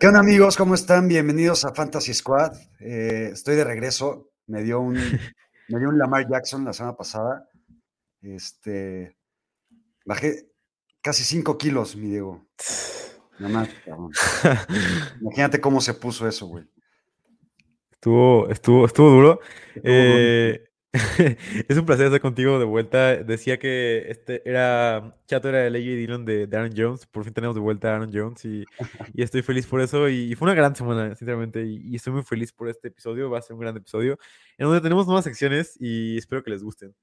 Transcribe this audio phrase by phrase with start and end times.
[0.00, 0.56] ¿Qué onda amigos?
[0.56, 1.08] ¿Cómo están?
[1.08, 2.56] Bienvenidos a Fantasy Squad.
[2.78, 4.30] Eh, estoy de regreso.
[4.46, 4.94] Me dio un,
[5.68, 7.46] me dio un Lamar Jackson la semana pasada.
[8.22, 9.18] Este,
[10.06, 10.48] bajé
[11.02, 12.46] casi 5 kilos, mi Diego.
[13.38, 14.10] Nada más, cabrón.
[15.20, 16.64] Imagínate cómo se puso eso, güey.
[17.92, 19.40] Estuvo, estuvo, estuvo duro.
[19.74, 20.69] Estuvo Eh,
[21.68, 23.16] es un placer estar contigo de vuelta.
[23.16, 27.06] Decía que este era Chato era el AJ Dillon de, de Aaron Jones.
[27.06, 28.64] Por fin tenemos de vuelta a Aaron Jones y,
[29.14, 30.08] y estoy feliz por eso.
[30.08, 31.64] Y, y fue una gran semana, sinceramente.
[31.64, 33.30] Y, y estoy muy feliz por este episodio.
[33.30, 34.18] Va a ser un gran episodio
[34.58, 36.94] en donde tenemos nuevas secciones y espero que les gusten.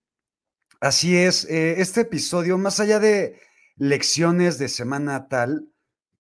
[0.80, 3.40] Así es, eh, este episodio, más allá de
[3.78, 5.70] lecciones de semana tal,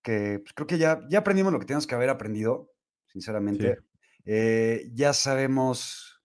[0.01, 2.71] que pues, creo que ya, ya aprendimos lo que tenemos que haber aprendido,
[3.05, 3.77] sinceramente.
[4.25, 6.16] Eh, ya sabemos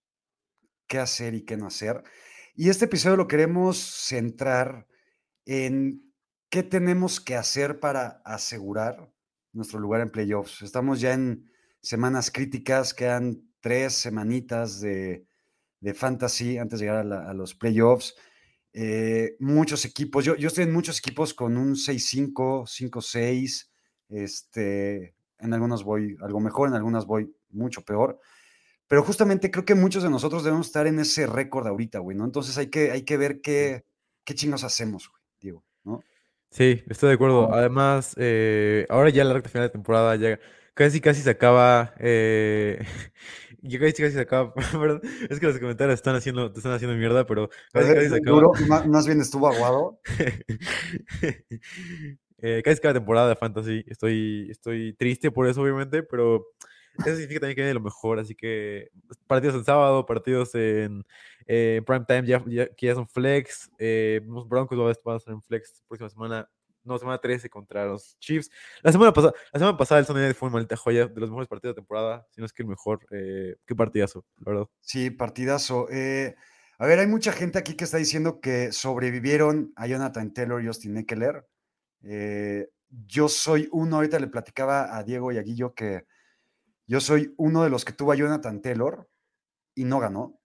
[0.93, 2.05] qué hacer y qué no hacer.
[2.55, 4.87] Y este episodio lo queremos centrar
[5.47, 6.13] en
[6.51, 9.11] qué tenemos que hacer para asegurar
[9.53, 10.63] nuestro lugar en playoffs.
[10.63, 15.27] Estamos ya en semanas críticas, quedan tres semanitas de,
[15.81, 18.15] de fantasy antes de llegar a, la- a los playoffs.
[18.75, 23.71] Eh, muchos equipos, yo, yo estoy en muchos equipos con un 6-5, 5-6.
[24.09, 28.21] Este, en algunos voy algo mejor, en algunas voy mucho peor.
[28.93, 32.27] Pero justamente creo que muchos de nosotros debemos estar en ese récord ahorita, güey, ¿no?
[32.27, 33.87] Entonces hay que, hay que ver qué,
[34.23, 36.03] qué chingos hacemos, güey, Diego, ¿no?
[36.51, 37.55] Sí, estoy de acuerdo.
[37.55, 40.39] Además, eh, ahora ya la recta final de temporada ya
[40.75, 41.95] casi casi se acaba.
[42.01, 42.85] eh,
[43.63, 44.53] ya casi casi se acaba.
[44.73, 45.01] perdón,
[45.31, 48.43] es que los comentarios están haciendo, te están haciendo mierda, pero casi casi se acaba.
[48.43, 48.53] Duro,
[48.89, 50.01] más bien estuvo aguado.
[52.45, 53.85] Eh, casi cada temporada de Fantasy.
[53.87, 56.45] Estoy, estoy triste por eso, obviamente, pero
[56.99, 58.19] eso significa también que viene lo mejor.
[58.19, 58.91] Así que
[59.27, 61.05] partidos el sábado, partidos en
[61.47, 63.71] eh, prime time, ya, ya- que ya son flex.
[63.79, 66.49] Eh, los Broncos van a estar en flex próxima semana.
[66.85, 68.51] No, semana 13 contra los Chiefs.
[68.83, 71.49] La semana pasada, la semana pasada el Sunday fue una maldita joya, de los mejores
[71.49, 73.07] partidos de temporada, si no es que el mejor.
[73.13, 74.69] Eh, qué partidazo, la verdad.
[74.81, 75.87] Sí, partidazo.
[75.93, 76.35] Eh,
[76.79, 80.67] a ver, hay mucha gente aquí que está diciendo que sobrevivieron a Jonathan Taylor y
[80.67, 81.47] Austin Eckler.
[82.03, 86.05] Eh, yo soy uno, ahorita le platicaba a Diego y a Guillo que
[86.87, 89.09] yo soy uno de los que tuvo a Jonathan Taylor
[89.75, 90.41] y no ganó.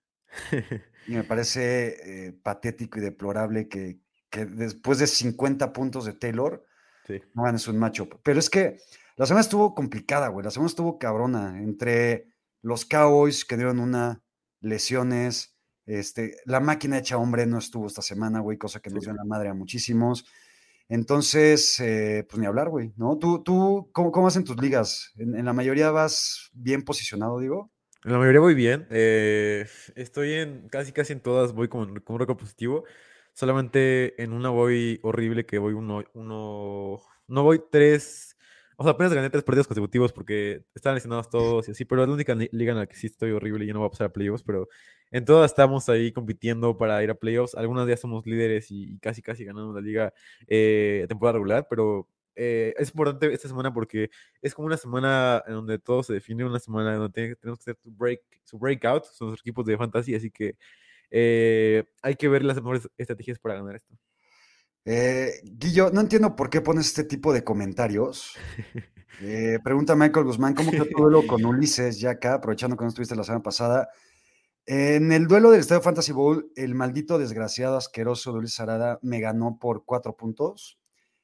[1.07, 3.99] Y me parece eh, patético y deplorable que,
[4.29, 6.63] que después de 50 puntos de Taylor
[7.05, 7.21] Sí.
[7.33, 8.15] no ganes un matchup.
[8.21, 8.79] Pero es que
[9.15, 10.43] la semana estuvo complicada, güey.
[10.43, 11.57] La semana estuvo cabrona.
[11.63, 12.27] Entre
[12.61, 14.21] los Cowboys que dieron una,
[14.59, 19.13] lesiones, este, la máquina hecha hombre no estuvo esta semana, güey, cosa que nos dio
[19.13, 20.25] la madre a muchísimos.
[20.89, 23.17] Entonces, eh, pues ni hablar, güey, ¿no?
[23.17, 25.13] ¿Tú, tú cómo, cómo vas en tus ligas?
[25.17, 27.71] ¿En, la mayoría vas bien posicionado, digo?
[28.05, 28.87] En la mayoría voy bien.
[28.89, 32.85] eh, estoy en casi casi en todas voy con un récord positivo.
[33.33, 38.36] Solamente en una voy horrible que voy uno, uno, no voy tres,
[38.77, 42.07] o sea, apenas gané tres partidos consecutivos porque estaban lesionados todos y así, pero es
[42.09, 43.91] la única li- liga en la que sí estoy horrible y ya no voy a
[43.91, 44.67] pasar a playoffs, pero
[45.11, 47.55] en todas estamos ahí compitiendo para ir a playoffs.
[47.55, 50.13] Algunas días somos líderes y, casi casi ganamos la liga
[50.47, 54.09] eh, temporada regular, pero eh, es importante esta semana porque
[54.41, 57.71] es como una semana en donde todo se define, una semana en donde tenemos que
[57.71, 60.55] hacer su, break, su breakout, son los equipos de fantasy, así que
[61.11, 63.95] eh, hay que ver las mejores estrategias para ganar esto.
[64.89, 68.33] Eh, Guillo, no entiendo por qué pones este tipo de comentarios.
[69.19, 72.89] Eh, pregunta Michael Guzmán, ¿cómo quedó tu duelo con Ulises ya acá, aprovechando que no
[72.89, 73.89] estuviste la semana pasada?
[74.67, 79.19] En el duelo del Estadio Fantasy Bowl, el maldito desgraciado asqueroso de Ulises Arada me
[79.19, 80.77] ganó por cuatro puntos.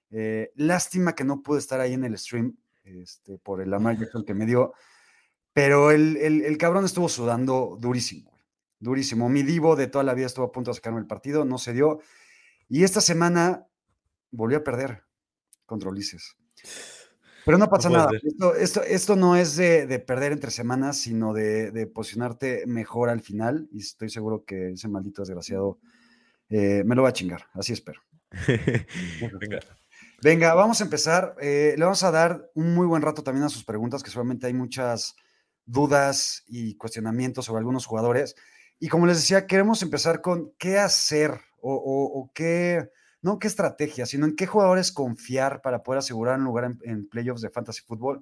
[0.10, 4.26] Eh, lástima que no pude estar ahí en el stream este, por el Lamar Jackson
[4.26, 4.74] que me dio,
[5.54, 8.32] pero el, el- el cabrón estuvo sudando durísimo,
[8.80, 9.30] durísimo.
[9.30, 11.74] Mi divo de toda la vida estuvo a punto de sacarme el partido, no se
[11.74, 12.00] dio.
[12.70, 13.68] Y esta semana
[14.32, 15.04] volvió a perder
[15.66, 16.36] contra Ulises.
[17.46, 18.10] Pero no pasa nada.
[18.24, 23.10] Esto, esto, esto no es de, de perder entre semanas, sino de, de posicionarte mejor
[23.10, 23.68] al final.
[23.72, 25.80] Y estoy seguro que ese maldito desgraciado
[26.50, 27.48] eh, me lo va a chingar.
[27.54, 28.02] Así espero.
[29.40, 29.60] Venga.
[30.22, 31.36] Venga, vamos a empezar.
[31.42, 34.48] Eh, le vamos a dar un muy buen rato también a sus preguntas, que seguramente
[34.48, 35.16] hay muchas
[35.66, 38.36] dudas y cuestionamientos sobre algunos jugadores.
[38.80, 42.90] Y como les decía, queremos empezar con qué hacer o, o- o qué
[43.22, 47.42] no qué estrategia, sino en qué jugadores confiar para poder asegurar un lugar en, playoffs
[47.42, 48.22] de fantasy fútbol.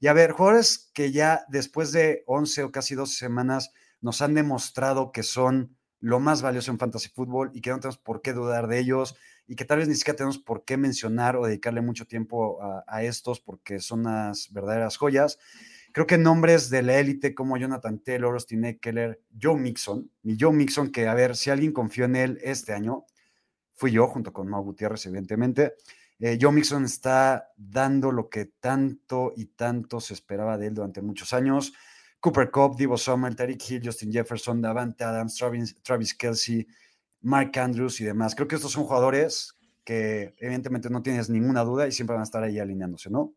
[0.00, 4.34] Y a ver, jugadores que ya después de 11 o casi 12 semanas nos han
[4.34, 8.32] demostrado que son lo más valioso en fantasy fútbol y que no tenemos por qué
[8.34, 9.16] dudar de ellos
[9.46, 12.84] y que tal vez ni siquiera tenemos por qué mencionar o dedicarle mucho tiempo a,
[12.86, 15.38] a estos porque son unas verdaderas joyas.
[15.94, 20.52] Creo que nombres de la élite como Jonathan Taylor, Austin Eckler, Joe Mixon, mi Joe
[20.52, 23.04] Mixon, que a ver, si alguien confió en él este año,
[23.74, 25.74] fui yo junto con Mau Gutiérrez, evidentemente.
[26.18, 31.00] Eh, Joe Mixon está dando lo que tanto y tanto se esperaba de él durante
[31.00, 31.72] muchos años.
[32.18, 36.66] Cooper Cup, Divo Summer, Tariq Hill, Justin Jefferson, Davante Adams, Travis, Travis Kelsey,
[37.20, 38.34] Mark Andrews y demás.
[38.34, 39.54] Creo que estos son jugadores
[39.84, 43.32] que evidentemente no tienes ninguna duda y siempre van a estar ahí alineándose, ¿no?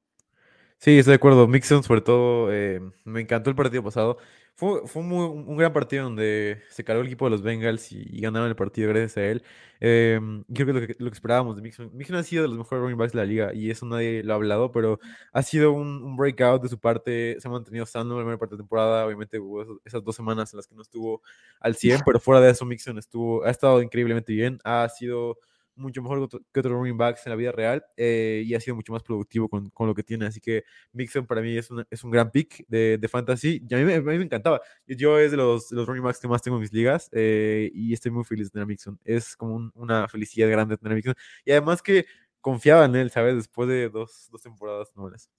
[0.79, 1.47] Sí, estoy de acuerdo.
[1.47, 4.17] Mixon, sobre todo, eh, me encantó el partido pasado.
[4.55, 8.03] Fue, fue muy- un gran partido donde se cargó el equipo de los Bengals y,
[8.09, 9.43] y ganaron el partido gracias a él.
[9.79, 10.19] Eh,
[10.53, 11.91] creo que lo, que lo que esperábamos de Mixon.
[11.95, 14.33] Mixon ha sido de los mejores running backs de la liga y eso nadie lo
[14.33, 14.99] ha hablado, pero
[15.31, 17.37] ha sido un, un breakout de su parte.
[17.39, 19.05] Se ha mantenido sano en la primera parte de temporada.
[19.05, 21.21] Obviamente hubo esos- esas dos semanas en las que no estuvo
[21.59, 24.59] al 100, pero fuera de eso, Mixon estuvo, ha estado increíblemente bien.
[24.63, 25.37] Ha sido
[25.77, 28.59] mucho mejor que otro- que otros running backs en la vida real eh, y ha
[28.59, 30.25] sido mucho más productivo con, con lo que tiene.
[30.25, 30.63] Así que
[30.93, 33.63] Mixon para mí es, una- es un gran pick de, de fantasy.
[33.69, 34.59] Y a mí, me- a mí me encantaba.
[34.87, 37.93] Yo es de los, los running backs que más tengo en mis ligas eh, y
[37.93, 38.99] estoy muy feliz de tener a Mixon.
[39.03, 41.15] Es como un- una felicidad grande tener a Mixon.
[41.45, 42.05] Y además que
[42.41, 43.35] confiaba en él, ¿sabes?
[43.35, 45.29] Después de dos, dos temporadas novenas.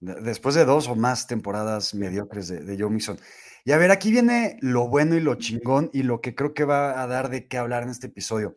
[0.00, 3.18] De- Después de dos o más temporadas mediocres de, de Joe Mixon.
[3.64, 6.64] Y a ver, aquí viene lo bueno y lo chingón y lo que creo que
[6.64, 8.54] va a dar de qué hablar en este episodio.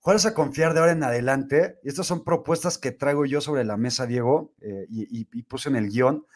[0.00, 1.78] Jugadores a confiar de ahora en adelante.
[1.82, 5.42] Y estas son propuestas que traigo yo sobre la mesa, Diego, eh, y, y- y
[5.44, 6.26] puse en el guion.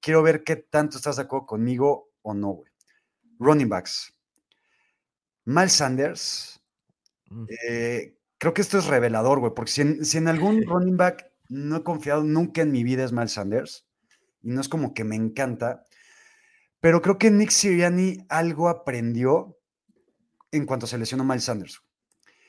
[0.00, 2.70] Quiero ver qué tanto estás de acuerdo conmigo o no, güey.
[3.38, 4.14] Running backs.
[5.44, 6.60] Miles Sanders.
[7.30, 7.46] Mm.
[7.68, 11.30] eh, creo que esto es revelador, güey, porque si en, si en algún running back
[11.48, 13.86] no he confiado nunca en mi vida es Miles Sanders.
[14.42, 15.84] Y no es como que me encanta.
[16.80, 19.58] Pero creo que Nick Sirianni algo aprendió
[20.52, 21.82] en cuanto se lesionó Miles Sanders.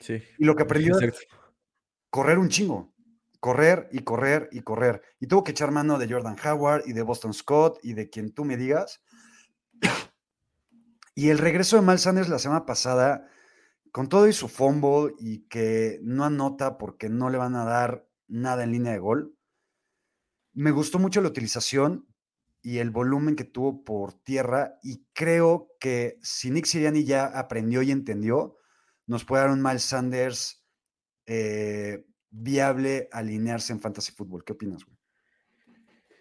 [0.00, 0.22] Sí.
[0.38, 1.26] Y lo que aprendió es
[2.10, 2.94] correr un chingo.
[3.40, 5.02] Correr y correr y correr.
[5.20, 8.32] Y tuvo que echar mano de Jordan Howard y de Boston Scott y de quien
[8.32, 9.02] tú me digas.
[11.14, 13.26] Y el regreso de Miles Sanders la semana pasada,
[13.90, 18.06] con todo y su fumble y que no anota porque no le van a dar
[18.28, 19.34] nada en línea de gol,
[20.52, 22.06] me gustó mucho la utilización
[22.62, 27.80] y el volumen que tuvo por tierra y creo que si Nick Sirianni ya aprendió
[27.82, 28.56] y entendió,
[29.06, 30.64] nos puede dar un Miles Sanders
[31.26, 34.44] eh, viable alinearse en fantasy fútbol.
[34.44, 34.96] ¿Qué opinas, güey?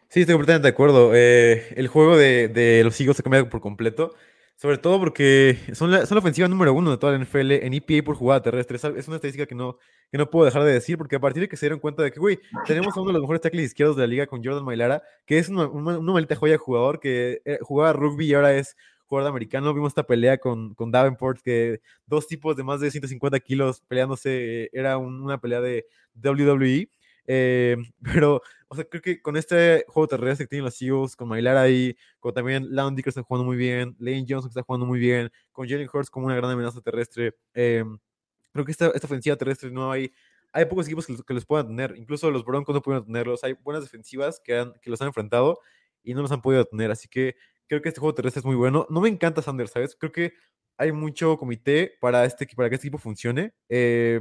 [0.10, 1.12] Sí, estoy completamente de acuerdo.
[1.14, 4.14] Eh, el juego de, los Eagles ha cambiado por completo.
[4.58, 8.06] Sobre todo porque son la, son ofensiva número uno de toda la NFL en EPA
[8.06, 8.78] por jugada terrestre.
[8.78, 9.78] Es una estadística que no,
[10.10, 12.12] que no puedo dejar de decir porque a partir de que se dieron cuenta de
[12.14, 14.64] que, güey, tenemos a uno de los mejores tackles izquierdos de la liga con Jordan
[14.64, 18.54] Mailara, que es una, una, una maldita joya jugador que eh, jugaba rugby y ahora
[18.54, 19.74] es jugador americano.
[19.74, 24.70] Vimos esta pelea con, con Davenport, que dos tipos de más de 150 kilos peleándose,
[24.74, 26.90] era un- una pelea de WWE.
[27.28, 27.76] Eh,
[28.24, 31.62] pero, o sea, creo que con este juego terrestre que tienen los Eagles, con Mailara
[31.62, 35.00] ahí, con también Landry que está jugando muy bien, Lane Johnson que está jugando muy
[35.00, 37.84] bien, con Jalen Hurts como una gran amenaza terrestre, eh,
[38.54, 40.12] creo que esta, esta ofensiva terrestre no hay,
[40.54, 43.44] hay pocos equipos que los, que los puedan tener, incluso los Broncos no pueden tenerlos,
[43.44, 45.60] hay buenas defensivas que, han, que los han enfrentado
[46.04, 47.36] y no los han podido tener, así que
[47.68, 48.88] creo que este juego terrestre es muy bueno.
[48.90, 49.96] No me encanta Sanders, ¿sabes?
[49.96, 50.34] Creo que
[50.78, 54.20] hay mucho comité para, este, para que este equipo funcione, eh,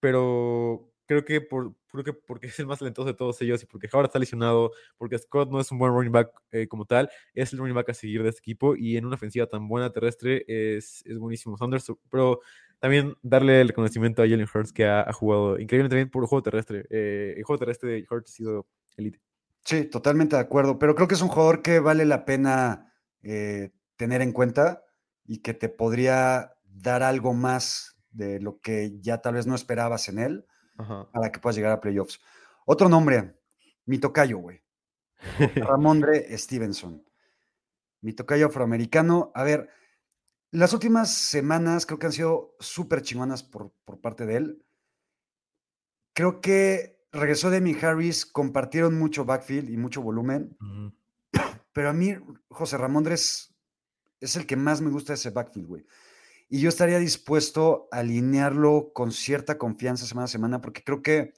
[0.00, 3.66] pero creo que, por, creo que porque es el más talentoso de todos ellos y
[3.66, 7.10] porque Howard está lesionado, porque Scott no es un buen running back eh, como tal,
[7.34, 9.90] es el running back a seguir de este equipo y en una ofensiva tan buena
[9.92, 12.40] terrestre es, es buenísimo Sanders, pero
[12.78, 16.28] también darle el reconocimiento a Jalen Hurts que ha, ha jugado increíblemente bien por el
[16.28, 16.86] juego terrestre.
[16.90, 18.66] Eh, el juego terrestre de Hurts ha sido
[18.96, 19.20] elite.
[19.64, 22.92] Sí, totalmente de acuerdo, pero creo que es un jugador que vale la pena
[23.22, 24.84] eh, tener en cuenta
[25.24, 30.08] y que te podría dar algo más de lo que ya tal vez no esperabas
[30.08, 31.10] en él Ajá.
[31.12, 32.20] para que puedas llegar a playoffs.
[32.66, 33.40] Otro nombre,
[33.86, 34.62] mi tocayo, güey.
[35.56, 37.02] Ramondre Stevenson.
[38.02, 39.32] Mi tocayo afroamericano.
[39.34, 39.70] A ver,
[40.50, 44.66] las últimas semanas creo que han sido súper chingonas por, por parte de él.
[46.12, 50.56] Creo que regresó Demi Harris, compartieron mucho backfield y mucho volumen,
[51.72, 52.14] pero a mí
[52.48, 53.54] José Ramondre es,
[54.20, 55.86] es el que más me gusta de ese backfield, güey.
[56.48, 61.32] Y yo estaría dispuesto a alinearlo con cierta confianza semana a semana, porque creo que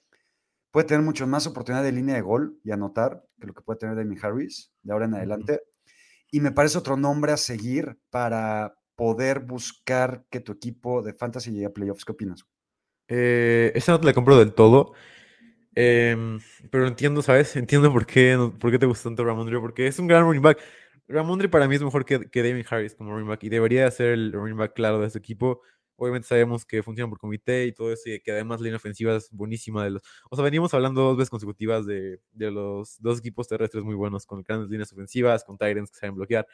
[0.70, 3.78] puede tener mucho más oportunidad de línea de gol y anotar que lo que puede
[3.78, 5.62] tener Demi Harris de ahora en adelante.
[6.30, 11.52] Y me parece otro nombre a seguir para poder buscar que tu equipo de fantasy
[11.52, 12.04] llegue a playoffs.
[12.04, 12.44] ¿Qué opinas?
[13.08, 14.92] Eh, esa no te la compro del todo.
[15.78, 16.40] Em,
[16.70, 17.54] pero entiendo, ¿sabes?
[17.54, 20.58] Entiendo por qué, por qué te gusta tanto Ramondre, porque es un gran running back.
[21.06, 23.90] Ramondre para mí es mejor que, que Damien Harris como running back y debería de
[23.90, 25.60] ser el running back claro de este equipo.
[25.96, 29.14] Obviamente sabemos que funciona por comité y todo eso, y que además la línea ofensiva
[29.16, 29.84] es buenísima.
[29.84, 33.84] De los, o sea, venimos hablando dos veces consecutivas de, de los dos equipos terrestres
[33.84, 36.46] muy buenos, con grandes líneas ofensivas, con Tyrants que saben bloquear.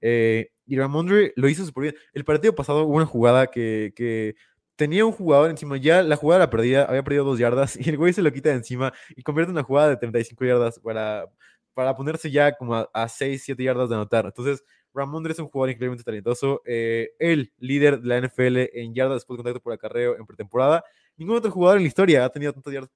[0.00, 1.94] Eh, y Ramondre lo hizo súper bien.
[2.14, 4.36] El partido pasado hubo una jugada que, que
[4.80, 7.98] tenía un jugador encima, ya la jugada la perdía, había perdido dos yardas y el
[7.98, 11.26] güey se lo quita de encima y convierte una jugada de 35 yardas para,
[11.74, 14.24] para ponerse ya como a, a 6, 7 yardas de anotar.
[14.24, 19.16] Entonces, Ramondre es un jugador increíblemente talentoso, eh, el líder de la NFL en yardas
[19.16, 20.82] después de contacto por acarreo en pretemporada.
[21.18, 22.90] Ningún otro jugador en la historia ha tenido tantas yardas,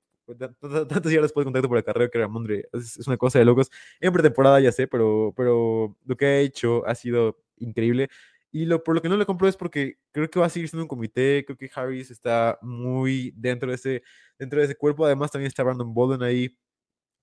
[0.89, 2.67] tantas yardas de contacto por acarreo que Ramondre.
[2.73, 3.71] Es, es una cosa de locos.
[4.01, 8.09] En pretemporada ya sé, pero, pero lo que ha hecho ha sido increíble.
[8.55, 10.69] Y lo, por lo que no le compro es porque creo que va a seguir
[10.69, 11.45] siendo un comité.
[11.45, 14.03] Creo que Harris está muy dentro de ese,
[14.39, 15.05] dentro de ese cuerpo.
[15.05, 16.57] Además, también está Brandon Bolden ahí.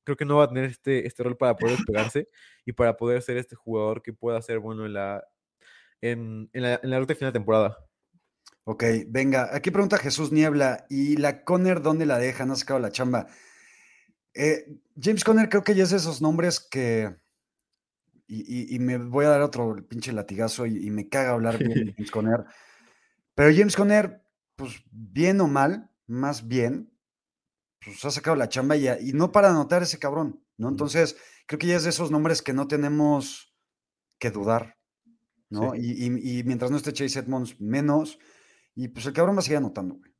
[0.03, 2.27] Creo que no va a tener este, este rol para poder despegarse
[2.65, 5.23] y para poder ser este jugador que pueda ser bueno en la,
[6.01, 7.77] en, en la, en la ruta final de temporada.
[8.65, 12.51] Ok, venga, aquí pregunta Jesús Niebla, ¿y la Conner dónde la dejan?
[12.51, 13.27] ¿Ha sacado la chamba?
[14.33, 14.65] Eh,
[15.01, 17.15] James Conner creo que ya es de esos nombres que...
[18.33, 21.57] Y, y- y me voy a dar otro pinche latigazo y, y me caga hablar
[21.57, 22.45] bien de James Conner.
[23.35, 24.23] Pero James Conner,
[24.55, 26.93] pues bien o mal, más bien,
[27.83, 30.69] pues ha sacado la chamba y, y no para anotar ese cabrón, ¿no?
[30.69, 33.53] Entonces, creo que ya es de esos nombres que no tenemos
[34.19, 34.77] que dudar,
[35.49, 35.73] ¿no?
[35.73, 36.05] Sí.
[36.05, 38.17] Y, mientras no esté Chase Edmonds, menos.
[38.75, 40.11] Y pues el cabrón va a seguir anotando, güey.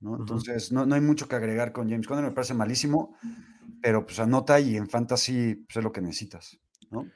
[0.00, 0.16] ¿no?
[0.18, 3.14] Entonces, no, no hay mucho que agregar con James Conner, me parece malísimo,
[3.82, 6.58] pero pues anota y en fantasy pues, es lo que necesitas,
[6.90, 7.06] ¿no?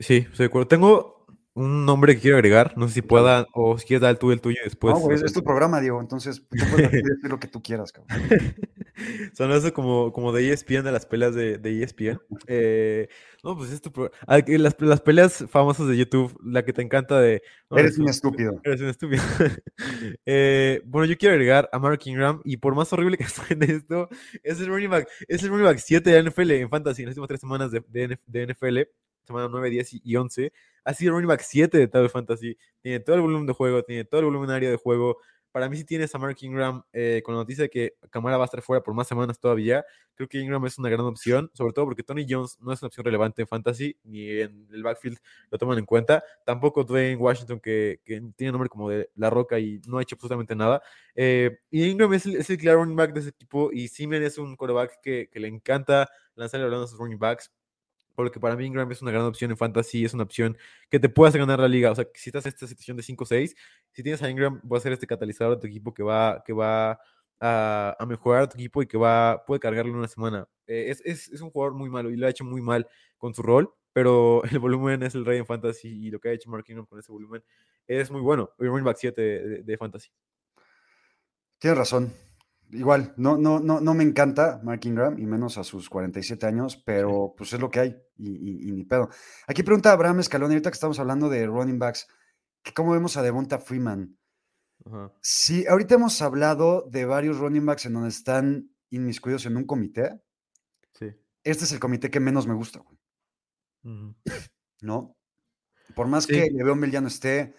[0.00, 0.68] Sí, estoy de acuerdo.
[0.68, 2.76] Tengo un nombre que quiero agregar.
[2.76, 4.94] No sé si pueda, o si quieres dar tú el tuyo después.
[4.94, 8.18] no, güey, es, tu programa, Diego, entonces tú puedes decir lo que tú quieras, cabrón.
[9.34, 12.20] Sonó eso como, como de ESPN, de las peleas de, de ESPN.
[12.46, 13.08] Eh,
[13.42, 16.82] no, pues es tu pro- ah, las, las peleas famosas de YouTube, la que te
[16.82, 17.42] encanta de...
[17.70, 18.60] no, Eres es un estúpido.
[18.64, 19.22] Eres un estúpido.
[20.26, 24.08] Eh, bueno, yo quiero agregar a Mark Ingram y por más horrible que suene esto,
[24.42, 27.12] es el running back, es el running back 7 de NFL en fantasy en las
[27.12, 27.82] últimas tres semanas de,
[28.26, 28.78] de NFL,
[29.24, 30.52] semana 9, 10 y- y 11.
[30.84, 32.56] Ha sido running back 7 de el fantasy.
[32.80, 35.18] Tiene todo el volumen de juego, tiene todo el volumen área de juego.
[35.52, 38.44] Para mí, si tienes a Mark Ingram eh, con la noticia de que Camara va
[38.44, 41.74] a estar fuera por más semanas todavía, creo que Ingram es una gran opción, sobre
[41.74, 45.18] todo porque Tony Jones no es una opción relevante en fantasy ni en el backfield
[45.50, 46.24] lo toman en cuenta.
[46.46, 48.00] Tampoco Dwayne Washington, que,
[48.34, 50.82] tiene nombre como de La Roca y no ha hecho absolutamente nada.
[51.14, 54.38] Eh, y Ingram es el, es claro running back de ese equipo y Simeon es
[54.38, 57.52] un quarterback que, le encanta lanzarle balón a running backs.
[58.14, 60.56] Porque para mí Ingram es una gran opción en fantasy, es una opción
[60.90, 61.90] que te puede hacer ganar la liga.
[61.90, 63.54] O sea, si estás en esta situación de 5-6,
[63.92, 66.52] si tienes a Ingram, va a ser este catalizador de tu equipo que va, que
[66.52, 66.98] va
[67.40, 70.46] a, a mejorar a tu equipo y que va, puede cargarlo en una semana.
[70.66, 72.86] Eh, es, es, es un jugador muy malo y lo ha hecho muy mal
[73.18, 76.32] con su rol, pero el volumen es el rey en fantasy y lo que ha
[76.32, 77.42] hecho Mark Ingram con ese volumen
[77.86, 78.50] es muy bueno.
[78.58, 80.10] El running back 7 de, de, de fantasy.
[81.58, 82.31] Tienes razón.
[82.74, 86.76] Igual, no, no, no, no me encanta Mark Ingram, y menos a sus 47 años,
[86.86, 89.10] pero pues es lo que hay, y, y- y ni pedo.
[89.46, 92.08] Aquí pregunta Abraham Escalón, ahorita que estamos hablando de running backs,
[92.74, 94.16] ¿cómo vemos a Devonta Freeman?
[95.20, 100.20] Sí, ahorita hemos hablado de varios running backs en donde están inmiscuidos en un comité.
[100.94, 101.06] Sí.
[101.44, 102.98] Este es el comité que menos me gusta, güey.
[104.80, 105.16] ¿no?
[105.94, 106.32] Por más Sí.
[106.32, 107.54] que Le'Veon Bell ya no esté,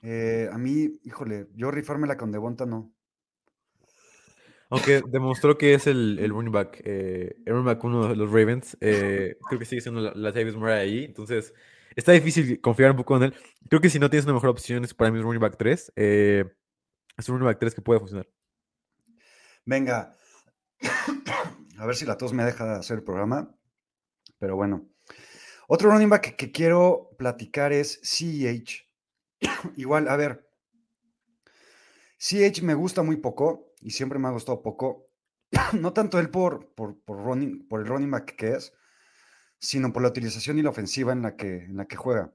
[0.00, 2.93] eh, a mí, híjole, yo rifármela con Devonta no.
[4.70, 8.30] Aunque demostró que es el, el running back, eh, el running back uno de los
[8.30, 8.76] Ravens.
[8.80, 11.04] eh, creo que sigue siendo la, Davis Murray ahí.
[11.04, 11.54] Entonces,
[11.94, 13.34] está difícil confiar un poco en él.
[13.68, 15.92] Creo que si no tienes una mejor opción, es para mí es running back 3.
[15.96, 16.44] eh,
[17.16, 18.28] es un running back 3 que puede funcionar.
[19.64, 20.14] Venga,
[21.78, 23.54] a ver si la tos me deja hacer el programa,
[24.38, 24.88] pero bueno.
[25.68, 28.86] Otro running back que, que quiero platicar es CEH.
[29.76, 30.44] Igual, a ver,
[32.18, 35.08] CH me gusta muy poco y siempre me ha gustado poco.
[35.80, 38.72] No tanto él por, por, por, running, por el running back que es,
[39.58, 42.32] sino por la utilización y la ofensiva en la que, en la que juega.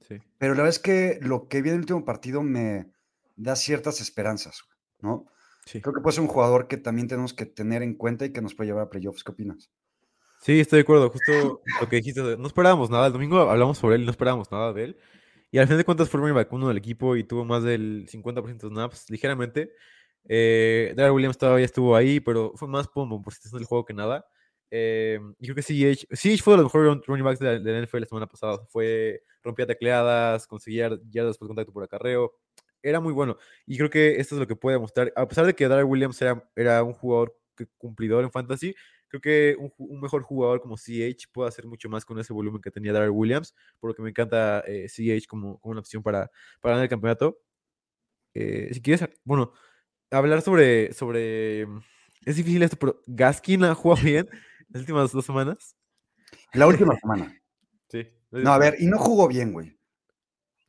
[0.00, 0.18] Sí.
[0.36, 2.90] Pero la verdad es que lo que vi en el último partido me
[3.36, 4.64] da ciertas esperanzas,
[5.00, 5.26] ¿no?
[5.64, 5.80] Sí.
[5.80, 8.42] Creo que puede ser un jugador que también tenemos que tener en cuenta y que
[8.42, 9.22] nos puede llevar a playoffs.
[9.22, 9.70] ¿Qué opinas?
[10.40, 11.10] Sí, estoy de acuerdo.
[11.10, 12.36] Justo lo que dijiste.
[12.36, 13.06] No esperábamos nada.
[13.06, 14.96] El domingo hablamos sobre él y no esperábamos nada de él.
[15.52, 17.62] Y al final de cuentas fue el running back uno del equipo y tuvo más
[17.62, 19.72] del 50% de snaps, ligeramente.
[20.28, 24.26] Eh, Williams todavía estuvo ahí, pero fue más por, por situación del juego que nada.
[24.70, 27.98] Eh, y creo que CH, CH fue de los mejores running backs de la, NFL
[28.00, 28.64] la semana pasada.
[28.68, 32.34] Fue, rompía tecleadas, conseguía yardas de contacto por acarreo.
[32.82, 33.36] era muy bueno.
[33.66, 35.12] Y creo que esto es lo que puede mostrar.
[35.16, 36.20] A pesar de que Darrell Williams
[36.56, 37.36] era, un jugador
[37.76, 38.74] cumplidor en fantasy,
[39.08, 42.70] creo que un, mejor jugador como CH puede hacer mucho más con ese volumen que
[42.70, 46.30] tenía Darrell Williams, por lo que me encanta eh, CH como, como una opción para,
[46.60, 47.38] para ganar el campeonato.
[48.34, 49.52] Eh, si quieres, bueno,
[50.10, 51.62] hablar sobre, sobre...
[52.24, 54.28] Es difícil esto, pero Gaskin ha jugado bien
[54.68, 55.76] las últimas dos semanas.
[56.52, 57.36] La última semana.
[57.88, 58.06] Sí.
[58.30, 59.76] No, a ver, y no jugó bien, güey.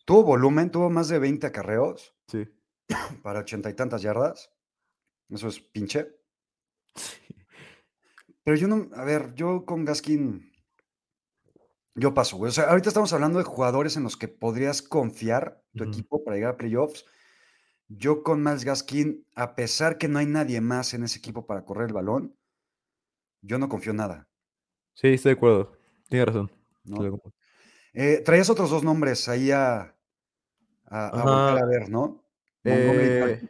[0.05, 2.47] Tuvo volumen, tuvo más de 20 acarreos Sí.
[3.21, 4.51] para ochenta y tantas yardas.
[5.29, 6.07] Eso es pinche.
[8.43, 10.51] Pero yo no, a ver, yo con Gaskin,
[11.93, 12.49] yo paso, güey.
[12.49, 16.37] O sea, ahorita estamos hablando de jugadores en los que podrías confiar tu equipo para
[16.37, 17.05] llegar a playoffs.
[17.97, 21.65] Yo con Miles Gaskin, a pesar que no hay nadie más en ese equipo para
[21.65, 22.37] correr el balón,
[23.41, 24.27] yo no confío nada.
[24.93, 25.73] Sí, estoy de acuerdo.
[26.07, 26.51] Tiene razón.
[26.83, 27.21] ¿no?
[27.93, 29.95] Eh, traías otros dos nombres ahí a,
[30.85, 32.23] a, a ver, ¿no?
[32.63, 33.41] Eh.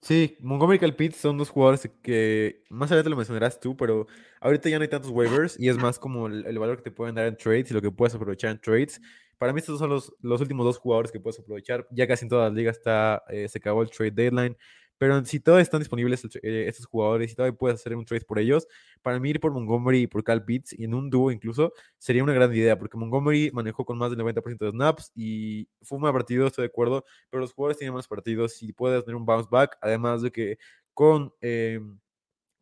[0.00, 4.06] Sí, Montgomery y Kyle Pitts son dos jugadores que más adelante lo mencionarás tú, pero
[4.40, 6.90] ahorita ya no hay tantos waivers y es más como el, el valor que te
[6.92, 9.00] pueden dar en trades y lo que puedes aprovechar en trades.
[9.38, 11.86] Para mí estos son los, los últimos dos jugadores que puedes aprovechar.
[11.90, 14.56] Ya casi en todas las ligas está, eh, se acabó el trade deadline,
[14.98, 18.38] pero si todavía están disponibles eh, estos jugadores y todavía puedes hacer un trade por
[18.38, 18.66] ellos,
[19.02, 22.22] para mí ir por Montgomery y por Kyle Pitts y en un dúo incluso sería
[22.24, 26.02] una gran idea porque Montgomery manejó con más del 90% de snaps y fue un
[26.02, 29.24] buen partido, estoy de acuerdo, pero los jugadores tienen más partidos y puedes tener un
[29.24, 30.58] bounce back, además de que
[30.94, 31.80] con, eh,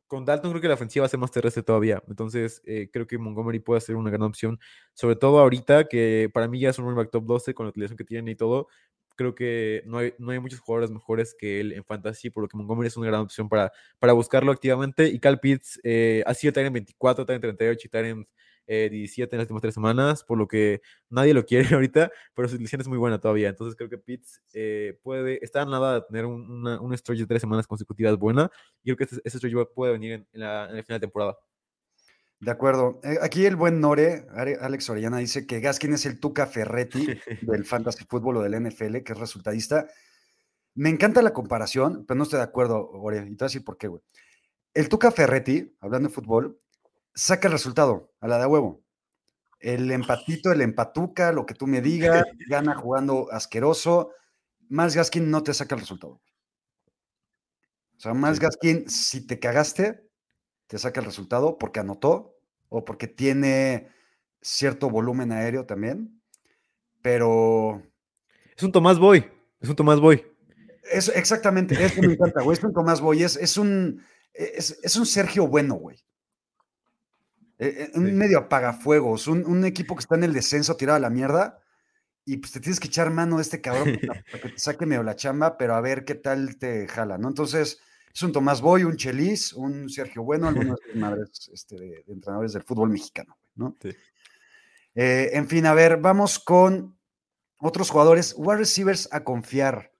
[0.06, 3.18] con Dalton creo que la ofensiva va a más terrestre todavía, entonces eh, creo que
[3.18, 4.58] Montgomery puede ser una gran opción,
[4.94, 7.70] sobre todo ahorita que para mí ya es un running back top 12 con la
[7.70, 8.68] utilización que tiene y todo,
[9.16, 12.48] creo que no hay, no hay muchos jugadores mejores que él en fantasy, por lo
[12.48, 16.34] que Montgomery es una gran opción para, para buscarlo activamente y Cal Pitts eh, ha
[16.34, 18.28] sido Tyrant 24, Tyrant 38 y Tyrant
[18.66, 22.48] eh, 17 en las últimas tres semanas, por lo que nadie lo quiere ahorita, pero
[22.48, 23.48] su utilización es muy buena todavía.
[23.48, 27.20] Entonces creo que Pitts eh, puede, está a nada de tener un, una, un stretch
[27.20, 28.50] de tres semanas consecutivas buena,
[28.82, 31.36] y creo que ese, ese stretch puede venir en, en, la, en final de temporada.
[32.38, 33.00] De acuerdo.
[33.02, 37.18] Eh, aquí el buen Nore, Ale- Alex Orellana, dice que Gaskin es el Tuca Ferretti
[37.42, 39.86] del fantasy fútbol o del NFL, que es resultadista.
[40.74, 43.64] Me encanta la comparación, pero no estoy de acuerdo, Ore, y te voy a decir
[43.64, 44.02] por qué, güey.
[44.74, 46.60] El Tuca Ferretti, hablando de fútbol,
[47.14, 48.82] saca el resultado a la de huevo.
[49.58, 54.10] El empatito, el empatuca, lo que tú me digas, gana jugando asqueroso.
[54.68, 56.20] Más Gaskin no te saca el resultado.
[57.96, 58.38] O sea, más.
[58.38, 60.05] Gaskin, si te cagaste,
[60.66, 62.36] te saca el resultado porque anotó
[62.68, 63.88] o porque tiene
[64.40, 66.20] cierto volumen aéreo también.
[67.02, 67.82] Pero
[68.56, 69.24] Es un Tomás Boy,
[69.60, 70.24] es un Tomás Boy.
[70.90, 72.56] es exactamente, eso me encanta, güey.
[72.56, 74.02] Es un Tomás Boy, es, es un
[74.32, 75.96] es, es un Sergio Bueno, güey.
[77.58, 78.12] Eh, eh, un Sí.
[78.12, 81.60] medio apagafuegos, un, un equipo que está en el descenso tirado a la mierda.
[82.28, 85.04] Y pues te tienes que echar mano de este cabrón para que te saque medio
[85.04, 87.28] la chamba, pero a ver qué tal te jala, ¿no?
[87.28, 87.78] Entonces,
[88.16, 90.50] es un Tomás Boy, un Chelis, un Sergio Bueno,
[90.94, 93.76] madres este, de, de entrenadores del fútbol mexicano, ¿no?
[93.78, 93.90] Sí.
[94.94, 96.98] Eh, en fin, a ver, vamos con
[97.58, 99.92] otros jugadores, wide receivers a confiar.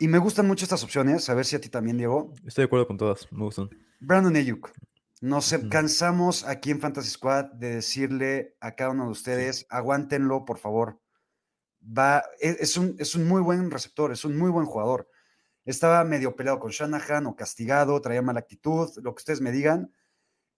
[0.00, 2.34] Y me gustan mucho estas opciones, a ver si a ti también, Diego.
[2.44, 3.70] Estoy de acuerdo con todas, me gustan.
[4.00, 4.72] Brandon Ayuk.
[5.20, 10.58] Nos cansamos aquí en Fantasy Squad de decirle a cada uno de ustedes, aguántenlo, por
[10.58, 11.00] favor.
[11.80, 15.08] Va, es, es un, es un muy buen receptor, es un muy buen jugador.
[15.64, 19.92] Estaba medio peleado con Shanahan o castigado, traía mala actitud, lo que ustedes me digan.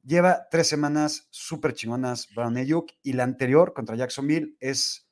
[0.02, 5.08] Lleva tres semanas súper chingonas Brown Ayuk y la anterior contra Jacksonville es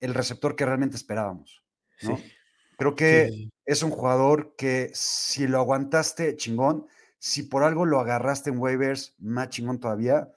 [0.00, 1.62] el receptor que realmente esperábamos.
[2.02, 2.16] ¿no?
[2.16, 2.32] Sí.
[2.78, 6.86] Creo que Sí, es un jugador que si lo aguantaste, chingón.
[7.18, 10.30] Si por algo lo agarraste en waivers, más chingón todavía.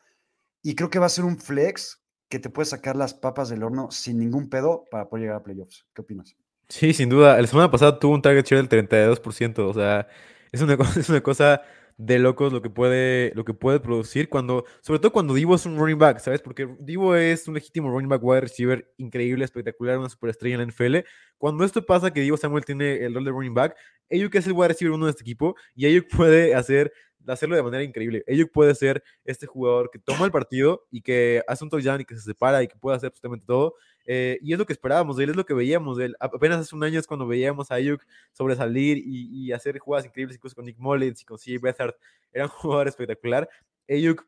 [0.61, 3.63] Y creo que va a ser un flex que te puede sacar las papas del
[3.63, 5.85] horno sin ningún pedo para poder llegar a playoffs.
[5.93, 6.35] ¿Qué opinas?
[6.69, 7.41] Sí, sin duda.
[7.41, 9.59] La semana pasada tuvo un target share del 32%.
[9.59, 10.07] O sea,
[10.51, 11.61] es una cosa, es una cosa
[11.97, 15.65] de locos lo que puede, lo que puede producir cuando, sobre todo cuando Divo es
[15.65, 16.41] un running back, ¿sabes?
[16.41, 20.67] Porque Divo es un legítimo running back wide receiver increíble, espectacular, una superestrella en la
[20.67, 20.97] NFL.
[21.37, 23.75] Cuando esto pasa, que Divo Samuel tiene el rol de running back,
[24.11, 26.93] Ayuk es el wide receiver uno de este equipo y Ayuk puede hacer
[27.27, 28.23] hacerlo de manera increíble.
[28.27, 32.05] Ayuk puede ser este jugador que toma el partido y que hace un touchdown y
[32.05, 33.75] que se separa y que puede hacer absolutamente todo.
[34.05, 36.15] Eh, y es lo que esperábamos de él, es lo que veíamos de él.
[36.19, 40.37] Apenas hace un año es cuando veíamos a Ayuk sobresalir y, y hacer jugadas increíbles,
[40.37, 41.95] incluso con Nick Mullins y con CJ.
[42.33, 43.49] Era un jugador espectacular.
[43.87, 44.25] Ayuk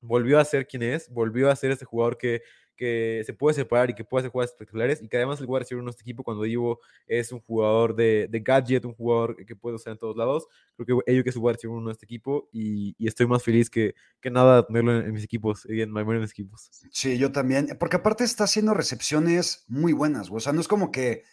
[0.00, 2.42] volvió a ser quien es, volvió a ser este jugador que,
[2.80, 5.58] que se puede separar y que puede hacer jugadas espectaculares y que además el wide
[5.60, 9.54] receiver de este equipo cuando Divo es un jugador de, de gadget, un jugador que
[9.54, 10.46] puede usar en todos lados.
[10.78, 13.68] Creo que Ayuk es el wide receiver de este equipo y, y estoy más feliz
[13.68, 16.70] que, que nada de tenerlo en, en mis equipos y en mayoría de mis equipos.
[16.90, 17.76] Sí, yo también.
[17.78, 20.30] Porque aparte está haciendo recepciones muy buenas.
[20.30, 21.24] O sea, no es como que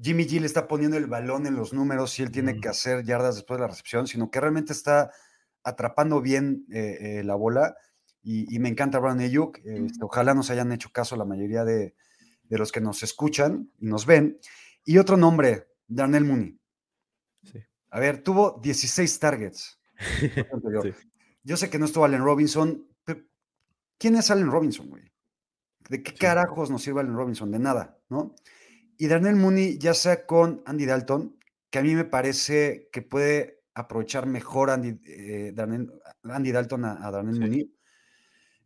[0.00, 3.04] Jimmy G le está poniendo el balón en los números y él tiene que hacer
[3.04, 5.10] yardas después de la recepción, sino que realmente está
[5.64, 7.76] atrapando bien eh, eh, la bola.
[8.30, 9.58] Y, y me encanta Brown Ayuk.
[9.64, 11.94] este, ojalá nos hayan hecho caso la mayoría de,
[12.42, 14.38] de los que nos escuchan y nos ven.
[14.84, 16.58] Y otro nombre, Darnell Mooney.
[17.42, 17.58] Sí.
[17.90, 19.80] A ver, tuvo 16 targets.
[20.72, 20.82] yo.
[20.82, 20.90] Sí.
[21.42, 23.22] Yo sé que no estuvo Allen Robinson, pero
[23.96, 25.10] ¿quién es Allen Robinson, güey?
[25.88, 26.18] ¿De qué Sí.
[26.18, 27.50] carajos nos sirve Allen Robinson?
[27.50, 28.34] De nada, ¿no?
[28.98, 31.38] Y Darnell Mooney, ya sea con Andy Dalton,
[31.70, 35.90] que a mí me parece que puede aprovechar mejor Andy, eh, Darnell-
[36.24, 37.40] Andy Dalton a, a Darnell Sí.
[37.40, 37.74] Mooney.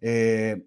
[0.02, 0.66] Eh,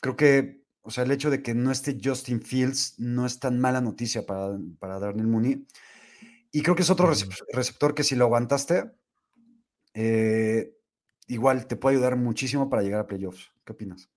[0.00, 3.58] creo que, o sea, el hecho de que no esté Justin Fields no es tan
[3.58, 5.66] mala noticia para, para Darnell Mooney.
[6.50, 7.10] Y creo que es otro
[7.52, 8.90] receptor que si lo aguantaste,
[9.94, 10.74] eh,
[11.26, 13.50] igual te puede ayudar muchísimo para llegar a playoffs.
[13.64, 14.10] ¿Qué opinas?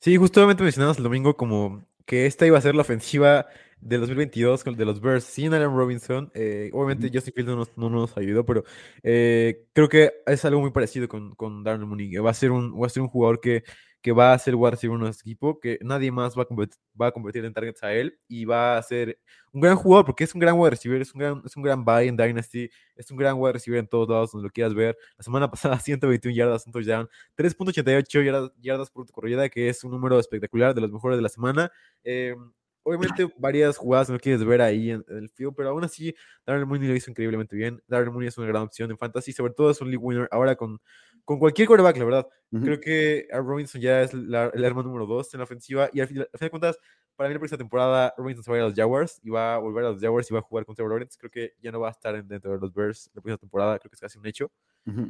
[0.00, 3.46] Sí, justamente mencionamos el domingo como que esta iba a ser la ofensiva
[3.82, 6.30] del 2022 con- de los Bears sin Allen Robinson.
[6.34, 7.10] eh, obviamente.
[7.12, 8.64] Justin Fields no nos, no nos ayudó, pero
[9.02, 12.14] eh, creo que es algo muy parecido con, con Darnell Mooney.
[12.16, 13.64] Va a ser un, va a ser un jugador que,
[14.00, 16.76] que va a ser wide receiver en nuestro equipo, que nadie más va a, convert-
[17.00, 19.18] va a convertir en targets a él y va a ser
[19.52, 21.84] un gran jugador porque es un gran wide receiver, es un gran, es un gran
[21.84, 24.96] buy en Dynasty, es un gran wide receiver en todos lados donde lo quieras ver.
[25.16, 29.90] La semana pasada 121 yardas, un touchdown, 3.88 yardas, yardas por corrida, que es un
[29.92, 31.70] número espectacular, de los mejores de la semana.
[32.04, 32.34] Eh,
[32.82, 36.14] obviamente, varias jugadas no quieres ver ahí en, en el field, pero aún así,
[36.46, 37.82] Darren Mooney lo hizo increíblemente bien.
[37.86, 40.56] Darren Mooney es una gran opción en fantasy, sobre todo es un league winner ahora
[40.56, 40.80] con,
[41.24, 42.28] con cualquier quarterback, la verdad.
[42.50, 46.08] Creo que Robinson ya es la- el arma número 2 en la ofensiva y al
[46.08, 46.78] fin, al fin de cuentas,
[47.16, 49.54] para mí la próxima temporada Robinson se va a ir a los Jaguars y va
[49.54, 51.16] a volver a los Jaguars y va a jugar contra Lawrence.
[51.18, 53.78] Creo que ya no va a estar en- dentro de los Bears la próxima temporada,
[53.78, 54.50] creo que es casi un hecho.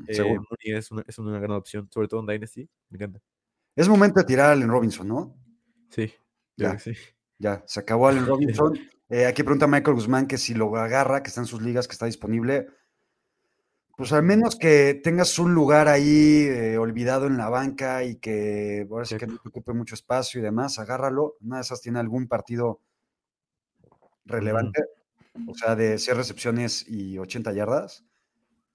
[0.06, 0.42] Eh, seguro.
[0.50, 2.68] Mooney es una, es una gran opción, sobre todo en Dynasty.
[2.90, 3.20] Me encanta.
[3.74, 5.34] Es momento de tirar a Allen Robinson, ¿no?
[5.88, 6.12] Sí,
[6.56, 6.68] Ya.
[6.68, 7.00] creo que sí.
[7.42, 8.78] Ya, se acabó Allen Robinson.
[9.08, 11.92] Eh, aquí pregunta Michael Guzmán que si lo agarra, que está en sus ligas, que
[11.92, 12.68] está disponible.
[13.96, 18.86] Pues al menos que tengas un lugar ahí eh, olvidado en la banca y que
[18.88, 21.34] ahora sí que no te ocupe mucho espacio y demás, agárralo.
[21.40, 22.80] Una de esas tiene algún partido
[24.24, 24.84] relevante,
[25.48, 28.04] o sea, de 6 recepciones y 80 yardas,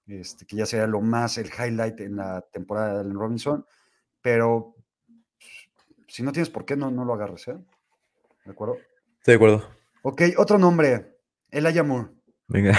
[0.06, 3.64] este, que ya sería lo más el highlight en la temporada de Allen Robinson.
[4.20, 4.74] Pero
[5.38, 5.52] pues,
[6.06, 7.56] si no tienes por qué, no, no lo agarres, ¿eh?
[8.48, 8.78] ¿De acuerdo?
[9.18, 9.68] Estoy de acuerdo.
[10.00, 11.18] Ok, otro nombre,
[11.50, 12.08] Elijah Moore.
[12.46, 12.78] Venga.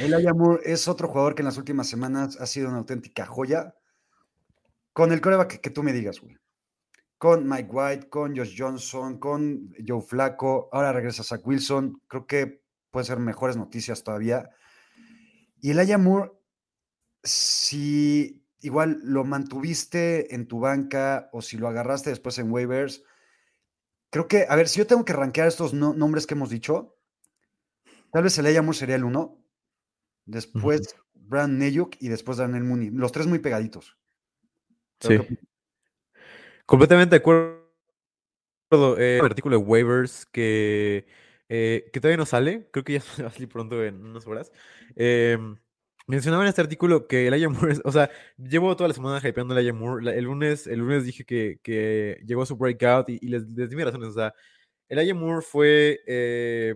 [0.00, 3.74] Elijah Moore es otro jugador que en las últimas semanas ha sido una auténtica joya.
[4.92, 6.36] Con el coreback que, que tú me digas, güey.
[7.16, 10.68] Con Mike White, con Josh Johnson, con Joe Flaco.
[10.72, 12.02] Ahora regresa Zach Wilson.
[12.06, 14.50] Creo que pueden ser mejores noticias todavía.
[15.62, 16.32] Y Elijah Moore,
[17.22, 23.02] si igual lo mantuviste en tu banca o si lo agarraste después en waivers,
[24.10, 26.96] creo que, a ver, si yo tengo que rankear estos no- nombres que hemos dicho,
[28.12, 29.42] tal vez Elijah Moore sería el uno,
[30.24, 32.90] después Brand Nayuk y después Daniel Mooney.
[32.90, 33.96] Los tres muy pegaditos.
[34.98, 35.38] Pero Sí.
[36.66, 37.58] Completamente de acuerdo.
[38.98, 41.06] Eh, el artículo de waivers que,
[41.48, 44.52] eh, que todavía no sale, creo que ya va a salir pronto en unas horas.
[44.96, 45.38] Eh,
[46.08, 49.58] mencionaba en este artículo que Elijah Moore, o sea, llevo toda la semana hypeando a
[49.60, 50.18] Elijah Moore.
[50.18, 53.76] El, lunes, el lunes dije que, que llegó su breakout y, y les, les di
[53.76, 54.08] mis razones.
[54.08, 54.34] O sea,
[54.88, 56.74] Elijah Moore fue, eh,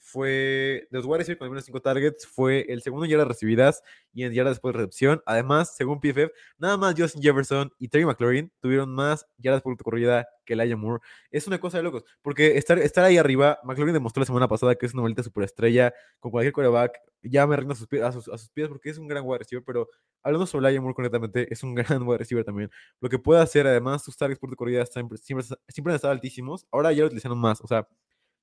[0.00, 3.82] fue de los wide receivers con menos 5 targets, fue el segundo en yardas recibidas
[4.12, 5.22] y en yardas después de recepción.
[5.26, 10.28] Además, según PFF, Nada más Justin Jefferson y Terry McLaurin tuvieron más yardas por corrida
[10.44, 11.02] que Elijah Moore.
[11.30, 14.74] Es una cosa de locos, porque estar, estar ahí arriba, McLaurin demostró la semana pasada
[14.74, 16.98] que es una maldita superestrella con cualquier quarterback.
[17.22, 19.64] Ya me rindo a sus, pies, a sus pies porque es un gran wide receiver,
[19.64, 19.88] pero
[20.22, 22.70] hablando sobre Elijah Moore concretamente, es un gran wide receiver también.
[23.00, 26.66] Lo que puede hacer, además, sus targets por corrida siempre, siempre, siempre han estado altísimos.
[26.70, 27.86] Ahora ya lo utilizaron más, o sea,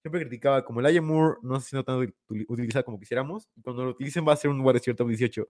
[0.08, 3.48] siempre criticaba como el Moore no está siendo tan util- utilizado como quisiéramos.
[3.56, 5.48] Y cuando lo utilicen va a ser un wide top 18.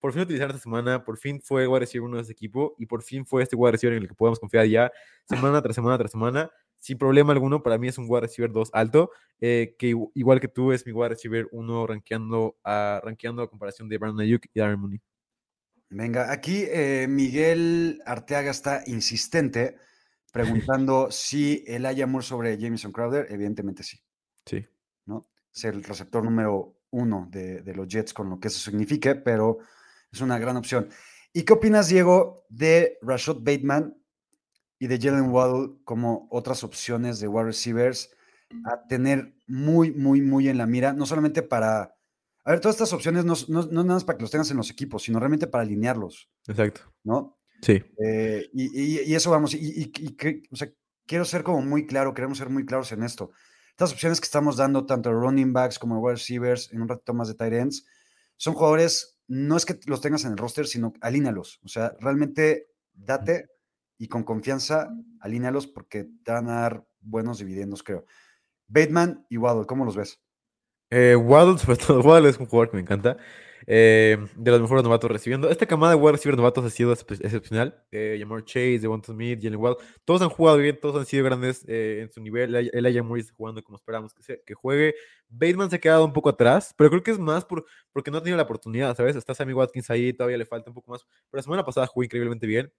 [0.00, 2.86] Por fin lo utilizaron esta semana, por fin fue wide uno de ese equipo y
[2.86, 4.90] por fin fue este wide en el que podemos confiar ya
[5.28, 6.50] semana tras semana tras semana.
[6.78, 10.40] Sin problema alguno, para mí es un wide receiver 2 alto, eh, que igu- igual
[10.40, 14.46] que tú es mi wide receiver 1 rankeando a, rankeando a comparación de Brandon Ayuk
[14.54, 15.00] y Darren Mooney.
[15.90, 19.76] Venga, aquí eh, Miguel Arteaga está insistente
[20.32, 23.26] preguntando si el Moore sobre Jameson Crowder.
[23.30, 23.98] Evidentemente sí,
[24.46, 24.66] Sí.
[25.06, 25.28] ¿no?
[25.52, 29.58] Es el receptor número uno de, de los Jets con lo que eso signifique, pero
[30.10, 30.88] es una gran opción.
[31.32, 33.96] ¿Y qué opinas, Diego, de Rashad Bateman
[34.78, 38.10] y de Jalen Waddle como otras opciones de wide receivers
[38.64, 40.92] a tener muy, muy, muy en la mira?
[40.92, 41.96] No solamente para...
[42.44, 44.56] A ver, todas estas opciones no, no, no nada más para que los tengas en
[44.56, 46.80] los equipos, sino realmente para alinearlos, Exacto.
[47.04, 47.39] ¿no?
[47.62, 47.82] Sí.
[48.04, 50.68] Eh, y, y- y eso vamos, y, y- y que- o sea,
[51.06, 53.30] quiero ser como muy claro, queremos ser muy claros en esto.
[53.70, 57.28] estas opciones que estamos dando, tanto running backs como wide receivers, en un ratito más
[57.28, 57.86] de tight ends,
[58.36, 61.60] son jugadores, no es que los tengas en el roster, sino alínalos.
[61.64, 63.46] O sea, realmente date
[63.96, 68.04] y con confianza alínalos porque te van a dar buenos dividendos, creo.
[68.68, 70.20] Bateman y Waddle, ¿cómo los ves?
[70.90, 73.16] Eh, Waddle, sobre todo, Waddle es un jugador que me encanta.
[73.66, 75.50] Eh, de los mejores novatos recibiendo.
[75.50, 77.82] Esta camada de wide receiver novatos ha sido excep- excepcional.
[77.92, 81.64] Eh, Jamar Chase, Devonta Smith, Jalen Waddle, todos han jugado bien, todos han sido grandes
[81.68, 82.54] eh, en su nivel.
[82.54, 84.94] El Elijah Moore jugando como esperamos que, que juegue.
[85.28, 88.18] Bateman se ha quedado un poco atrás, pero creo que es más por, porque no
[88.18, 89.14] ha tenido la oportunidad, ¿sabes?
[89.16, 91.04] Está Sammy Watkins ahí, todavía le falta un poco más.
[91.30, 92.72] Pero la semana pasada jugó increíblemente bien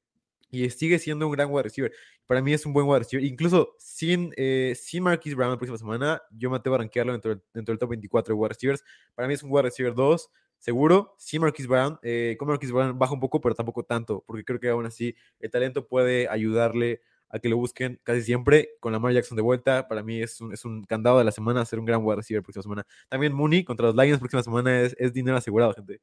[0.53, 1.93] y sigue siendo un gran wide receiver.
[2.27, 3.23] Para mí es un buen wide receiver.
[3.25, 7.41] Incluso sin, eh, sin Marquise Brown la próxima semana, yo me atrevo a rankearlo dentro,
[7.53, 8.83] dentro del top 24 de wide receivers.
[9.15, 10.29] Para mí es un wide receiver 2,
[10.61, 11.15] seguro.
[11.17, 14.59] Sin Marquise Brown, eh, con Marquise Brown baja un poco, pero tampoco tanto, porque creo
[14.59, 18.69] que aún así el talento puede ayudarle a que lo busquen casi siempre.
[18.79, 21.65] Con Lamar Jackson de vuelta, para mí es un, es un candado de la semana
[21.65, 22.85] ser un gran wide receiver la próxima semana.
[23.09, 26.01] También Mooney contra los Lions la próxima semana es, es dinero asegurado, gente.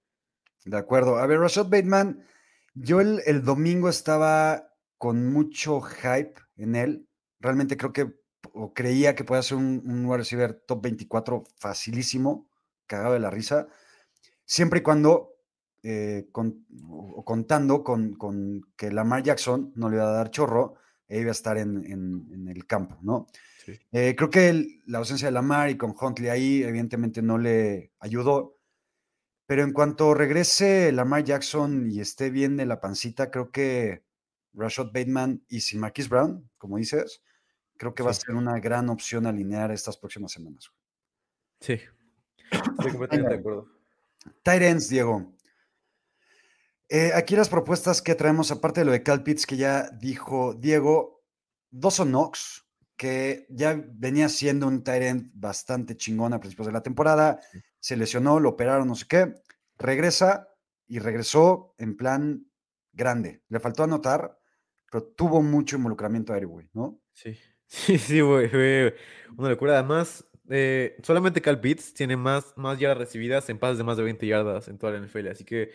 [0.65, 1.19] De acuerdo.
[1.19, 2.25] A ver, Rashad Bateman,
[2.75, 7.09] yo el, el domingo estaba con mucho hype en él.
[7.41, 8.13] Realmente creo que,
[8.53, 12.51] o creía que podía ser un, un wide receiver top 24 facilísimo,
[12.87, 13.69] cagado de la risa,
[14.49, 15.35] siempre y cuando,
[15.83, 20.75] eh, con- o- contando con, con que Lamar Jackson no le iba a dar chorro
[21.07, 23.27] e iba a estar en, en- en el campo, ¿no?
[23.65, 23.79] Sí.
[23.93, 27.93] Eh, creo que el- la ausencia de Lamar y con Huntley ahí, evidentemente no le
[28.01, 28.57] ayudó.
[29.47, 34.03] Pero en cuanto regrese Lamar Jackson y esté bien de la pancita, creo que
[34.55, 37.23] Rashad Bateman y sin Marquise Brown, como dices,
[37.77, 40.71] creo que va a ser una gran opción alinear estas próximas semanas.
[41.61, 41.79] Sí.
[42.51, 43.69] Estoy completamente de acuerdo.
[44.43, 45.35] Tight ends, Diego.
[46.89, 50.55] Eh, aquí las propuestas que traemos, aparte de lo de Cal Pitts que ya dijo
[50.55, 51.23] Diego,
[51.71, 56.83] Dawson Knox, que ya venía siendo un tight end bastante chingón a principios de la
[56.83, 57.41] temporada,
[57.79, 59.35] se lesionó, lo operaron, no sé qué,
[59.77, 60.49] regresa
[60.87, 62.51] y regresó en plan
[62.93, 63.43] grande.
[63.49, 64.39] Le faltó anotar,
[64.91, 67.01] pero tuvo mucho involucramiento aéreo, güey, ¿no?
[67.13, 68.51] Sí, sí, sí, güey,
[69.37, 69.75] una locura.
[69.75, 74.03] Además, eh, solamente Cal Pitts tiene más, más yardas recibidas en pases de más de
[74.03, 75.73] 20 yardas en toda la NFL, así que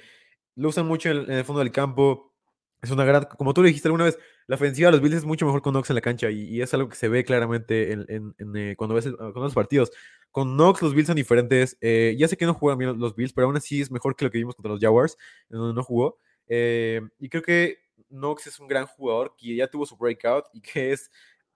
[0.56, 2.34] lo usan mucho en el, fondo del campo.
[2.82, 5.26] Es una gran, como tú lo dijiste alguna vez, la ofensiva de los Bills es
[5.26, 8.34] mucho mejor con Knox en la cancha y, es algo que se ve claramente en,
[8.56, 9.92] eh, cuando ves el- los partidos.
[10.32, 11.78] Con Knox los Bills son diferentes.
[11.82, 14.16] eh, ya sé que no juegan bien los- los Bills, pero aún así es mejor
[14.16, 15.18] que lo que vimos contra los Jaguars,
[15.50, 16.20] en donde no jugó.
[16.48, 17.78] Eh, y creo que
[18.10, 21.10] Knox es un gran jugador que ya tuvo su breakout y que es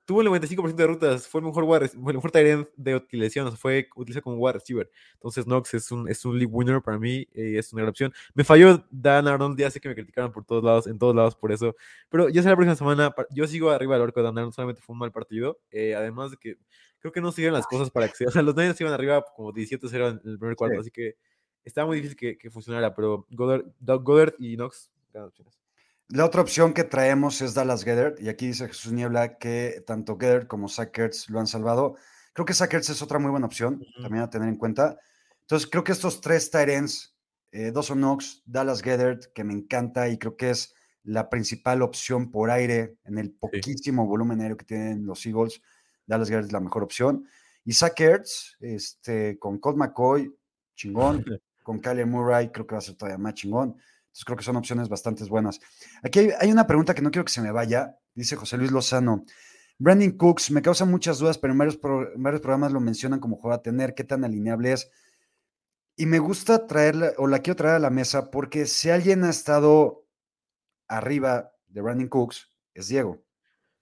[0.08, 3.50] tuvo el 95% de rutas, fue el mejor, fue el mejor tight de utilización, o
[3.52, 4.90] sea, fue utilizado como wide receiver.
[5.16, 8.14] Entonces Knox es un, es un league winner para mí, eh, es una gran opción.
[8.34, 11.36] Me falló Dan Arnold, ya sé que me criticaron por todos lados, en todos lados
[11.36, 11.76] por eso,
[12.10, 14.82] pero ya será la próxima semana, yo sigo arriba del arco de Dan Arnold, solamente
[14.82, 16.56] fue un mal partido, eh, además de que
[17.00, 19.26] creo que no siguieron las cosas para que se, o sea, los Niners iban arriba
[19.36, 20.80] como 17-0 en el primer cuarto, Sí.
[20.82, 21.16] así que
[21.66, 25.67] estaba muy difícil que, que funcionara, pero Goddard, Doug Goddard y Knox, gran opciones.
[26.10, 30.18] La otra opción que traemos es Dallas Gedert, y aquí dice Jesús Niebla que tanto
[30.18, 31.98] Gedert como Sackers lo han salvado.
[32.32, 34.98] Creo que Sackers es otra muy buena opción, también a tener en cuenta.
[35.42, 37.14] Entonces, creo que estos tres ends,
[37.52, 42.32] eh, Dawson Knox, Dallas Gedert, que me encanta y creo que es la principal opción
[42.32, 45.62] por aire en el poquísimo volumen aéreo que tienen los Eagles.
[46.06, 47.28] Dallas Gedert es la mejor opción.
[47.66, 50.34] Y Sackers, este, con Colt McCoy,
[50.74, 51.26] chingón.
[51.68, 53.76] con Kyler Murray, creo que va a ser todavía más chingón.
[54.18, 55.60] Entonces creo que son opciones bastante buenas.
[56.02, 58.00] Aquí hay, hay una pregunta que no quiero que se me vaya.
[58.16, 59.26] Dice José Luis Lozano.
[59.78, 63.20] Brandon Cooks me causa muchas dudas, pero en varios, pro- en varios programas lo mencionan
[63.20, 64.90] como jugador a tener, qué tan alineable es.
[65.96, 69.30] Y me gusta traerla, o la quiero traer a la mesa, porque si alguien ha
[69.30, 70.08] estado
[70.88, 73.24] arriba de Brandon Cooks, es Diego.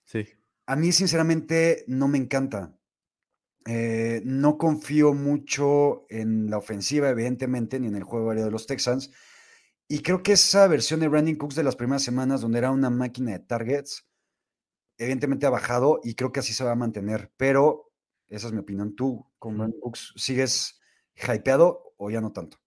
[0.04, 0.26] Sí.
[0.66, 2.76] A mí, sinceramente, no me encanta.
[3.66, 8.68] Eh, no confío mucho en la ofensiva, evidentemente, ni en el juego aéreo de los
[8.68, 9.12] Texans.
[9.88, 12.90] Y creo que esa versión de Brandon Cooks de las primeras semanas, donde era una
[12.90, 14.08] máquina de targets,
[14.98, 17.32] evidentemente ha bajado y creo que así se va a mantener.
[17.38, 17.92] Pero
[18.28, 18.96] esa es mi opinión.
[18.96, 19.58] ¿Tú con.
[19.58, 20.80] Brandon Cooks sigues
[21.16, 22.58] hypeado o ya no tanto?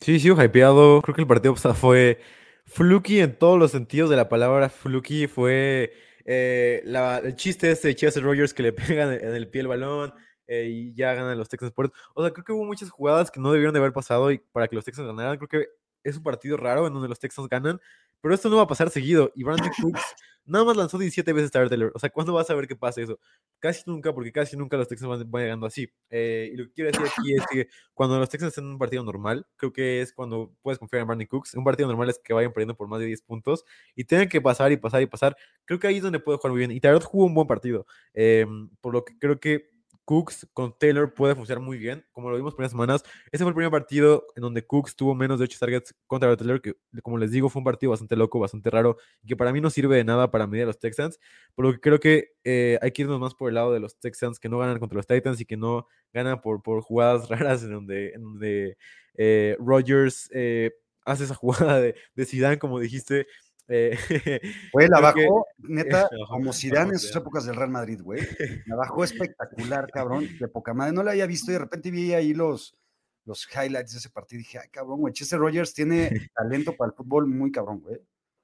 [0.00, 1.00] Sí, sigo hypeado.
[1.02, 2.20] Creo que el partido fue
[2.66, 5.26] fluky en todos los sentidos de la palabra fluky.
[5.28, 5.92] Fue
[6.24, 9.68] eh, la- el chiste este de Chester Rogers que le pegan en el pie el
[9.68, 10.12] balón
[10.48, 13.40] eh, y ya ganan los Texans por O sea, creo que hubo muchas jugadas que
[13.40, 15.38] no debieron de haber pasado y para que los Texans ganaran.
[15.38, 15.68] Creo que
[16.08, 17.80] es un partido raro en donde los Texans ganan,
[18.20, 19.32] pero esto no va a pasar seguido.
[19.34, 20.14] Y Brandon Cooks
[20.46, 21.92] nada más lanzó 17 veces Tyler Taylor.
[21.94, 23.18] O sea, ¿cuándo vas a ver que pasa eso?
[23.58, 25.88] Casi nunca, porque casi nunca los Texans van, van llegando así.
[26.10, 28.78] Eh, y lo que quiero decir aquí es que cuando los Texans están en un
[28.78, 31.54] partido normal, creo que es cuando puedes confiar en Brandon Cooks.
[31.54, 33.64] Un partido normal es que vayan perdiendo por más de 10 puntos
[33.94, 35.36] y tienen que pasar y pasar y pasar.
[35.64, 36.70] Creo que ahí es donde puede jugar muy bien.
[36.70, 37.86] Y Tyrod jugó un buen partido.
[38.14, 38.46] eh,
[38.80, 39.75] por lo que creo que
[40.06, 43.02] Cooks con Taylor puede funcionar muy bien, como lo vimos primeras semanas.
[43.32, 46.62] Ese fue el primer partido en donde Cooks tuvo menos de 8 targets contra Taylor,
[46.62, 49.68] que como les digo fue un partido bastante loco, bastante raro, que para mí no
[49.68, 51.18] sirve de nada para medir a los Texans,
[51.54, 53.98] por lo que creo que eh, hay que irnos más por el lado de los
[53.98, 57.64] Texans que no ganan contra los Titans y que no ganan por, por jugadas raras
[57.64, 58.78] en donde, en donde
[59.16, 60.72] eh, Rodgers eh,
[61.04, 63.26] hace esa jugada de, de Zidane, como dijiste,
[63.68, 63.96] eh,
[64.72, 68.22] Güey, la bajó, neta, como Zidane en sus épocas del Real Madrid, güey.
[68.66, 70.92] La bajó espectacular, cabrón, de poca madre.
[70.92, 72.76] No la había visto y de repente vi ahí los,
[73.24, 76.90] los highlights de ese partido y dije, ay, cabrón, güey, Chester Rogers tiene talento para
[76.90, 78.00] el fútbol muy cabrón, güey.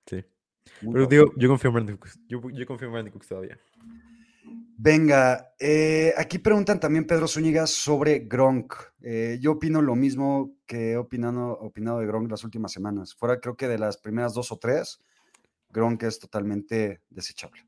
[0.07, 0.25] Sí.
[0.81, 1.09] muy Pero cabrón.
[1.09, 2.21] digo, yo confío en Brandon Cooks.
[2.29, 3.59] Yo, yo confío en Brandon Cooks todavía.
[4.85, 8.75] Venga, eh, aquí preguntan también Pedro Zúñiga sobre Gronk.
[9.01, 13.15] Eh, yo opino lo mismo que he opinado, opinado de Gronk las últimas semanas.
[13.15, 15.01] Fuera, creo que de las primeras dos o tres,
[15.73, 17.67] Gronk es totalmente desechable,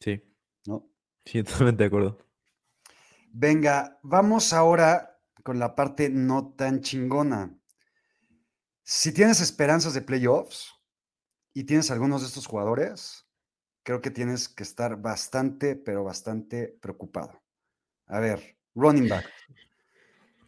[0.00, 0.22] Sí,
[0.66, 0.86] ¿no?
[1.24, 2.18] sí, totalmente de acuerdo.
[3.30, 7.56] Venga, vamos ahora con la parte no tan chingona.
[8.82, 10.72] Si tienes esperanzas de playoffs
[11.52, 13.26] y tienes algunos de estos jugadores,
[13.82, 17.42] creo que tienes que estar bastante, pero bastante preocupado.
[18.06, 19.26] A ver, running back.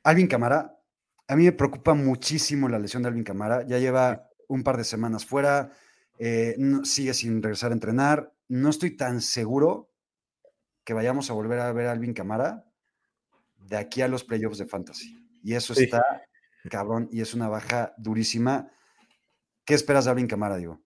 [0.03, 0.73] Alvin Camara.
[1.29, 3.67] A mí me preocupa muchísimo la lesión de Alvin Camara.
[3.67, 5.73] Ya lleva un par de semanas fuera,
[6.19, 8.33] eh, no- sigue sin regresar a entrenar.
[8.49, 9.91] No estoy tan seguro
[10.85, 12.65] que vayamos a volver a ver a Alvin Camara
[13.59, 15.19] de aquí a los playoffs de Fantasy.
[15.43, 15.85] Y eso Sí.
[15.85, 16.03] está
[16.71, 18.71] cabrón y es una baja durísima.
[19.65, 20.81] ¿Qué esperas de Alvin Camara, digo?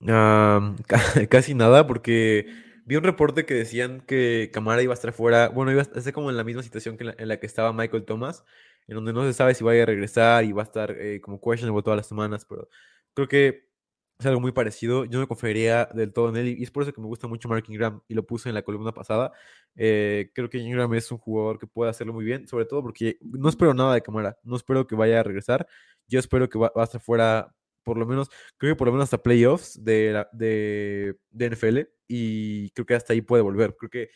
[1.30, 2.46] Casi nada, porque
[2.84, 5.48] vi un reporte que decían que Camara iba a estar fuera.
[5.48, 7.46] Bueno, iba a estar como en la misma situación que en la, en la que
[7.46, 8.44] estaba Michael Thomas,
[8.88, 11.40] en donde no se sabe si vaya a regresar y va a estar eh, como
[11.40, 12.68] questionable todas las semanas, pero
[13.14, 13.71] creo que
[14.26, 15.04] algo muy parecido.
[15.04, 17.48] Yo no confiaría del todo en él y es por eso que me gusta mucho
[17.48, 19.32] Mark Ingram y lo puse en la columna pasada.
[19.76, 23.18] Eh, creo que Ingram es un jugador que puede hacerlo muy bien, sobre todo porque
[23.20, 25.66] no espero nada de Camara, no espero que vaya a regresar.
[26.08, 28.92] Yo espero que va, va a estar fuera por lo menos, creo que por lo
[28.92, 33.76] menos hasta playoffs de, de, de NFL y creo que hasta ahí puede volver.
[33.76, 34.10] Creo que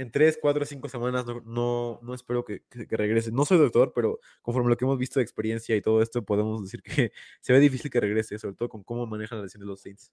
[0.00, 3.30] en 3, 4, 5 semanas no, no, no espero que, que- que regrese.
[3.32, 6.62] No soy doctor, pero conforme lo que hemos visto de experiencia y todo esto, podemos
[6.62, 9.66] decir que se ve difícil que regrese, sobre todo con cómo manejan la lesión de
[9.66, 10.12] los Saints.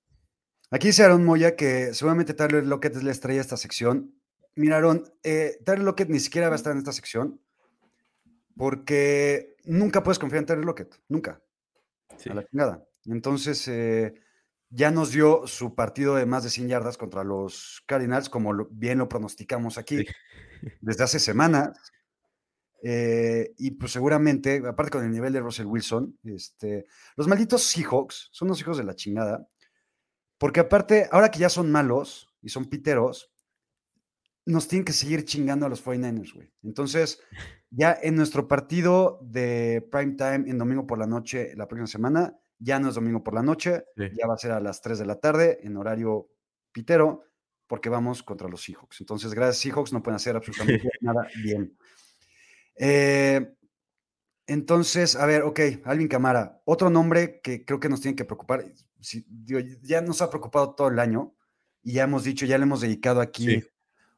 [0.71, 4.15] Aquí dice Aaron Moya que seguramente Tyler Lockett les traía esta sección.
[4.55, 7.39] Mira, Aaron, eh, Tyler Lockett ni siquiera va a estar en esta sección
[8.57, 11.41] porque nunca puedes confiar en Tyler Lockett, nunca,
[12.17, 12.29] Sí.
[12.29, 12.87] a la chingada.
[13.05, 14.13] Entonces, eh,
[14.69, 18.67] ya nos dio su partido de más de 100 yardas contra los Cardinals, como lo-
[18.71, 20.05] bien lo pronosticamos aquí Sí.
[20.81, 21.77] desde hace semanas.
[22.83, 28.29] Eh, y pues seguramente, aparte con el nivel de Russell Wilson, este, los malditos Seahawks
[28.31, 29.47] son los hijos de la chingada.
[30.37, 33.31] Porque aparte, ahora que ya son malos y son piteros,
[34.45, 36.53] nos tienen que seguir chingando a los 49ers, güey.
[36.61, 37.19] Entonces,
[37.71, 42.37] ya en nuestro partido de prime time en domingo por la noche la próxima semana,
[42.59, 44.03] ya no es domingo por la noche, Sí.
[44.17, 46.29] ya va a ser a las 3 de la tarde en horario
[46.71, 47.23] pitero,
[47.67, 49.01] porque vamos contra los Seahawks.
[49.01, 50.35] Entonces, gracias Seahawks, no pueden hacer
[50.83, 51.77] absolutamente nada bien.
[52.77, 53.53] Eh,
[54.47, 58.65] entonces, a ver, ok, Alvin Camara, otro nombre que creo que nos tiene que preocupar.
[58.99, 61.35] si- digo, ya nos ha preocupado todo el año
[61.83, 63.63] y ya hemos dicho, ya le hemos dedicado aquí Sí,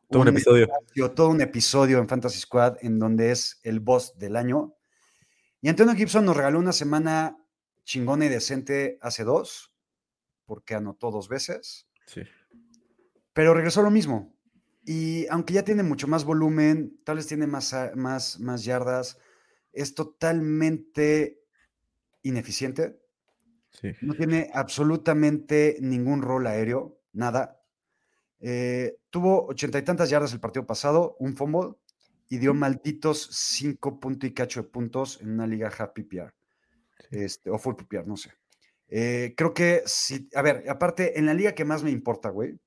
[0.09, 0.63] Todo un episodio.
[0.63, 4.75] espacio, todo un episodio en Fantasy Squad en donde es el boss del año.
[5.61, 7.37] Y Antonio Gibson nos regaló una semana
[7.87, 9.73] chingona y decente hace dos,
[10.45, 12.21] porque anotó dos veces, Sí.
[13.31, 14.35] pero regresó lo mismo.
[14.83, 19.17] Y aunque ya tiene mucho más volumen, tal vez tiene más, a- más, más yardas,
[19.71, 21.39] es totalmente
[22.23, 22.99] ineficiente.
[23.71, 23.91] Sí.
[24.01, 27.61] No tiene absolutamente ningún rol aéreo, nada.
[28.41, 31.75] Eh, tuvo ochenta y tantas yardas el partido pasado, un fumble,
[32.29, 36.33] y dio malditos cinco puntos y cacho de puntos en una liga half PPR.
[37.11, 38.31] Este, o full PPR, no sé.
[38.89, 42.57] Eh, creo que si, a ver, aparte, en la liga que más me importa, güey,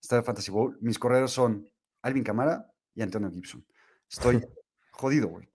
[0.00, 1.68] está el Fantasy Bowl, mis correos son
[2.02, 3.64] Alvin Camara y Antonio Gibson.
[4.10, 4.40] Estoy
[4.92, 5.48] jodido, güey.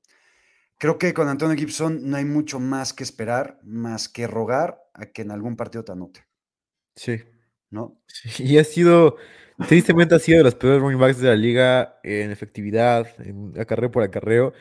[0.79, 5.07] Creo que con Antonio Gibson no hay mucho más que esperar, más que rogar a
[5.07, 6.25] que en algún partido te anote,
[6.95, 7.23] Sí.
[7.69, 7.99] ¿no?
[8.07, 9.17] Sí, Y ha sido,
[9.67, 13.91] tristemente ha sido de los peores running backs de la liga en efectividad, en acarreo
[13.91, 14.53] por acarreo.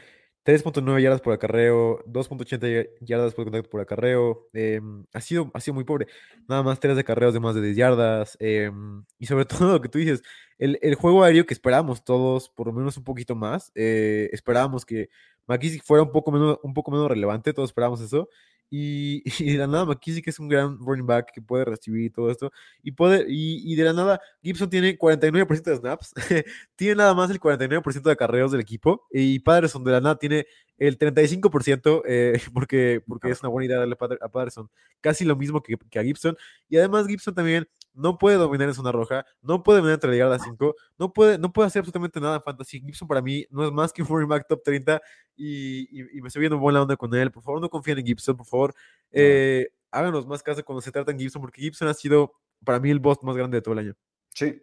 [0.46, 4.48] 3.9 yardas por acarreo, 2.80 ya- yardas por contacto por acarreo.
[4.54, 6.06] em, ha sido, ha sido muy pobre.
[6.48, 8.36] Nada más 3 acarreos de más de 10 yardas.
[8.40, 10.22] em, y sobre todo lo que tú dices,
[10.58, 13.72] el, el juego aéreo que esperábamos todos, por lo menos un poquito más.
[13.74, 15.08] eh, esperábamos que
[15.48, 18.28] McKissick fuera un poco menos, un poco menos relevante, todos esperábamos eso.
[18.70, 22.10] Y, y de la nada McKissick es un gran running back que puede recibir y
[22.10, 22.52] todo esto.
[22.82, 26.14] Y, puede, y, y de la nada Gibson tiene 49% de snaps,
[26.76, 29.06] tiene nada más el 49% de acarreos del equipo.
[29.10, 30.46] Y Patterson de la nada tiene
[30.78, 35.62] el 35%, eh, porque, porque es una buena idea darle a Patterson casi lo mismo
[35.62, 36.36] que, que, a Gibson.
[36.68, 40.38] Y además Gibson también no puede dominar en zona roja, no puede dominar entre la
[40.38, 42.80] 5, no puede, no puede hacer absolutamente nada en fantasy.
[42.80, 45.00] Gibson para mí no es más que un running back top 30
[45.34, 47.32] y, y, y, me estoy viendo buena onda con él.
[47.32, 48.74] Por favor, no confíen en Gibson, por favor.
[49.10, 52.32] Eh, háganos más caso cuando se trata en Gibson, porque Gibson ha sido
[52.64, 53.94] para mí el boss más grande de todo el año.
[54.34, 54.62] Sí,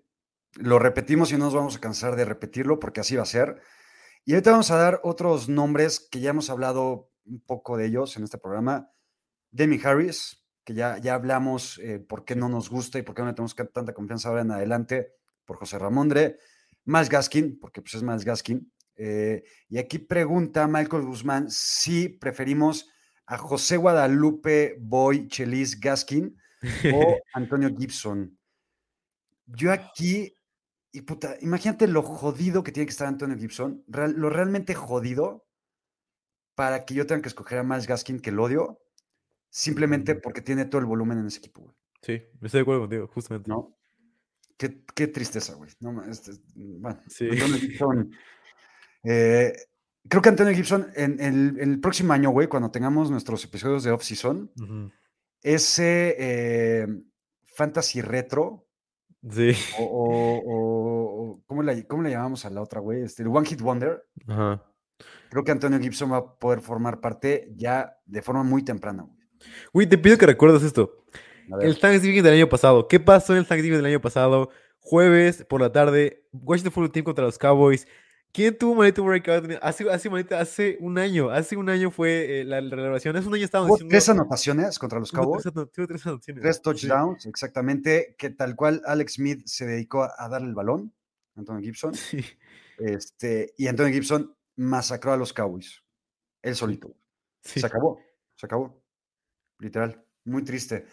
[0.55, 3.61] lo repetimos y no nos vamos a cansar de repetirlo porque así va a ser.
[4.25, 8.15] Y ahorita vamos a dar otros nombres que ya hemos hablado un poco de ellos
[8.15, 8.89] en este programa.
[9.51, 13.21] Demi Harris, que ya, ya hablamos eh, por qué no nos gusta y por qué
[13.21, 15.13] no le tenemos tanta confianza ahora en adelante,
[15.45, 16.37] por José Ramondre.
[16.85, 18.71] Miles Gaskin, porque pues es Miles Gaskin.
[18.95, 22.89] Eh, y aquí pregunta Michael Guzmán si preferimos
[23.25, 26.37] a José Guadalupe Boy Chelis Gaskin
[26.93, 28.37] o Antonio Gibson.
[29.45, 30.35] Yo aquí,
[30.91, 35.45] y puta, imagínate lo jodido que tiene que estar Antonio Gibson, real, lo realmente jodido
[36.55, 38.82] para que yo tenga que escoger a Miles Gaskin, que lo odio,
[39.53, 41.61] simplemente porque tiene todo el volumen en ese equipo.
[41.61, 41.75] Güey.
[42.01, 43.49] Sí, estoy de acuerdo contigo, justamente.
[43.49, 43.77] ¿No?
[44.57, 45.69] Qué, qué tristeza, güey.
[45.79, 47.29] No, este, bueno, sí.
[47.29, 48.11] Antonio Gibson.
[49.03, 49.53] Eh,
[50.09, 53.83] creo que Antonio Gibson, en el, en el próximo año, güey, cuando tengamos nuestros episodios
[53.83, 54.91] de off-season, Uh -huh.
[55.43, 56.87] ese eh,
[57.55, 58.65] fantasy retro,
[59.29, 59.51] Sí.
[59.79, 63.03] o, o, ¿cómo, le, ¿cómo le llamamos a la otra, güey?
[63.03, 64.03] Este, el One Hit Wonder.
[64.27, 64.63] Ajá.
[65.29, 69.22] Creo que Antonio Gibson va a poder formar parte ya de forma muy temprana, güey.
[69.73, 71.03] Güey, te pido que recuerdes esto.
[71.51, 72.87] A El Thanksgiving del año pasado.
[72.87, 74.49] ¿Qué pasó en el Thanksgiving del año pasado?
[74.79, 77.87] Jueves por la tarde, Washington Football Team contra los Cowboys.
[78.33, 79.45] ¿Quién tuvo maldito breakout?
[79.61, 80.09] Hace, hace,
[80.79, 83.15] un año, hace un año fue eh, la, renovación.
[83.15, 83.91] Hace un año estábamos diciendo.
[83.91, 86.41] tres anotaciones contra los Cowboys, tres ano- tuvo tres anotaciones.
[86.41, 86.61] tres Sí.
[86.63, 90.91] touchdowns, exactamente, que tal cual Alex Smith se dedicó a, a darle el balón,
[91.35, 92.25] Antonio Gibson, Sí.
[92.79, 95.83] este, y Antonio Gibson masacró a los Cowboys,
[96.41, 96.91] él solito.
[97.43, 97.59] Sí.
[97.59, 97.99] Se acabó,
[98.35, 98.82] se acabó.
[99.59, 100.85] Literal, muy triste.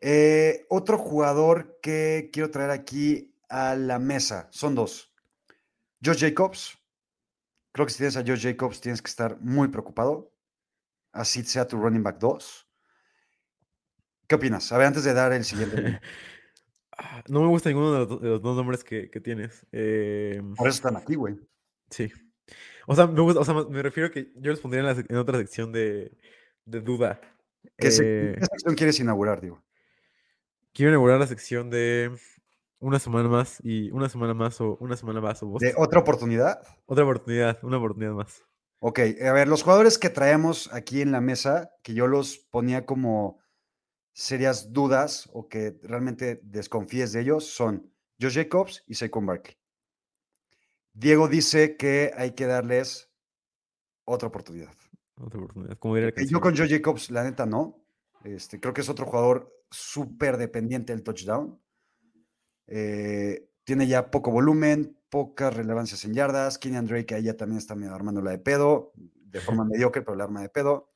[0.00, 5.12] Eh, otro jugador que quiero traer aquí a la mesa, son dos.
[6.04, 6.78] Josh Jacobs.
[7.72, 10.32] Creo que si tienes a Josh Jacobs tienes que estar muy preocupado.
[11.12, 12.68] Así sea tu running back 2.
[14.28, 14.70] ¿Qué opinas?
[14.72, 16.00] A ver, antes de dar el siguiente.
[16.98, 19.66] Ah, No me gusta ninguno de los, do- de los dos nombres que, que tienes.
[19.70, 21.36] Eh, Por eso están aquí, güey.
[21.90, 22.10] sí.
[22.86, 25.04] O sea, me gusta, o sea, me refiero que yo los pondría en, la sec-
[25.10, 26.16] en otra sección de,
[26.64, 27.20] de duda.
[27.76, 29.62] ¿Qué, Eh, qué sección quieres inaugurar, digo?
[30.72, 32.10] quiero inaugurar la sección de
[32.78, 35.60] una semana más y una semana más o una semana más o vos.
[35.60, 36.60] ¿De otra oportunidad?
[36.84, 38.42] Otra oportunidad, una oportunidad más.
[38.80, 42.84] Ok, a ver, los jugadores que traemos aquí en la mesa, que yo los ponía
[42.84, 43.40] como
[44.12, 49.56] serias dudas o que realmente desconfíes de ellos, son Josh Jacobs y Saquon Barkley.
[50.92, 53.10] Diego dice que hay que darles
[54.04, 54.74] otra oportunidad.
[55.20, 55.78] Otra oportunidad.
[55.78, 56.24] Como diría la.
[56.24, 57.82] Yo con Josh Jacobs, la neta, no.
[58.24, 61.60] Este, creo que es otro jugador súper dependiente del touchdown.
[62.66, 66.58] Eh, tiene ya poco volumen, pocas relevancias en yardas.
[66.58, 70.24] Kenyan Drake ahí ya también está medio armándola de pedo, de forma mediocre, pero la
[70.24, 70.92] arma de pedo.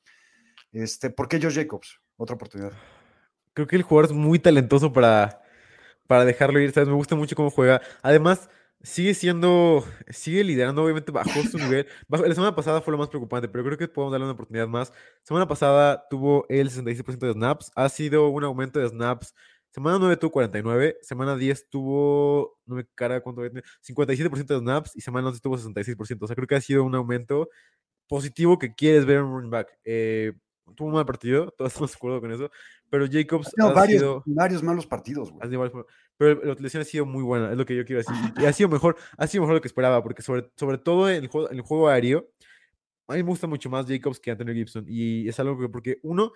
[0.71, 1.99] Este, ¿Por qué Josh Jacobs?
[2.17, 2.71] Otra oportunidad.
[3.53, 5.41] Creo que el jugador es muy talentoso para,
[6.07, 6.87] para dejarlo ir, ¿sabes?
[6.87, 7.81] Me gusta mucho cómo juega.
[8.01, 8.49] Además,
[8.83, 11.87] sigue siendo, sigue liderando, obviamente bajó su nivel.
[12.07, 14.67] Bajó- la semana pasada fue lo más preocupante, pero creo que podemos darle una oportunidad
[14.67, 14.91] más.
[15.23, 19.33] Semana pasada tuvo el 66% de snaps, ha sido un aumento de snaps.
[19.69, 24.59] Semana 9 tuvo 49, semana 10 tuvo, no me cara cuánto había tenido, 57% de
[24.59, 26.25] snaps y semana 11 tuvo 66%.
[26.25, 27.49] O sea, creo que ha sido un aumento
[28.07, 29.69] positivo que quieres ver en un running back.
[29.85, 30.33] Eh,
[30.75, 32.51] tuvo un mal partido, todos estamos de acuerdo con eso,
[32.89, 34.23] pero Jacobs No, ha varios, sido...
[34.25, 35.49] varios malos partidos, güey.
[35.49, 38.15] sido Pero la utilización ha sido muy buena, es lo que yo quiero decir.
[38.37, 41.23] Y ha sido mejor, ha sido mejor lo que esperaba, porque sobre, sobre todo en
[41.23, 42.29] el, juego, en el juego aéreo,
[43.07, 44.85] a mí me gusta mucho más Jacobs que Antonio Gibson.
[44.87, 46.31] Y es algo que, porque uno,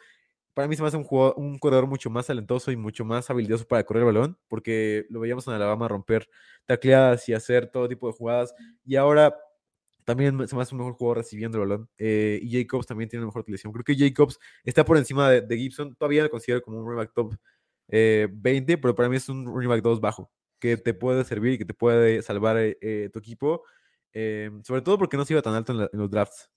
[0.53, 3.29] para mí se me hace un, jugador, un corredor mucho más talentoso y mucho más
[3.29, 6.29] habilidoso para correr el balón, porque lo veíamos en Alabama romper
[6.65, 8.53] tacleadas y hacer todo tipo de jugadas.
[8.85, 9.35] Y ahora
[10.05, 11.89] también se me hace un mejor jugador recibiendo el balón.
[11.97, 13.73] eh, y Jacobs también tiene mejor utilización.
[13.73, 15.95] Creo que Jacobs está por encima de, Gibson.
[15.95, 17.35] Todavía lo considero como un running back top
[17.89, 21.53] eh, 20, pero para mí es un running back 2 bajo, que te puede servir
[21.53, 23.63] y que te puede salvar eh, eh, tu equipo.
[24.63, 26.49] sobre todo porque no se iba tan alto en, la- en los drafts.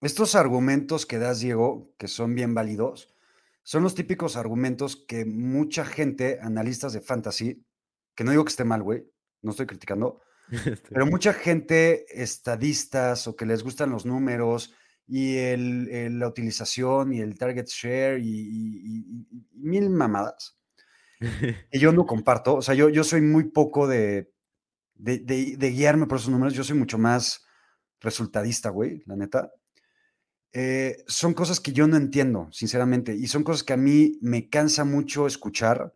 [0.00, 3.14] Estos argumentos que das, Diego, que son bien válidos,
[3.62, 7.64] son los típicos argumentos que mucha gente, analistas de fantasy,
[8.14, 9.10] que no digo que esté mal, güey,
[9.40, 10.20] no estoy criticando,
[10.90, 14.74] pero mucha gente, estadistas o que les gustan los números
[15.06, 20.58] y el, el- la utilización y el target share y, y- y- y mil mamadas
[21.70, 22.56] que yo no comparto.
[22.56, 24.30] O sea, yo, yo soy muy poco de,
[24.94, 26.54] de, de- de guiarme por esos números.
[26.54, 27.44] Yo soy mucho más
[28.00, 29.52] resultadista, güey, la neta.
[30.52, 34.48] Eh, son cosas que yo no entiendo, sinceramente, y son cosas que a mí me
[34.48, 35.94] cansa mucho escuchar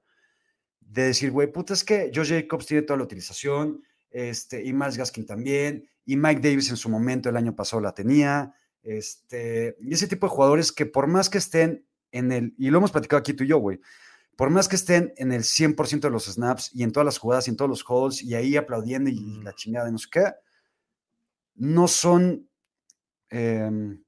[0.81, 4.97] de decir, güey, puta, es que Josh Jacobs tiene toda la utilización, este, y Miles
[4.97, 9.93] Gaskin también, y Mike Davis en su momento el año pasado la tenía, este, y
[9.93, 13.21] ese tipo de jugadores que por más que estén en el, y lo hemos platicado
[13.21, 13.81] aquí tú y yo, güey,
[14.37, 17.47] por más que estén en el 100% de los snaps y en todas las jugadas
[17.47, 20.25] y en todos los holds y ahí aplaudiendo y la chingada y no sé qué,
[21.57, 22.49] no son,
[23.31, 24.03] em,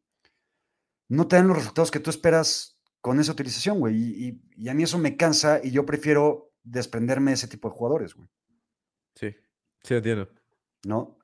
[1.09, 3.97] no te dan los resultados que tú esperas con esa utilización, güey.
[3.97, 7.69] Y, y- y a mí eso me cansa y yo prefiero desprenderme de ese tipo
[7.69, 8.29] de jugadores, güey,
[9.17, 9.35] Sí,
[9.83, 10.29] sí, entiendo.
[10.85, 11.19] ¿no?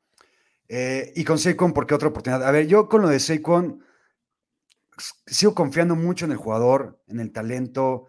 [0.69, 2.47] Eh, y con Saquon, ¿por qué otra oportunidad?
[2.47, 3.85] A ver, yo con lo de Saquon
[5.27, 8.09] sigo confiando mucho en el jugador, en el talento,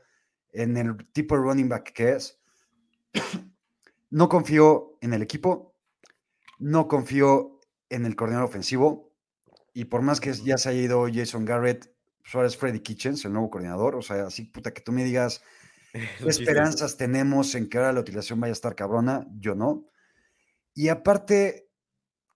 [0.51, 2.39] en el tipo de running back que es.
[4.09, 5.75] No confío en el equipo,
[6.59, 9.11] no confío en el coordinador ofensivo.
[9.73, 11.93] Y por más que ya se haya ido Jason Garrett,
[12.23, 15.43] Suárez Freddy Kitchens, el nuevo coordinador, o sea, así puta que tú me digas,
[16.23, 19.27] ¿Qué esperanzas tenemos en que ahora la utilización vaya a estar cabrona?
[19.39, 19.85] Yo no.
[20.77, 21.71] Y aparte,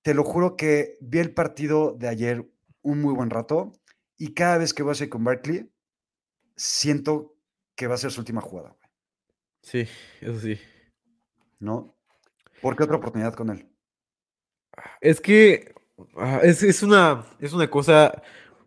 [0.02, 2.50] te lo juro que vi el partido de ayer
[2.82, 3.72] un muy buen rato
[4.18, 5.70] y cada vez que voy a ser con Barkley,
[6.56, 7.36] siento
[7.76, 8.90] que va a ser su última jugada, güey,
[9.62, 9.88] Sí,
[10.22, 10.60] eso sí.
[11.60, 11.96] ¿no?
[12.64, 13.70] ¿Por qué otra oportunidad con él?
[15.02, 15.76] Es que
[16.18, 18.24] ah, es, es una, es una cosa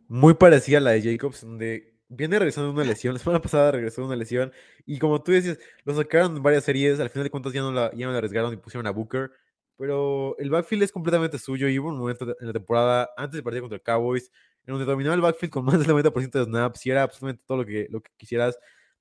[0.07, 3.15] muy parecida a la de Jacobs, donde viene regresando de una lesión.
[3.15, 4.53] La semana pasada regresó de una lesión.
[4.87, 7.01] Y como tú decías, lo sacaron en varias series.
[7.01, 9.33] Al final de cuentas ya no la, ya no la arriesgaron y pusieron a Booker.
[9.77, 11.69] Pero el backfield es completamente suyo.
[11.69, 14.31] Y hubo un momento en la temporada, antes del partido contra el Cowboys,
[14.67, 17.59] en donde dominaba el backfield con más del 90% de snaps y era absolutamente todo
[17.59, 18.59] lo que, lo que quisieras.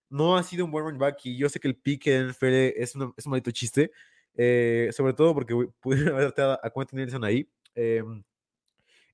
[0.10, 2.74] No ha sido un buen running back y yo sé que el pick en NFL
[2.78, 3.92] es, una- es un maldito chiste.
[4.36, 7.48] eh, sobre todo porque pudieron haberte dado a Quentin Nelson ahí.
[7.76, 8.24] em,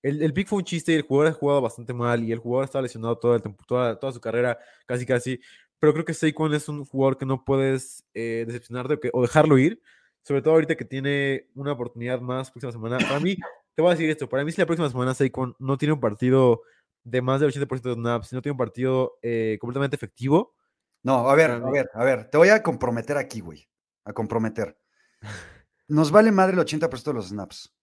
[0.02, 2.40] el, el pick fue un chiste y el jugador ha jugado bastante mal y el
[2.40, 5.40] jugador está lesionado todo el toda, toda su carrera, casi casi.
[5.80, 9.22] Pero creo que Saquon es un jugador que no puedes eh, decepcionarte o, que- o
[9.22, 9.82] dejarlo ir,
[10.30, 13.00] sobre todo ahorita que tiene una oportunidad más próxima semana.
[13.00, 13.36] Para mí,
[13.74, 16.00] te voy a decir esto, para mí si la próxima semana Saquon no tiene un
[16.00, 16.62] partido
[17.04, 20.54] de más del 80% de snaps, si no tiene un partido eh, completamente efectivo,
[21.02, 23.68] No, a ver, a ver, a ver, te voy a comprometer aquí, güey,
[24.06, 24.78] a comprometer.
[25.88, 27.76] Nos vale madre el 80% de los snaps.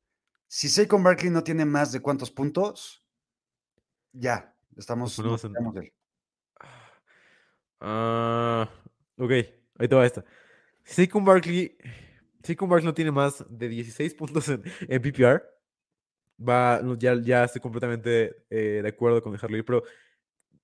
[0.47, 3.05] Si Saquon Barkley no tiene más de cuántos puntos,
[4.13, 5.19] ya, estamos...
[5.19, 5.93] nos en- quitamos de él.
[7.81, 8.71] Ah,
[9.19, 9.33] ok,
[9.79, 10.25] ahí te va esta.
[10.85, 11.77] Saquon Barkley,
[12.47, 15.43] Saquon Barkley no tiene más de 16 puntos en, en PPR.
[16.39, 19.83] Va, ya, ya estoy completamente eh, de acuerdo con dejarlo ir, pero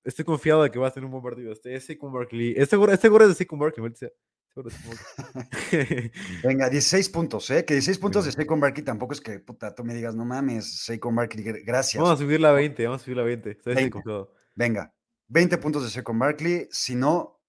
[0.05, 1.53] estoy confiado de que va a tener un buen partido.
[1.53, 2.55] Este es Saquon Barkley.
[2.57, 4.07] Este gorro, este gorro es de Saquon Barkley, maldita.
[4.07, 4.16] Este.
[6.45, 7.64] Venga, 16 puntos, ¿eh?
[7.64, 8.43] Que 16 puntos de Venga.
[8.43, 12.03] Saquon Barkley tampoco es que, puta, tú me digas, no mames, Saquon Barkley, gr- gracias.
[12.03, 13.51] vamos a subirla a 20, vamos a subirla a 20.
[13.51, 13.93] Estoy así 20.
[13.93, 14.35] confiado.
[14.55, 14.95] Venga,
[15.28, 17.41] 20 puntos de Saquon Barkley, si no,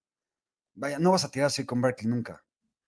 [0.76, 2.42] vaya, no vas a tirar a Saquon Barkley nunca,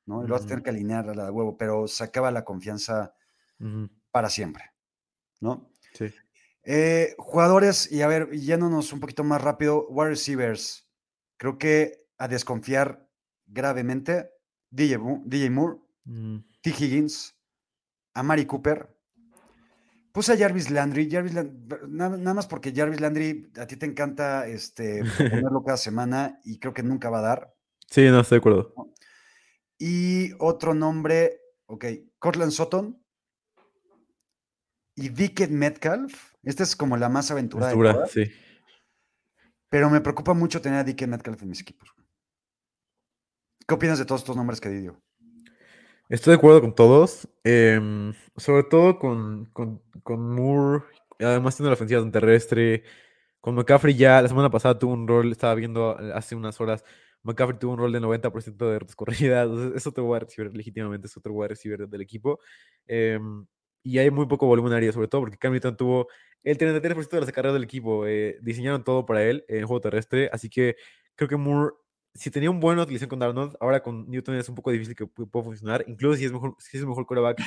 [0.05, 0.23] ¿no?
[0.23, 2.43] Y lo vas a tener que alinear a la de huevo, pero se acaba la
[2.45, 3.13] confianza
[4.11, 4.63] para siempre,
[5.41, 5.71] ¿no?
[5.93, 6.13] Sí.
[6.63, 10.87] Eh, jugadores, y a ver, yéndonos un poquito más rápido, wide receivers,
[11.37, 13.07] creo que a desconfiar
[13.45, 14.31] gravemente,
[14.71, 15.77] DJ, Mo- DJ Moore,
[16.07, 16.69] Mm, T.
[16.69, 17.35] Higgins,
[18.13, 18.95] a Mari Cooper.
[20.11, 24.47] Puse a Jarvis Landry, Jarvis nada, nada más porque Jarvis Landry a ti te encanta
[24.47, 25.01] este,
[25.51, 27.55] ponerlo cada semana y creo que nunca va a dar.
[27.89, 28.73] Sí, no, estoy de acuerdo.
[29.77, 31.85] Y otro nombre, ok,
[32.19, 33.01] Cortland Sutton
[34.95, 36.33] y Dickett Metcalf.
[36.43, 37.71] Esta es como la más aventurada.
[37.71, 38.31] de Aventura, sí.
[39.69, 41.89] pero me preocupa mucho tener a Dickett Metcalf en mis equipos.
[43.67, 44.97] ¿Qué opinas de todos estos nombres que di yo?
[46.07, 50.83] Estoy de acuerdo con todos, em, sobre todo con, con, con Moore,
[51.19, 52.83] además tiene la ofensiva terrestre.
[53.41, 56.83] Con McCaffrey ya la semana pasada tuvo un rol, estaba viendo eh, hace unas horas,
[57.25, 61.17] McCaffrey tuvo un rol de 90% de rutas corridas, es otro wide receiver, legítimamente es
[61.17, 62.39] otro wide receiver del equipo.
[62.87, 63.45] em,
[63.83, 66.07] y hay muy poco volumen aéreo, sobre todo porque Cam Newton tuvo
[66.43, 70.29] el 33% de las carreras del equipo, eh, diseñaron todo para él en juego terrestre,
[70.33, 70.75] así que
[71.15, 71.73] creo que Moore
[72.17, 75.03] si tenía un buena utilización con Darnold, ahora con Newton es un poco difícil que
[75.05, 75.83] pu- pueda funcionar.
[75.85, 77.41] Incluso si es mejor, si es mejor quarterback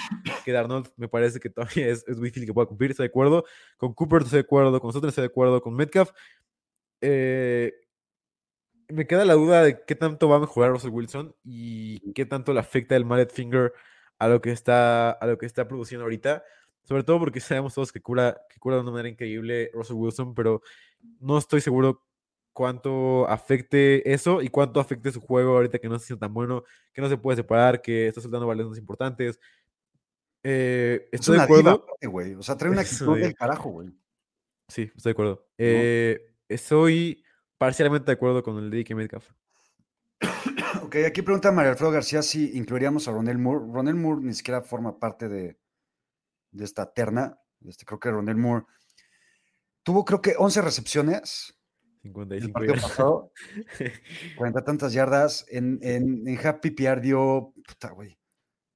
[0.45, 2.91] que Darnold, me parece que todavía es, es muy difícil que pueda cumplir.
[2.91, 3.45] Estoy de acuerdo.
[3.79, 4.79] Con Cooper estoy de acuerdo.
[4.79, 5.62] Con nosotros estoy de acuerdo.
[5.62, 6.11] Con Metcalf.
[7.01, 7.72] eh,
[8.89, 12.53] me queda la duda de qué tanto va a mejorar Russell Wilson y qué tanto
[12.53, 13.72] le afecta el mallet finger
[14.18, 16.43] a lo que está, a lo que está produciendo ahorita.
[16.84, 20.34] Sobre todo porque sabemos todos que cura, que cura de una manera increíble Russell Wilson,
[20.34, 20.62] pero
[21.20, 22.05] no estoy seguro
[22.53, 26.64] cuánto afecte eso y cuánto afecte su juego ahorita que no está siendo tan bueno,
[26.93, 29.39] que no se puede separar, que está soltando balones importantes.
[30.43, 31.86] Eh, Es estoy de acuerdo.
[32.01, 32.39] diva.
[32.41, 32.80] O sea, trae una
[33.14, 33.91] actitud del carajo, güey.
[34.68, 35.47] Sí, estoy de acuerdo.
[35.57, 37.22] Eh, estoy
[37.59, 39.28] parcialmente de acuerdo con el de DK Metcalf.
[40.82, 43.64] Ok, aquí pregunta María Alfredo García si incluiríamos a Ronel Moore.
[43.72, 45.59] Ronel Moore ni siquiera forma parte de,
[46.50, 47.38] de esta terna.
[47.66, 48.64] Este, creo que Ronel Moore
[49.82, 51.59] tuvo, creo que 11 recepciones
[52.04, 52.90] el 55 partido yardas.
[52.90, 53.32] pasado,
[54.36, 55.44] 40 tantas yardas.
[55.50, 58.18] En, en, en Happy PR dio, puta, güey,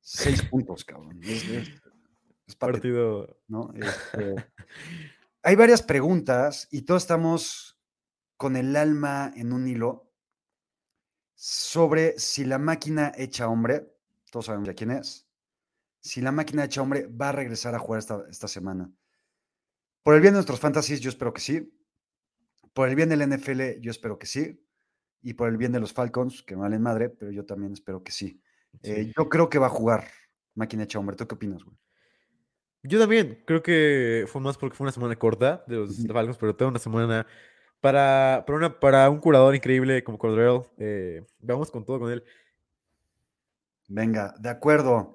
[0.00, 1.20] 6 puntos, cabrón.
[1.22, 1.82] Es, es-
[2.46, 2.58] es patético,
[3.26, 3.38] Partido.
[3.48, 3.72] ¿no?
[3.76, 4.34] Este,
[5.42, 7.71] hay varias preguntas y todos estamos
[8.42, 10.10] con el alma en un hilo
[11.36, 13.94] sobre si la máquina hecha hombre,
[14.32, 15.28] todos sabemos ya quién es,
[16.00, 18.90] si la máquina hecha hombre va a regresar a jugar esta, esta semana.
[20.02, 21.72] Por el bien de nuestros fantasies, yo espero que sí.
[22.72, 24.60] Por el bien del NFL, yo espero que sí.
[25.20, 28.02] Y por el bien de los Falcons, que me valen madre, pero yo también espero
[28.02, 28.42] que sí.
[28.82, 30.08] Eh, yo creo que va a jugar
[30.56, 31.14] máquina hecha hombre.
[31.14, 31.76] ¿Tú qué opinas, güey?
[32.82, 36.04] Yo también creo que fue más porque fue una semana corta de los.
[36.04, 37.24] Falcons, pero toda una semana
[37.82, 40.62] para, para, una, para un curador increíble como Cordell.
[40.78, 42.22] eh, vamos con todo con él.
[43.88, 45.12] Venga, de acuerdo.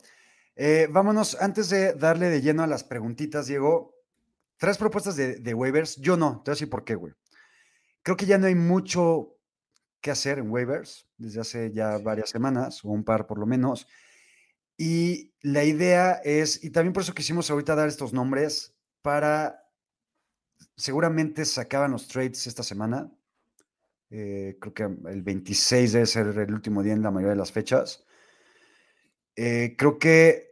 [0.56, 3.96] Eh, vámonos, antes de darle de lleno a las preguntitas, Diego,
[4.58, 5.96] tres propuestas de, de waivers.
[5.96, 7.14] Yo no, te voy a decir por qué, güey.
[8.04, 9.38] Creo que ya no hay mucho
[10.02, 13.88] que hacer en waivers desde hace ya varias semanas, o un par por lo menos.
[14.76, 19.67] Y la idea es, y también por eso quisimos ahorita dar estos nombres, para,
[20.78, 23.12] seguramente se acaban los trades esta semana.
[24.10, 27.52] Eh, creo que el 26 debe ser el último día en la mayoría de las
[27.52, 28.06] fechas.
[29.36, 30.48] Eh, creo que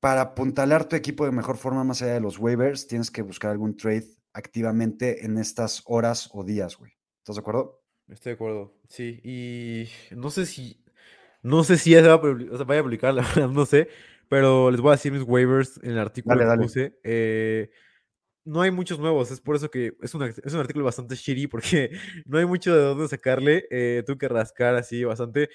[0.00, 3.50] para apuntalar tu equipo de mejor forma más allá de los waivers, tienes que buscar
[3.50, 6.92] algún trade activamente en estas horas o días, güey.
[7.18, 7.82] ¿Estás de acuerdo?
[8.08, 8.74] Estoy de acuerdo.
[8.88, 10.84] Sí, y no sé si.
[11.42, 13.48] No sé si ya se va a, publi- o sea, vaya a publicar, la verdad,
[13.48, 13.88] no sé.
[14.28, 16.66] Pero les voy a decir mis waivers en el artículo Dale, que dale.
[16.66, 16.98] puse.
[17.02, 17.70] eh,
[18.44, 21.46] no hay muchos nuevos, es por eso que es un, es un artículo bastante shitty,
[21.46, 21.90] porque
[22.26, 23.66] no hay mucho de dónde sacarle.
[23.70, 25.48] eh, tuve que rascar así bastante.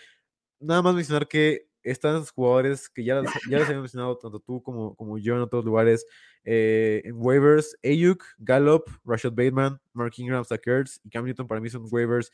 [0.59, 4.39] Nada más mencionar que están esos jugadores que ya, los- ya les había mencionado tanto
[4.39, 6.05] tú como, como yo en otros lugares.
[6.43, 10.61] eh, en waivers, Ayuk, Gallup, Rashad Bateman, Mark Ingram, Zach
[11.03, 12.31] y Cam Newton para mí son waivers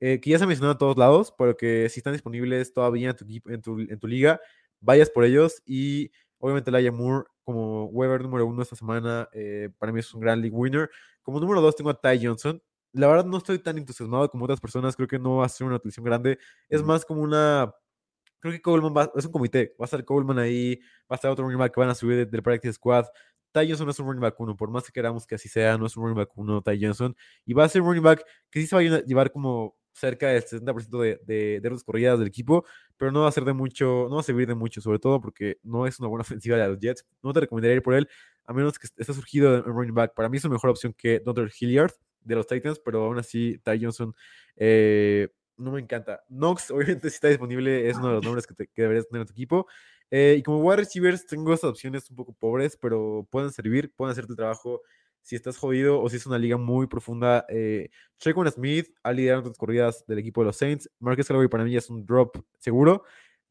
[0.00, 3.10] eh, que ya se han mencionado a todos lados, pero que si están disponibles todavía
[3.10, 4.40] en tu, en tu, en tu liga,
[4.80, 5.62] vayas por ellos.
[5.64, 10.20] Y obviamente Laia Moore como waiver número uno esta semana, eh, para mí es un
[10.20, 10.90] gran league winner.
[11.22, 12.62] Como número dos tengo a Ty Johnson.
[12.92, 15.66] La verdad no estoy tan entusiasmado como otras personas, creo que no va a ser
[15.66, 16.38] una utilización grande.
[16.68, 17.72] Es más como una...
[18.40, 20.76] Creo que Coleman va, es un comité, va a estar Coleman ahí,
[21.10, 23.06] va a estar otro running back que van a subir de- del practice squad.
[23.52, 25.78] Ty Johnson no es un running back uno, por más que queramos que así sea,
[25.78, 27.16] no es un running back uno, Ty Johnson.
[27.46, 30.28] Y va a ser un running back que sí se va a llevar como cerca
[30.28, 32.64] del 60% de, de, de rutas corridas del equipo,
[32.96, 35.20] pero no va a ser de mucho, no va a servir de mucho, sobre todo
[35.20, 37.06] porque no es una buena ofensiva de los Jets.
[37.22, 38.08] No te recomendaría ir por él,
[38.44, 40.14] a menos que esté surgido en running back.
[40.14, 41.50] Para mí es una mejor opción que Dr.
[41.58, 41.92] Hilliard
[42.22, 44.14] de los Titans, pero aún así Ty Johnson
[44.56, 46.24] eh, no me encanta.
[46.28, 49.22] Knox, obviamente, si está disponible, es uno de los nombres que, te, que deberías tener
[49.22, 49.66] en tu equipo.
[50.10, 54.12] Eh, y como wide receivers, tengo estas opciones un poco pobres, pero pueden servir, pueden
[54.12, 54.82] hacerte el trabajo
[55.24, 57.46] si estás jodido o si es una liga muy profunda.
[57.48, 57.90] Eh,
[58.50, 60.90] Smith ha liderado las corridas del equipo de los Saints.
[61.00, 63.04] Marcus Callaway para mí es un drop seguro.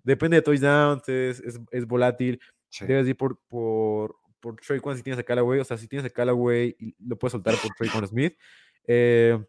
[0.03, 2.39] Depende de touchdowns, es, es, es volátil.
[2.69, 2.86] Sí.
[2.86, 5.59] Debes ir por, por, por Traquan si tienes a Callaway.
[5.61, 8.38] O sea, si tienes a Callaway, lo puedes soltar por Traquan Smith.
[8.86, 9.43] Eh,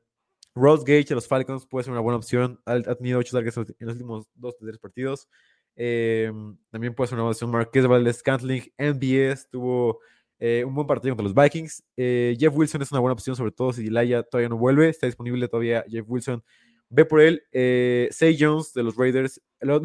[0.55, 2.59] Ross Gage de los Falcons puede ser una buena opción.
[2.65, 5.29] Ha, ha tenido 8 targets en los últimos 2 3 partidos.
[5.77, 6.33] Eh,
[6.71, 7.51] también puede ser una buena opción.
[7.51, 10.01] Marquez Valdez Scantling, MBS, tuvo
[10.47, 11.83] eh, un buen partido contra los Vikings.
[11.97, 14.91] Eh, Jeff Wilson es una buena opción, sobre todo si Laia todavía no vuelve.
[14.91, 16.45] Está disponible todavía Jeff Wilson.
[16.91, 17.43] Ve por él.
[17.51, 19.41] Eh, Say Jones de los Raiders.
[19.61, 19.77] Lo,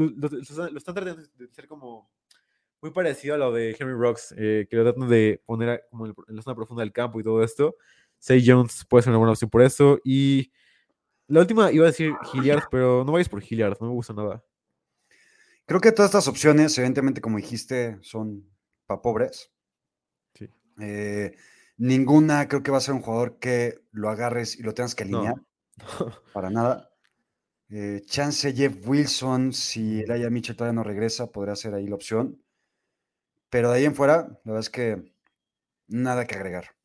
[0.76, 2.12] están tratando de ser como
[2.82, 6.14] muy parecido a lo de Henry Rocks, eh, que lo tratan de poner como en
[6.28, 7.78] la zona profunda del campo y todo esto.
[8.18, 10.02] Say Jones puede ser una buena opción por eso.
[10.04, 10.52] Y
[11.28, 14.44] la última iba a decir Hilliard, pero no vayas por Hilliard, no me gusta nada.
[15.66, 18.46] Creo que todas estas opciones, evidentemente, como dijiste, son
[18.88, 19.54] para pobres.
[20.80, 21.36] Eh,
[21.78, 25.04] ninguna creo que va a ser un jugador que lo agarres y lo tengas que
[25.04, 25.36] alinear.
[25.36, 25.44] No.
[26.34, 26.90] para nada.
[27.70, 31.96] Eh, chance Jeff Wilson, si el Aya Mitchell todavía no regresa, podría ser ahí la
[31.96, 32.42] opción.
[33.50, 35.14] Pero de ahí en fuera, la verdad es que
[35.88, 36.76] nada que agregar.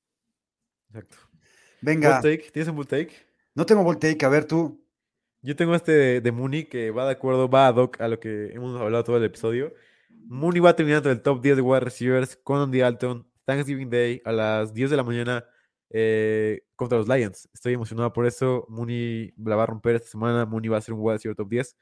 [0.88, 1.16] Exacto.
[1.80, 2.20] Venga.
[2.20, 2.51] Take.
[2.53, 3.14] ¿Tienes un bull take?
[3.55, 4.84] No tengo ball take, a ver tú.
[5.42, 8.18] Yo tengo este de, de, Mooney que va de acuerdo, va a doc a lo
[8.18, 9.74] que hemos hablado todo el episodio.
[10.26, 14.32] Mooney va terminando el top 10 de wide receivers con Andy Alton, Thanksgiving Day a
[14.32, 15.45] las 10 de la mañana
[15.90, 17.49] eh, contra los Lions.
[17.53, 18.66] Estoy emocionado por eso.
[18.68, 20.47] Mooney la va a romper esta semana.
[20.47, 21.76] Mooney va a ser un wide receiver top 10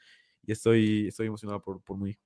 [0.44, 2.18] y estoy, estoy emocionado por, por Mooney.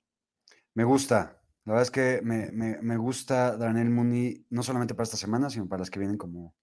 [0.73, 1.41] Me gusta.
[1.65, 5.49] La verdad es que me, me, me gusta Daniel Mooney, no solamente para esta semana,
[5.49, 6.55] sino para las que vienen, como,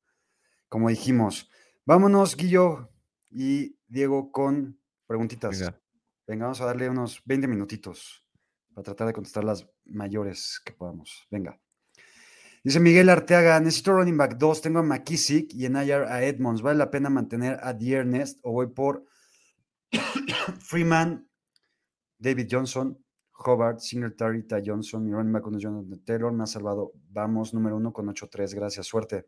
[0.68, 1.51] como dijimos.
[1.85, 2.91] Vámonos, Guillo
[3.31, 5.59] y Diego, con preguntitas.
[5.59, 5.81] Venga.
[6.27, 8.27] Venga, vamos a darle unos 20 minutitos
[8.72, 11.27] para tratar de contestar las mayores que podamos.
[11.31, 11.61] Venga.
[12.65, 16.62] Dice Miguel Arteaga, necesito running back 2, tengo a McKissick y en IR a Edmonds.
[16.62, 19.05] ¿Vale la pena mantener a Diernest o voy por
[20.61, 21.29] Freeman,
[22.19, 22.99] David Johnson,
[23.33, 26.93] Hobart, Singletary, Ty Johnson, mi running back Jonathan Taylor, me ha salvado.
[27.11, 29.27] Vamos, número uno con 8-3, gracias, suerte.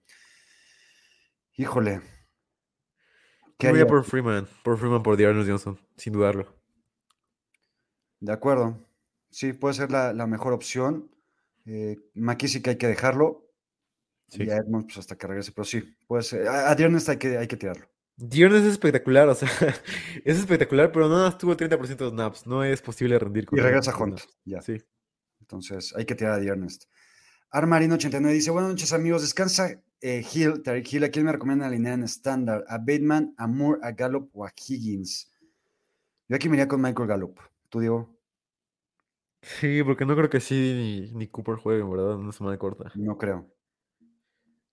[1.59, 2.01] Híjole.
[3.59, 6.55] ¿Qué Yo voy a por Freeman, por Freeman por Dearness Johnson, sin dudarlo.
[8.21, 8.83] De acuerdo.
[9.29, 11.11] Sí, puede ser la, la mejor opción.
[11.67, 13.51] Eh, McKissick hay que dejarlo.
[14.29, 14.45] Sí.
[14.45, 16.49] Y a Edmonds pues, hasta que regrese, pero sí, puede ser.
[16.49, 17.87] A, a Dearness hay que, hay que tirarlo.
[18.17, 19.49] Dearness es espectacular, o sea,
[20.25, 22.47] es espectacular, pero nada más tuvo 30% de snaps.
[22.47, 24.21] No es posible rendir con Y regresa Hunt.
[24.45, 24.63] Ya.
[24.63, 24.83] Sí.
[25.41, 26.89] Entonces, hay que tirar a Dearness.
[27.53, 29.23] Armarino89 dice: Buenas noches, amigos.
[29.23, 31.05] Descansa eh, Hill, Tarek Hill.
[31.05, 32.65] ¿A quién me recomiendan alinear en estándar?
[32.69, 35.31] ¿A Bateman, a Moore, a Gallup o a Higgins?
[36.29, 37.39] Yo aquí me iría con Michael Gallup.
[37.69, 38.16] ¿Tú, Diego?
[39.47, 42.15] Sí, porque no creo que sí ni, ni Cooper jueguen, ¿verdad?
[42.15, 42.91] En una semana corta.
[42.97, 43.49] No creo.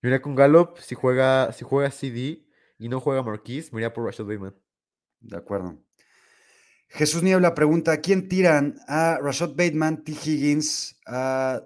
[0.02, 2.44] Mira con Gallup, si juega, si juega CD
[2.76, 4.54] y no juega Marquise, me iría por Rashad Bateman.
[5.20, 5.80] De acuerdo.
[6.88, 8.74] Jesús Niebla pregunta: ¿a quién tiran?
[8.88, 10.12] ¿A Rashad Bateman, T.
[10.12, 11.62] Higgins, a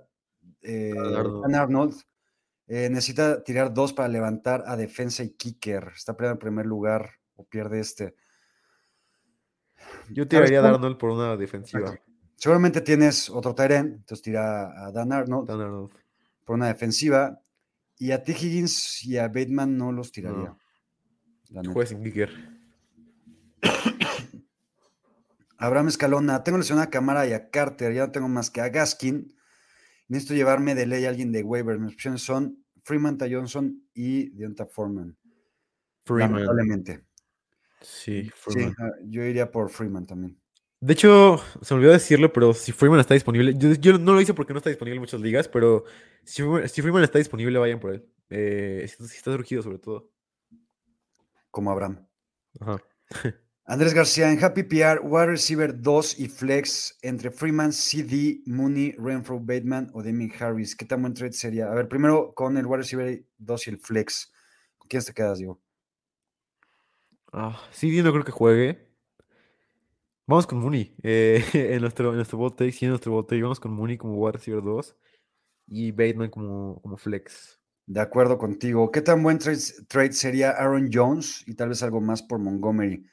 [0.61, 1.43] eh, Arnold.
[1.43, 1.95] Dan Arnold?
[2.67, 5.93] Eh, necesita tirar dos para levantar a defensa y kicker.
[5.97, 8.15] Está peleando en primer lugar o pierde este.
[10.11, 10.63] Yo ¿Sabes tiraría a?
[10.63, 11.99] Darnold por una defensiva.
[12.39, 15.91] Seguramente tienes otro Tyren, entonces tira a Dan Arnold Dan Arnold.
[16.45, 17.43] por una defensiva.
[17.99, 18.31] Y a T.
[18.31, 20.57] Higgins y a Bateman no los tiraría.
[21.51, 21.73] No.
[21.73, 22.31] Juega sin kicker.
[25.59, 28.69] Abraham Escalona, tengo lesionada a Camara y a Carter, ya no tengo más que a
[28.69, 29.35] Gaskin.
[30.07, 31.81] Necesito llevarme de ley a alguien de waiver.
[31.81, 35.17] Mis opciones son Freeman, Johnson y Deonta Foreman.
[36.05, 36.33] Freeman.
[36.35, 37.05] Lamentablemente.
[37.81, 38.77] Sí, Sí, Freeman.
[38.79, 40.41] ah, yo iría por Freeman también.
[40.81, 44.21] De hecho, se me olvidó decirlo, pero si Freeman está disponible, yo, yo no lo
[44.21, 45.85] hice porque no está disponible en muchas ligas, pero
[46.25, 48.09] si Freeman, si Freeman está disponible, vayan por él.
[48.31, 50.13] Eh, si, si está surgido, sobre todo.
[51.51, 52.07] Como Abraham.
[52.61, 52.83] Ajá.
[53.71, 59.39] Andrés García, en Happy PR, wide receiver 2 y flex entre Freeman, CD, Mooney, Renfro,
[59.39, 60.75] Bateman o Damien Harris.
[60.75, 61.71] ¿Qué tan buen trade sería?
[61.71, 64.33] A ver, primero con el wide receiver 2 y el flex.
[64.79, 65.61] ¿Con quién te quedas, Diego?
[67.31, 68.88] Ah, CD no creo que juegue.
[70.29, 70.95] Vamos con Mooney.
[71.03, 73.97] eh, en nuestro, en nuestro bot take, sí, en nuestro bot take, vamos con Mooney
[73.97, 74.95] como wide receiver 2
[75.67, 77.59] y Bateman como, como flex.
[77.87, 78.91] De acuerdo contigo.
[78.91, 79.59] ¿Qué tan buen trade,
[79.89, 83.07] trade sería Aaron Jones y tal vez algo más por Montgomery?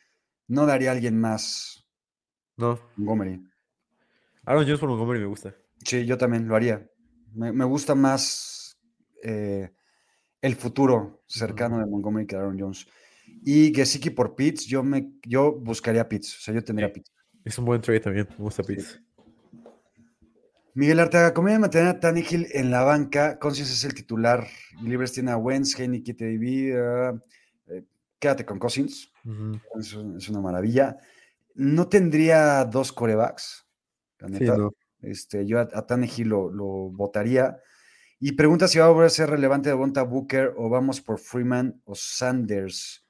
[0.49, 1.87] No daría alguien más
[2.57, 3.41] No, Montgomery.
[4.43, 5.55] Aaron Jones por Montgomery me gusta.
[5.85, 6.85] Sí, yo también lo haría.
[7.33, 8.77] Me, me gusta más
[9.23, 9.71] eh,
[10.41, 12.85] el futuro cercano de Montgomery que Aaron Jones.
[13.43, 16.37] Y Gesicki por Pitts, yo, me, yo buscaría Pitts.
[16.37, 16.91] O sea, yo tendría.
[16.91, 17.11] Pitts.
[17.43, 18.27] Es un buen trade también.
[18.31, 18.99] Me gusta Pitts.
[20.73, 23.39] Miguel Arteaga, ¿cómo mantener a Tannehill en la banca?
[23.39, 24.45] Cousins es el titular.
[24.83, 26.75] Libres tiene a Wentz, Henry, KTV.
[26.77, 27.13] ah,
[27.67, 27.83] eh,
[28.19, 29.09] quédate con Cousins.
[29.79, 30.97] Es, un- es una maravilla.
[31.53, 33.65] No tendría dos corebacks.
[34.19, 34.57] La Sí, neta.
[34.57, 34.71] no.
[35.01, 37.57] Este, yo a, a Tannehill lo, lo votaría.
[38.19, 41.19] Y pregunta si va a volver a ser relevante de Bonta Booker o vamos por
[41.19, 43.04] Freeman o Sanders.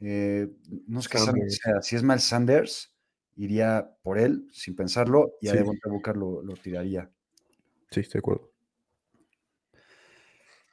[0.00, 0.48] Eh,
[0.86, 1.58] no Sanders Sanders.
[1.62, 1.82] sea.
[1.82, 2.92] Si es mal Sanders,
[3.36, 5.58] iría por él sin pensarlo y a Sí.
[5.58, 7.10] Devonta Booker lo, lo tiraría.
[7.90, 8.52] Sí, estoy de acuerdo.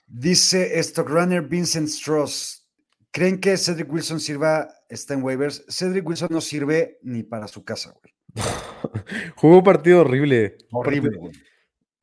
[0.07, 2.69] Dice Stockrunner Vincent Strauss.
[3.11, 4.67] ¿Creen que Cedric Wilson sirva?
[4.89, 5.65] Está en waivers.
[5.69, 8.13] Cedric Wilson no sirve ni para su casa, güey.
[9.35, 10.57] Jugó un partido horrible.
[10.71, 11.33] Horrible, güey.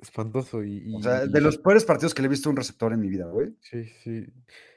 [0.01, 0.65] Espantoso.
[0.65, 2.93] Y, O sea, y- de los peores partidos que le he visto a un receptor
[2.93, 3.55] en mi vida, güey.
[3.61, 4.27] Sí, sí.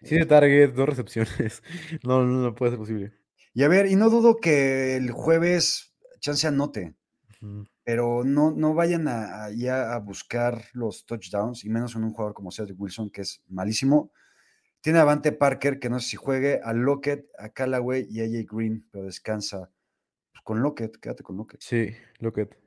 [0.04, 1.64] Sí, de target, dos recepciones.
[2.04, 3.14] No, no, no puede ser posible.
[3.54, 6.96] Y a ver, y no dudo que el jueves chance anote,
[7.84, 12.12] pero no, no vayan a, a- ya a buscar los touchdowns, y menos en un
[12.12, 14.12] jugador como Cedric Wilson, que es malísimo.
[14.82, 18.24] Tiene a Avante Parker, que no sé si juegue, a Lockett, a Callaway y a
[18.26, 19.70] AJ Green, pero descansa.
[20.32, 21.62] Pues con Lockett, quédate con Lockett.
[21.62, 22.58] Sí, Lockett.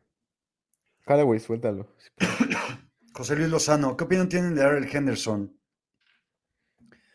[1.06, 1.86] Callaway, suéltalo.
[3.14, 5.56] José Luis Lozano, ¿qué opinión tienen de Darrell Henderson?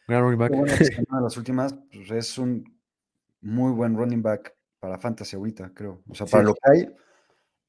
[0.07, 0.51] Gran running back.
[0.51, 2.63] Ganó las últimas, pues es un
[3.41, 6.01] muy buen running back para Fantasy ahorita, creo.
[6.09, 6.31] O sea, Sí.
[6.31, 6.95] para lo que hay,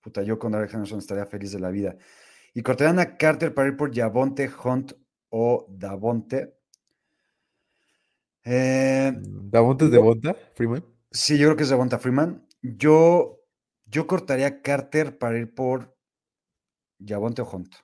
[0.01, 1.97] puta, yo con Darrell Henderson estaría feliz de la vida.
[2.55, 4.93] Y cortarían a Carter para ir por Javonte, Hunt
[5.31, 6.55] o Davonte.
[8.45, 10.85] Eh, ¿Davonte es de Bonta, Freeman?
[11.11, 12.47] sí, yo creo que es Davonta Freeman.
[12.62, 13.41] Yo,
[13.87, 15.97] yo cortaría a Carter para ir por
[17.07, 17.74] Javonte o Hunt.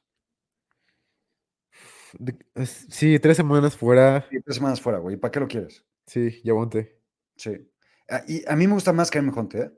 [2.18, 4.26] De- es- Sí, tres semanas fuera.
[4.30, 5.16] Y tres semanas fuera, güey.
[5.16, 5.84] ¿Para qué lo quieres?
[6.06, 6.98] Sí, Yavonte.
[7.36, 7.70] Sí.
[8.08, 9.70] Ah, y a mí me gusta más Karim Hunt, ¿eh?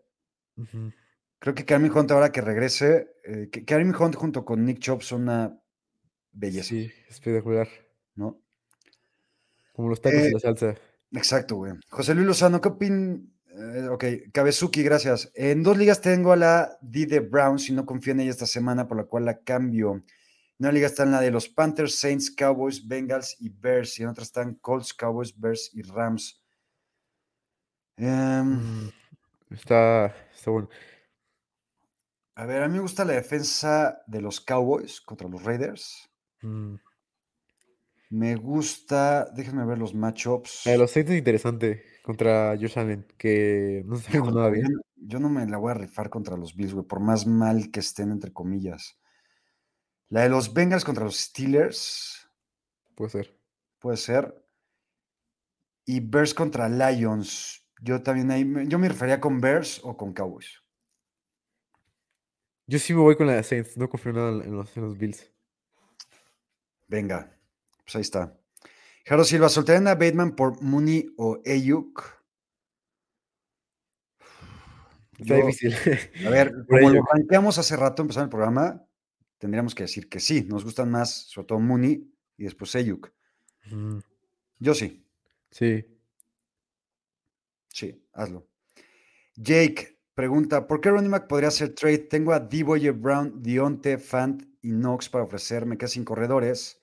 [1.41, 5.03] Creo que Karim Hunt, ahora que regrese, eh, que Karim Hunt junto con Nick Chubb
[5.03, 5.59] son una
[6.33, 7.69] belleza, Sí, espectacular.
[8.15, 8.41] ¿no?
[9.73, 10.75] Como los tacos Eh, y la salsa.
[11.13, 11.73] Exacto, güey.
[11.89, 13.35] José Luis Lozano, ¿qué opin?
[13.61, 15.31] Eh, ok, Cabezuki, gracias.
[15.35, 18.47] En dos ligas tengo a la D de Browns y no confío en ella esta
[18.47, 19.93] semana, por la cual la cambio.
[19.95, 23.99] En una liga está en la de los Panthers, Saints, Cowboys, Bengals y Bears.
[23.99, 26.43] Y en otra están Colts, Cowboys, Bears y Rams.
[27.97, 28.91] Em, Mm,
[29.51, 30.69] Está, está bueno.
[32.37, 36.09] a ver, a mí me gusta la defensa de los Cowboys contra los Raiders.
[36.41, 36.77] Mm.
[38.11, 40.63] Me gusta, déjenme ver los matchups.
[40.67, 44.67] La de los Saints es interesante contra Josh Allen, que no está Híjole, nada bien.
[44.97, 47.81] yo no me la voy a rifar contra los Bills, güey, por más mal que
[47.81, 48.99] estén, entre comillas.
[50.09, 52.29] La de los Bengals contra los Steelers,
[52.95, 53.41] Puede ser.
[53.79, 54.45] puede ser.
[55.87, 57.67] Y Bears contra Lions.
[57.81, 60.63] Yo también ahí, me- yo me refería con Bears o con Cowboys.
[62.67, 64.97] Yo sí me voy con la de Saints, no confío nada en los, en los
[64.99, 65.33] Bills.
[66.89, 67.37] Venga,
[67.85, 68.37] pues ahí está.
[69.05, 72.03] Jaro Silva, ¿soltarían a Bateman por Mooney o Ayuk?
[75.19, 75.75] Está Yo- difícil.
[76.27, 78.85] A ver, como lo planteamos hace rato empezando el programa,
[79.39, 83.13] tendríamos que decir que sí, nos gustan más, sobre todo Mooney y después Ayuk.
[83.71, 83.99] Mm,
[84.59, 85.07] Yo sí,
[85.51, 85.85] Sí.
[87.69, 88.47] sí, hazlo.
[89.37, 91.99] Jake pregunta, ¿por qué running back podría hacer trade?
[91.99, 96.80] Tengo a Devoye Brown, Dionte, Fant y Knox para ofrecer, me quedé sin corredores.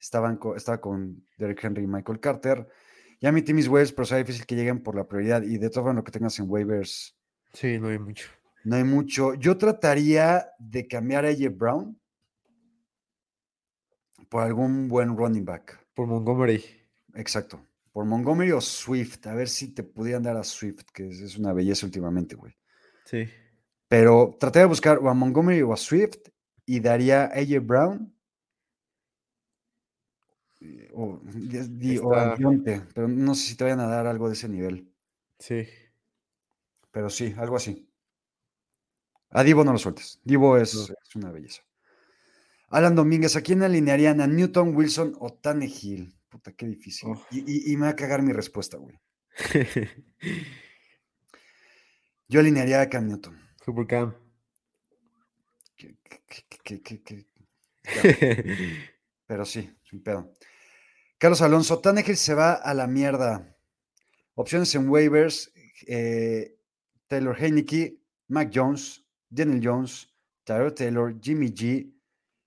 [0.00, 2.66] Estaban co- estaba con Derrick Henry y Michael Carter.
[3.20, 5.42] Ya mi team is waivers, pero será difícil que lleguen por la prioridad.
[5.42, 7.16] Y de todo formas, lo que tengas en waivers,
[7.52, 8.28] Sí, no hay mucho.
[8.64, 9.34] no hay mucho.
[9.34, 12.00] Yo trataría de cambiar a AJ Brown
[14.28, 15.78] por algún buen running back.
[15.94, 16.64] Por Montgomery.
[17.14, 17.60] Exacto.
[17.92, 19.26] Por Montgomery o Swift.
[19.26, 22.54] A ver si te pudieran dar a Swift, que es, una belleza últimamente, güey.
[23.04, 23.28] Sí.
[23.88, 26.28] Pero traté de buscar o a Montgomery o a Swift
[26.64, 28.14] y daría a AJ Brown
[30.94, 34.90] o, Está- pero no sé si te vayan a dar algo de ese nivel.
[35.38, 35.66] Sí.
[36.90, 37.86] Pero sí, algo así.
[39.30, 40.20] A Divo no lo sueltes.
[40.24, 40.82] Divo es, No.
[41.06, 41.62] es una belleza.
[42.68, 44.20] Alan Domínguez, ¿a quién alinearían?
[44.20, 46.14] ¿A Newton, Wilson o Tannehill?
[46.28, 47.10] Puta, qué difícil.
[47.10, 47.26] Oh.
[47.30, 48.98] Y, y- y me va a cagar mi respuesta, güey.
[52.28, 53.40] Yo alinearía a Cam Newton.
[53.64, 54.14] Super Cam.
[59.26, 60.32] Pero sí, sin pedo.
[61.20, 63.54] Carlos Alonso, Tannehill se va a la mierda.
[64.36, 65.52] Opciones en waivers:
[65.86, 66.56] eh,
[67.08, 70.08] Taylor Heineke, Mac Jones, Daniel Jones,
[70.44, 71.92] Tyrell Taylor, Jimmy G,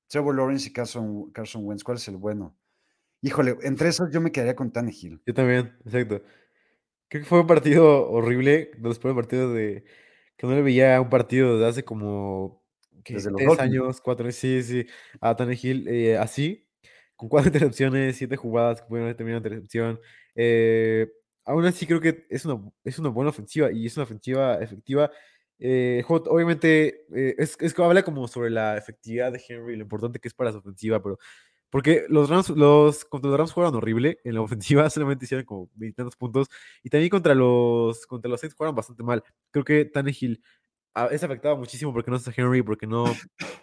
[0.08, 1.84] Trevor Lawrence y Carson, Carson Wentz.
[1.84, 2.58] ¿Cuál es el bueno?
[3.22, 5.22] Híjole, entre esos yo me quedaría con Tannehill.
[5.24, 6.24] Yo también, exacto.
[7.10, 9.84] Creo que fue un partido horrible, de los primeros partidos de
[10.36, 12.66] que no le veía un partido desde hace como
[13.04, 13.14] ¿qué?
[13.14, 14.88] Desde los tres años, cuatro años, sí, sí,
[15.22, 16.68] a Tannehill eh, así,
[17.24, 20.00] con cuatro intercepciones, siete jugadas que pudieron haber terminado en intercepción.
[20.36, 21.10] eh,
[21.46, 25.10] aún así creo que es una, es una buena ofensiva y es una ofensiva efectiva.
[25.60, 30.20] Eh, obviamente eh, es, es que habla como sobre la efectividad de Henry, lo importante
[30.20, 31.18] que es para su ofensiva, pero
[31.70, 34.42] porque los Rams, los, contra los Rams jugaron horrible, en la
[34.82, 36.48] ofensiva solamente hicieron como 20 tantos puntos,
[36.84, 39.24] y también contra los, contra los Saints jugaron bastante mal.
[39.52, 40.42] Creo que Tannehill
[41.12, 43.06] es afectado muchísimo porque no está Henry, porque no,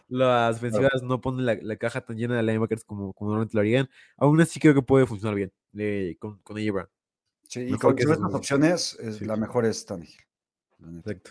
[0.09, 0.57] las
[0.93, 3.89] ofensivas no ponen la, la caja tan llena de linebackers como, como normalmente lo harían.
[4.17, 6.89] Aún así creo que puede funcionar bien eh, con, con AJ Brown.
[7.49, 8.35] Sí, y con que estas dos.
[8.35, 9.25] opciones, es- Sí.
[9.25, 10.21] la mejor es Tannehill.
[10.99, 11.31] Exacto.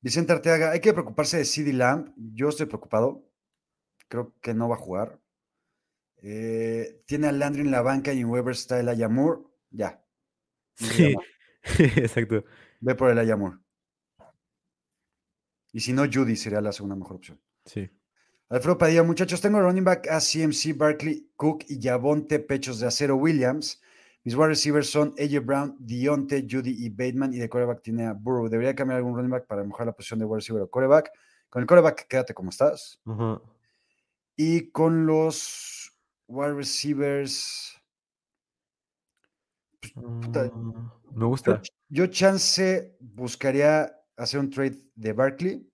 [0.00, 2.12] Vicente Arteaga, hay que preocuparse de CD Lamb.
[2.16, 3.24] Yo estoy preocupado.
[4.08, 5.20] Creo que no va a jugar.
[6.24, 9.50] Eh, tiene a Landry en la banca y en Weber está el Ayamur.
[9.70, 10.02] Ya.
[10.80, 11.14] No Sí,
[11.96, 12.44] exacto.
[12.80, 13.60] Ve por el Ayamur.
[15.72, 17.40] Y si no, Judy sería la segunda mejor opción.
[17.64, 17.88] Sí.
[18.50, 23.16] Alfredo Padilla, muchachos, tengo running back a CMC, Barkley, Cook y Yavonte Pechos de Acero
[23.16, 23.80] Williams.
[24.24, 27.32] Mis wide receivers son AJ Brown, Dionte, Judy y Bateman.
[27.32, 28.48] Y de coreback tiene a Burrow.
[28.48, 31.10] Debería cambiar algún running back para mejorar la posición de wide receiver o coreback.
[31.48, 33.00] Con el coreback, quédate como estás.
[34.36, 35.90] Y con los
[36.28, 37.76] wide receivers,
[39.94, 41.62] puta, Mm, Me yo, gusta.
[41.88, 43.92] yo chance buscaría
[44.22, 45.68] hacer un trade de Barkley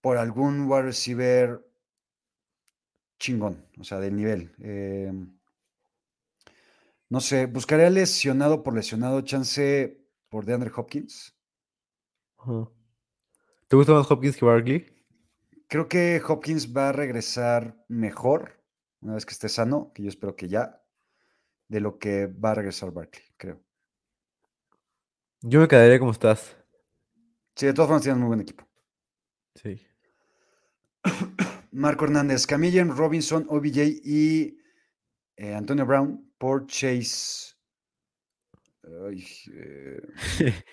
[0.00, 1.64] por algún wide receiver
[3.18, 4.54] chingón, o sea, del nivel.
[4.60, 5.12] Eh,
[7.08, 11.34] no sé, buscaría lesionado por lesionado, chance por DeAndre Hopkins.
[13.66, 14.86] ¿Te gusta más Hopkins que Barkley?
[15.66, 18.58] Creo que Hopkins va a regresar mejor
[19.00, 20.82] una vez que esté sano, que yo espero que ya,
[21.68, 23.62] de lo que va a regresar Barkley, creo.
[25.40, 26.57] Yo me quedaría como estás.
[27.58, 28.64] Sí, de todas formas tienen muy buen equipo.
[29.56, 29.84] Sí.
[31.72, 34.58] Marco Hernández, Camillen, Robinson, OBJ y
[35.36, 37.56] eh, Antonio Brown por Chase.
[39.06, 40.00] Ay, eh,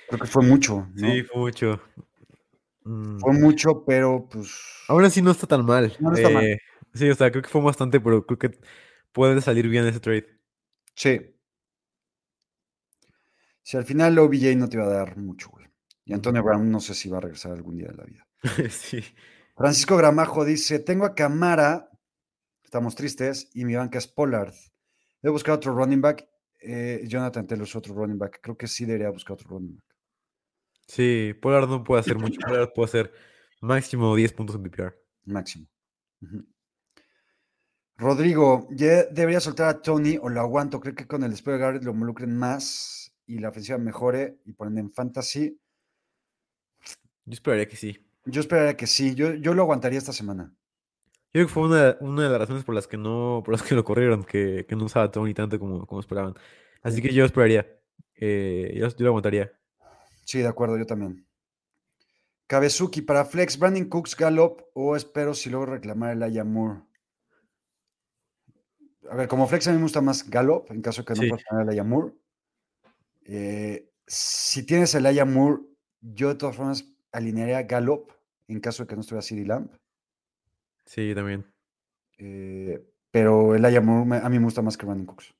[0.07, 1.11] creo que fue mucho, ¿no?
[1.11, 1.81] Sí, fue mucho.
[2.83, 4.55] Mm, Fue mucho, pero pues.
[4.87, 5.91] Aún así no está tan mal.
[5.99, 6.45] No está mal.
[6.45, 6.59] Eh,
[6.93, 8.57] Sí, o sea, creo que fue bastante, pero creo que
[9.11, 10.27] puede salir bien ese trade.
[10.95, 11.19] Sí.
[13.63, 15.64] Si al final OBJ no te va a dar mucho, güey.
[16.05, 18.27] Y Antonio Brown no sé si va a regresar algún día de la vida.
[18.69, 19.03] sí.
[19.57, 21.89] Francisco Gramajo dice: Tengo a Camara,
[22.63, 24.53] estamos tristes, y mi banca es Pollard.
[25.21, 26.27] Debo buscar otro running back.
[26.61, 28.39] Eh, Jonathan Taylor es otro running back.
[28.41, 29.95] Creo que sí debería buscar otro running back.
[30.87, 32.39] Sí, Pollard no puede hacer mucho.
[32.39, 33.11] Pollard puede hacer
[33.61, 34.95] máximo 10 puntos en PPR.
[35.25, 35.67] Máximo.
[37.97, 40.79] Rodrigo, ya debería soltar a Tony o lo aguanto.
[40.79, 44.53] Creo que con el despegue de Garrett lo involucren más y la ofensiva mejore y
[44.53, 45.59] ponen en fantasy.
[47.25, 47.97] Yo esperaría que sí.
[48.25, 49.15] Yo esperaría que sí.
[49.15, 50.53] Yo, yo lo aguantaría esta semana.
[51.33, 53.63] Yo creo que fue una, una de las razones por las que no, por las
[53.63, 56.33] que lo corrieron, que, que no usaba Tony tanto como, como esperaban.
[56.81, 57.67] Así que yo esperaría.
[58.15, 59.51] eh, yo, yo lo aguantaría.
[60.23, 61.27] Sí, de acuerdo, yo también.
[62.47, 66.81] Kabezuki para Flex, Brandon Cooks, Gallup o espero si logro reclamar el Aya Moore.
[69.09, 71.21] A ver, como Flex a mí me gusta más Gallup, en caso de que no
[71.37, 71.43] Sí.
[71.49, 72.13] tener el Aya Moore.
[73.25, 75.61] Eh, si tienes el Aya Moore,
[76.01, 76.85] yo de todas formas
[77.15, 78.11] alinearía a Gallup
[78.47, 79.69] en caso de que no estuviera CD Lamb.
[80.85, 81.45] Sí, también.
[82.17, 82.79] Eh,
[83.11, 85.33] pero el Aya Moore me- a mí me gusta más que Brandon Cooks.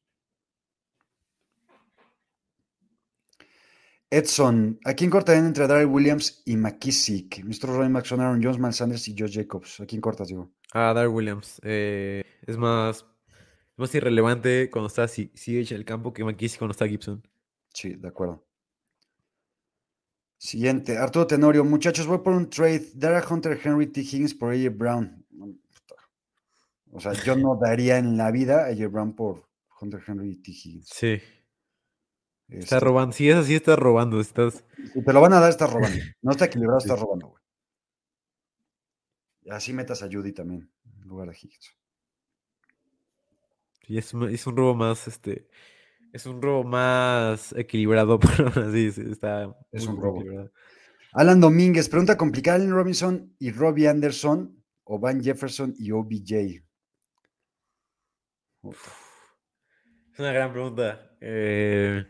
[4.10, 7.44] Edson, ¿a quién cortarían entre Darrell Williams y McKissick?
[7.44, 9.80] Nuestros running backs son Aaron Jones, Miles Sanders y Josh Jacobs.
[9.80, 10.52] ¿A quién cortas, digo?
[10.74, 11.60] Ah, Dar Williams.
[11.64, 12.98] eh, es más,
[13.28, 17.28] es más irrelevante cuando está CH en el campo que McKissick cuando está Gibson.
[17.74, 18.46] Sí, de acuerdo.
[20.38, 21.64] Siguiente, Arturo Tenorio.
[21.64, 22.92] Muchachos, voy por un trade.
[22.94, 24.02] Dar a Hunter Henry T.
[24.02, 25.26] Higgins por AJ Brown.
[26.92, 29.48] O sea, yo no daría en la vida a AJ Brown por
[29.80, 30.52] Hunter Henry T.
[30.52, 30.90] Higgins.
[30.90, 31.22] Sí.
[32.48, 33.14] Está Este, robando.
[33.16, 34.20] Si es así, está robando.
[34.20, 34.64] Estás.
[34.94, 35.98] Si te lo van a dar, estás robando.
[36.22, 37.42] No está equilibrado, estás robando, güey.
[39.44, 40.72] Y así metas a Judy también,
[41.02, 41.76] en lugar de Higgins.
[43.86, 45.48] sí, es, es un robo más, este.
[46.16, 49.54] Es un robo más equilibrado, pero así sí, está.
[49.70, 50.24] Es un robo.
[51.12, 56.64] Alan Domínguez, pregunta complicada: Allen Robinson y Robbie Anderson o Van Jefferson y OBJ.
[58.62, 58.94] Uf,
[60.14, 61.18] Es una gran pregunta.
[61.20, 62.06] Eh,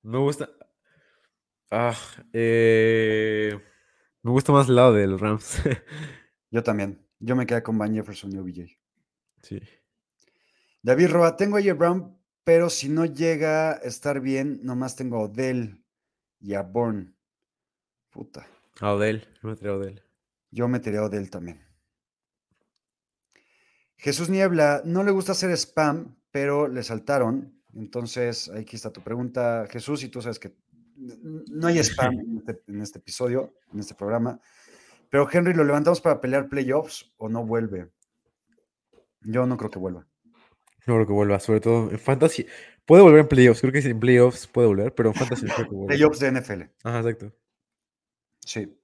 [0.00, 0.48] me gusta.
[1.70, 1.94] Ah,
[2.32, 3.60] eh,
[4.22, 5.60] me gusta más el lado de los Rams.
[6.50, 7.06] Yo también.
[7.18, 8.78] Yo me quedé con Van Jefferson y OBJ.
[9.42, 9.60] sí.
[10.82, 15.16] David Roa, tengo a AJ Brown, pero si no llega a estar bien, nomás tengo
[15.16, 15.80] a Odell
[16.40, 17.14] y a Bourne.
[18.10, 18.46] Puta.
[18.80, 19.26] A Odell.
[19.40, 20.02] Yo me traigo a Odell.
[20.50, 21.64] Yo metería a Odell también.
[23.96, 27.62] Jesús Niebla, no le gusta hacer spam, pero le saltaron.
[27.74, 30.56] Entonces, aquí está tu pregunta, Jesús, y tú sabes que
[30.96, 34.40] no hay spam en este, en este episodio, en este programa.
[35.08, 37.92] Pero Henry, ¿lo levantamos para pelear playoffs o no vuelve?
[39.20, 40.06] Yo no creo que vuelva.
[40.86, 42.46] No creo que vuelva, sobre todo en Fantasy.
[42.84, 45.54] Puede volver en playoffs, creo que sí, en playoffs puede volver, pero en Fantasy no
[45.54, 45.88] creo que vuelva.
[45.88, 46.62] Playoffs de NFL.
[46.82, 47.32] Ajá, exacto.
[48.40, 48.76] Sí.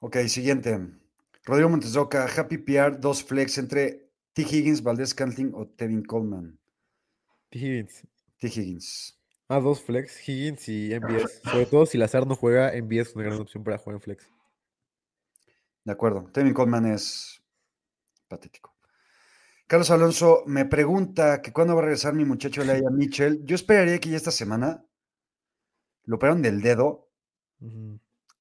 [0.00, 0.78] Ok, siguiente.
[1.44, 4.42] Rodrigo Montesoca, Happy PR, dos flex entre T.
[4.42, 6.58] Higgins, Valdez Cantling o Tevin Coleman.
[7.50, 7.58] T.
[7.58, 8.06] Higgins.
[8.38, 8.48] T.
[8.48, 9.20] Higgins.
[9.48, 11.42] Ah, dos flex, Higgins y MBS.
[11.44, 14.28] Sobre todo si Lazar no juega, MBS es una gran opción para jugar en flex.
[15.84, 16.28] De acuerdo.
[16.32, 17.42] Tevin Coleman es
[18.26, 18.73] patético.
[19.66, 23.44] Carlos Alonso me pregunta que cuándo va a regresar mi muchacho Laia Mitchell.
[23.44, 24.84] Yo esperaría que ya esta semana
[26.04, 27.08] lo operaron del dedo,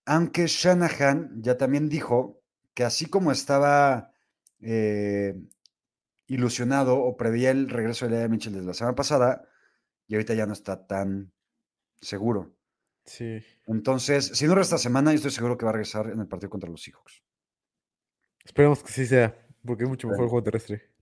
[0.06, 2.42] aunque Shanahan ya también dijo
[2.74, 4.12] que así como estaba
[4.60, 5.34] eh,
[6.28, 9.48] ilusionado o preveía el regreso de Laia Mitchell desde la semana pasada,
[10.08, 11.32] y ahorita ya no está tan
[12.02, 12.54] seguro.
[13.06, 13.42] Sí.
[13.66, 16.50] Entonces, si no resta semana, yo estoy seguro que va a regresar en el partido
[16.50, 17.24] contra los Seahawks.
[18.44, 20.93] Esperemos que sí sea, porque es mucho mejor el juego terrestre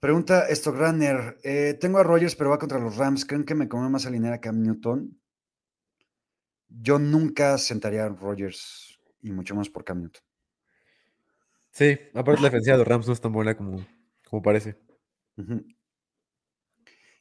[0.00, 1.38] Pregunta Stockrunner.
[1.42, 3.24] Eh, tengo a Rogers, pero va contra los Rams.
[3.24, 5.18] ¿Creen que me conviene más alinear a Cam Newton?
[6.68, 10.22] yo nunca sentaría a Rogers y mucho más por Cam Newton.
[11.70, 13.86] Sí, aparte la defensiva de los Rams no es tan buena como,
[14.28, 14.78] como parece.
[15.36, 15.64] Ujú.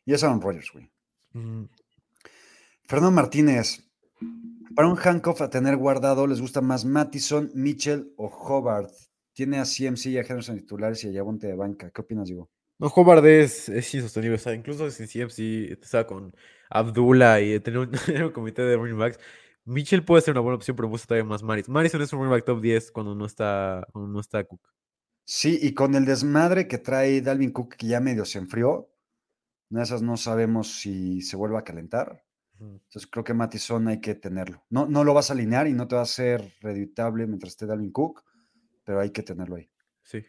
[0.05, 0.89] Y es Aaron Rodgers, güey.
[1.33, 1.65] Mm,
[2.83, 3.81] Fernando Martínez.
[4.75, 8.91] Para un handcuff a tener guardado, ¿les gusta más Mattison, Mitchell o Hobart?
[9.35, 11.91] Tiene a CMC y a Henderson titulares y a Yabonte de banca.
[11.91, 12.49] ¿Qué opinas, Diego?
[12.79, 14.35] No, Hobart es, es insostenible.
[14.35, 16.33] O sea, incluso sin CMC estaba con
[16.69, 17.79] Abdullah y tener
[18.23, 19.19] un, comité de running backs.
[19.65, 21.67] Mitchell puede ser una buena opción, pero me gusta todavía más Maris.
[21.67, 24.61] Marison es un running back top 10 cuando no está, cuando no está Cook.
[25.25, 28.89] Sí, y con el desmadre que trae Dalvin Cook, que ya medio se enfrió,
[29.69, 32.23] una de esas no sabemos si se vuelve a calentar.
[32.59, 34.63] Entonces creo que Mattison hay que tenerlo.
[34.69, 37.65] No, no lo vas a alinear y no te va a ser reditable mientras esté
[37.65, 38.23] Dalvin Cook,
[38.85, 39.69] pero hay que tenerlo ahí.
[40.03, 40.23] Sí.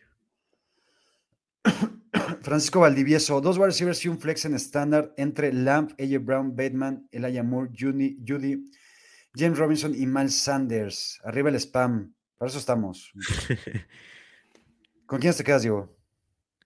[2.43, 7.09] Francisco Valdivieso, dos wide receivers y un flex en estándar entre Lamp, AJ Brown, Bateman,
[7.13, 8.65] Elijah Moore, Judy, Judy,
[9.35, 11.21] James Robinson y Miles Sanders.
[11.25, 12.15] Arriba el spam.
[12.39, 13.13] Para eso estamos.
[15.07, 15.95] ¿Con quiénes te quedas, Diego?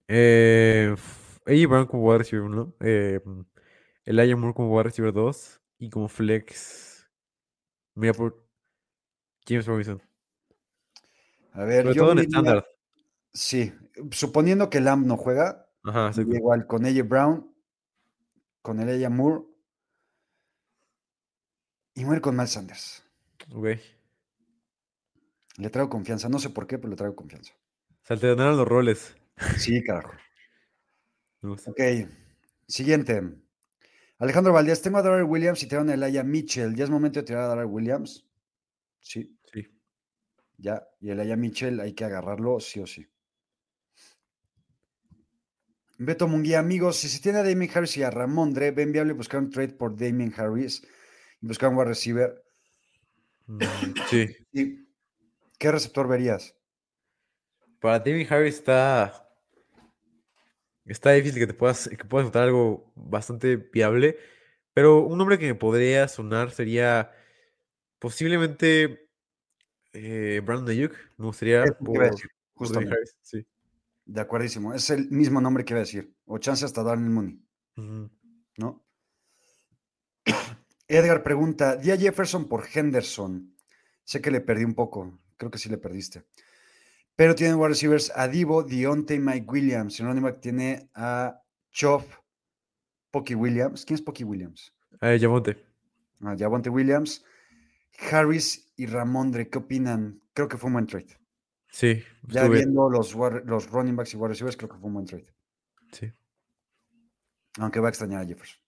[0.09, 0.95] Eh,
[1.47, 2.77] AJ Brown como wide receiver 1.
[2.81, 3.21] Eh,
[4.05, 5.61] Elijah Moore como wide receiver 2.
[5.79, 7.09] Y como flex.
[7.95, 8.47] Mira por
[9.47, 10.03] James Robinson.
[11.53, 12.67] A ver, Sobre yo todo en estándar.
[13.33, 13.73] Sí,
[14.11, 17.55] suponiendo que Lamb no juega, Ajá, igual con AJ Brown,
[18.63, 19.45] con Elijah Moore
[21.95, 23.05] y muere con Miles Sanders.
[23.53, 23.69] Ok.
[25.57, 27.53] Le traigo confianza, no sé por qué, pero le traigo confianza.
[28.03, 29.17] Se alternaron los roles.
[29.59, 30.13] Sí, carajo.
[31.43, 31.81] Ok,
[32.67, 33.23] siguiente.
[34.19, 36.75] Alejandro Valdés, tengo a Darrell Williams y tengo a Elijah Mitchell.
[36.75, 38.29] ¿Ya es momento de tirar a Darrell Williams?
[39.01, 39.40] Sí.
[40.61, 40.87] Ya.
[41.01, 43.07] Y Elijah Mitchell hay que agarrarlo sí o sí.
[45.99, 49.41] Beto Munguía, amigos, si se tiene a Damien Harris y a Ramondre, ven viable buscar
[49.41, 50.83] un trade por Damien Harris
[51.43, 52.43] y buscar un wide receiver.
[53.47, 53.59] Mm,
[54.09, 54.37] sí.
[54.53, 54.89] ¿Y
[55.59, 56.57] qué receptor verías?
[57.81, 59.27] Para David Harris está.
[60.87, 64.17] Está difícil que te puedas, que puedas encontrar algo bastante viable.
[64.73, 67.13] Pero un nombre que me podría sonar sería
[67.99, 69.10] posiblemente
[69.93, 70.95] eh, Brandon Ayuk.
[71.17, 72.15] Me gustaría por,
[72.55, 72.95] justamente.
[72.95, 73.17] Harris.
[73.23, 73.47] Sí.
[74.05, 74.75] De acuerdísimo.
[74.75, 76.13] Es el mismo nombre que iba a decir.
[76.27, 77.41] O chance hasta Darnell Mooney.
[78.57, 78.85] ¿no?
[80.89, 83.55] Edgar pregunta, di a Jefferson por Henderson.
[84.05, 86.25] Sé que le perdí un poco, creo que sí le perdiste.
[87.15, 90.01] Pero tienen wide receivers a Divo, Dionte y Mike Williams.
[90.01, 92.05] En running back tiene a Chop,
[93.11, 93.85] Pocky Williams.
[93.85, 94.73] ¿Quién es Pocky Williams?
[95.01, 95.57] Eh, Yamonte.
[96.23, 97.25] A Javonte Williams,
[98.11, 99.51] Harris y Ramondre.
[99.51, 100.23] ¿Qué opinan?
[100.33, 101.19] Creo que fue un buen trade.
[101.69, 102.03] Sí.
[102.23, 105.27] Ya viendo los, los running backs y wide receivers, creo que fue un buen trade.
[105.93, 106.11] Sí.
[107.59, 108.59] Aunque va a extrañar a Jefferson.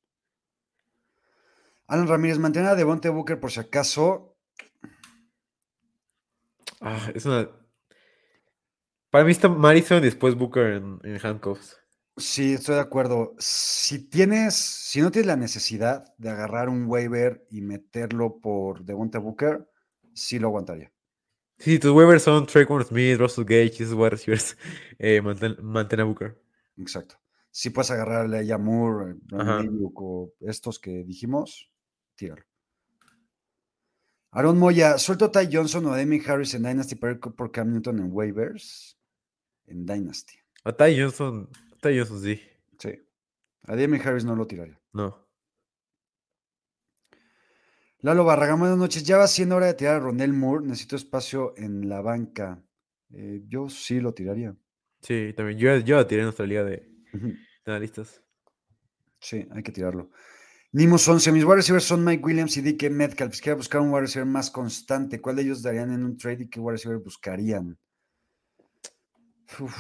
[1.86, 4.36] Alan Ramírez, mantener a Devonte Booker por si acaso.
[6.82, 7.48] Ah, es una.
[9.08, 11.78] Para mí está Madison y después Booker en, en handcuffs.
[12.18, 13.34] Sí, estoy de acuerdo.
[13.38, 19.16] Si tienes, si no tienes la necesidad de agarrar un waiver y meterlo por Devonte
[19.16, 19.71] Booker,
[20.14, 20.92] sí lo aguantaría.
[21.58, 24.56] Sí, tus waivers son Traquan Smith, Russell Gage, esos wide receivers.
[24.98, 26.40] Eh, mantén, mantén a Booker.
[26.76, 27.16] Exacto.
[27.50, 29.62] Si puedes agarrarle a Yamur, Ajá.
[29.94, 31.70] o estos que dijimos,
[32.14, 32.42] tíralo.
[34.30, 37.52] Aaron Moya, ¿suelto a Ty Johnson o a Demi Harris en Dynasty para ir por
[37.52, 38.98] Cam Newton en waivers?
[39.66, 40.38] En Dynasty.
[40.64, 41.48] A Ty Johnson.
[41.82, 42.40] Ty Johnson, sí.
[42.78, 42.98] Sí.
[43.64, 44.80] A Demi Harris no lo tiraría.
[44.92, 45.21] No.
[48.04, 49.04] Lalo Barragán, buenas noches.
[49.04, 50.66] Ya va siendo hora de tirar a Ronel Moore.
[50.66, 52.60] Necesito espacio en la banca.
[53.10, 54.56] Eh, yo sí lo tiraría.
[55.00, 55.56] Sí, también.
[55.56, 58.20] Yo, yo la tiré en nuestra liga de, de analistas.
[59.20, 60.10] Sí, hay que tirarlo.
[60.72, 61.30] Nimos 11.
[61.30, 63.36] Mis wide receivers son Mike Williams y DK Metcalf.
[63.36, 66.42] Si quiero buscar un wide receiver más constante, ¿cuál de ellos darían en un trade
[66.42, 67.78] y qué wide receiver buscarían?
[69.60, 69.76] Uf.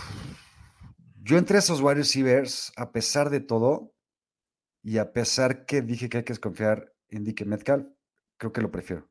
[1.24, 3.96] Yo entre esos wide receivers, a pesar de todo,
[4.80, 7.86] y a pesar que dije que hay que desconfiar en DK Metcalf,
[8.42, 9.08] creo que lo prefiero.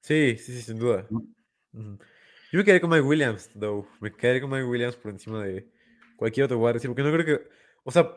[0.00, 1.06] Sí, sí, sí, sin duda.
[1.10, 3.86] Yo me quedaría con Mike Williams, though.
[4.00, 5.70] Me quedaría con Mike Williams por encima de
[6.16, 6.94] cualquier otro receiver.
[6.94, 7.48] Porque no creo que.
[7.84, 8.10] O sea,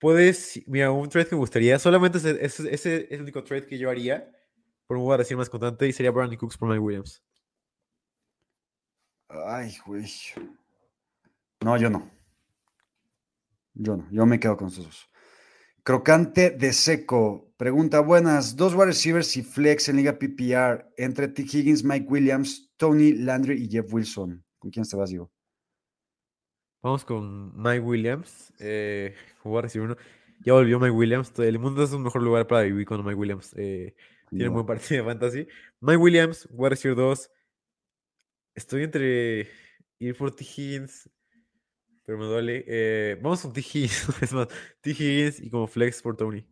[0.00, 0.60] puedes.
[0.66, 1.78] Mira, un trade que me gustaría.
[1.78, 4.32] Solamente ese, ese, ese es el único trade que yo haría
[4.88, 7.22] por un receiver más constante y sería Brandon Cooks por Mike Williams.
[9.28, 10.10] Ay, güey.
[11.60, 12.10] No, yo no.
[13.74, 14.08] Yo no.
[14.10, 15.07] Yo me quedo con esos dos.
[15.88, 17.50] Crocante de seco.
[17.56, 18.56] Pregunta, buenas.
[18.56, 21.40] Dos wide receivers y flex en Liga PPR entre T.
[21.40, 24.44] Higgins, Mike Williams, Tony Landry y Jeff Wilson.
[24.58, 25.32] ¿Con quién te vas, Diego?
[26.82, 28.52] Vamos con Mike Williams.
[28.58, 29.96] Eh, wide receiver uno.
[30.44, 31.32] Ya volvió Mike Williams.
[31.38, 33.54] El mundo es un mejor lugar para vivir con Mike Williams.
[33.56, 33.94] Eh,
[34.28, 35.48] Tiene un buen partido de fantasy.
[35.80, 37.30] Mike Williams, wide receiver 2.
[38.56, 39.48] Estoy entre
[40.00, 40.44] ir por T.
[40.44, 41.08] Higgins,
[42.08, 42.64] pero me duele.
[42.66, 43.60] Eh, vamos con T.
[43.60, 44.08] Higgins.
[44.22, 44.48] Es más,
[44.80, 44.92] T.
[44.92, 46.42] Higgins y como flex por Tony.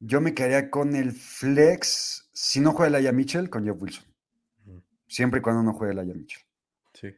[0.00, 4.04] Yo me quedaría con el flex, si no juega Elijah Mitchell, con Jeff Wilson.
[5.06, 6.42] Siempre y cuando no juegue Elijah Mitchell.
[6.92, 7.14] Sí.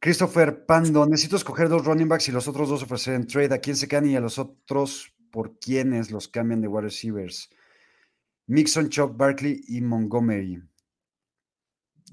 [0.00, 3.54] Christopher Pando, necesito escoger dos running backs y los otros dos ofrecer en trade.
[3.54, 7.50] ¿A quién se quedan y a los otros por quiénes los cambian de wide receivers?
[8.46, 10.62] Mixon, Chuck, Barkley y Montgomery.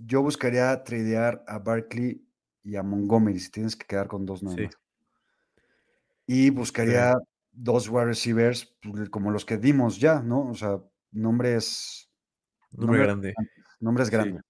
[0.02, 2.26] Yo buscaría tradear a Barkley
[2.70, 4.64] y a Montgomery si tienes que quedar con dos nada Sí.
[4.66, 4.76] más.
[6.28, 7.16] Y buscaría
[7.52, 10.48] dos wide receivers pues, como los que dimos ya, ¿no?
[10.50, 10.80] O sea,
[11.12, 12.10] nombres,
[12.72, 13.34] Nombre Nombre- grande.
[13.80, 14.14] nombres Sí.
[14.14, 14.44] grandes.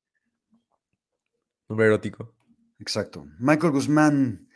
[1.70, 2.34] Nombre erótico.
[2.80, 3.26] Exacto.
[3.40, 4.48] Michael Guzmán.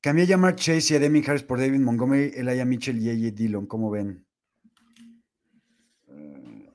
[0.00, 3.34] Cambié a llamar Chase y a Demi Harris por David Montgomery, Elijah Mitchell y AJ
[3.34, 3.66] Dillon.
[3.66, 4.24] ¿Cómo ven?
[6.08, 6.72] Eh,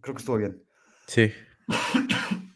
[0.00, 0.62] creo que estuvo bien.
[1.06, 1.30] Sí.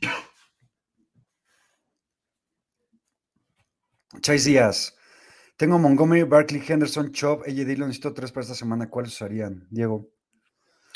[4.23, 4.97] Chase Díaz.
[5.57, 7.89] Tengo Montgomery, Barkley, Henderson, Chop, AJ Dillon.
[7.89, 8.89] Necesito tres para esta semana.
[8.89, 9.67] ¿Cuáles usarían?
[9.71, 10.09] Diego.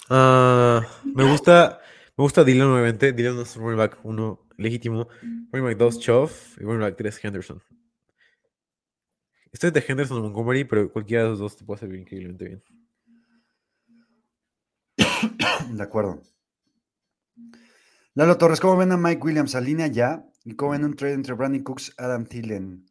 [0.08, 1.80] Ah, me gusta,
[2.16, 3.12] me gusta Dylan nuevamente.
[3.12, 5.08] Dylan es un running back 1 legítimo.
[5.52, 6.56] Running back 2, Choff.
[6.58, 7.62] Y running back 3, Henderson.
[9.52, 12.62] Estoy de Henderson o Montgomery, pero cualquiera de los dos te puede servir increíblemente bien.
[15.76, 16.22] De acuerdo.
[18.14, 19.54] Lalo Torres, ¿cómo ven a Mike Williams?
[19.54, 20.24] ¿Alinea ya?
[20.44, 22.85] ¿Y cómo ven un trade entre Brandon Cooks y Adam Thielen?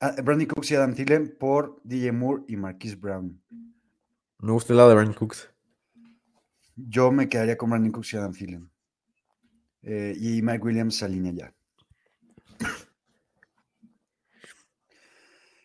[0.00, 3.42] Ah, Brandon Cooks y Adam Thielen por DJ Moore y Marquise Brown.
[4.38, 5.50] Me gusta el lado de Brandon Cooks.
[6.76, 8.70] Yo me quedaría con Brandon Cooks y Adam Thielen.
[9.82, 11.54] Eh, y Mike Williams se alinea ya.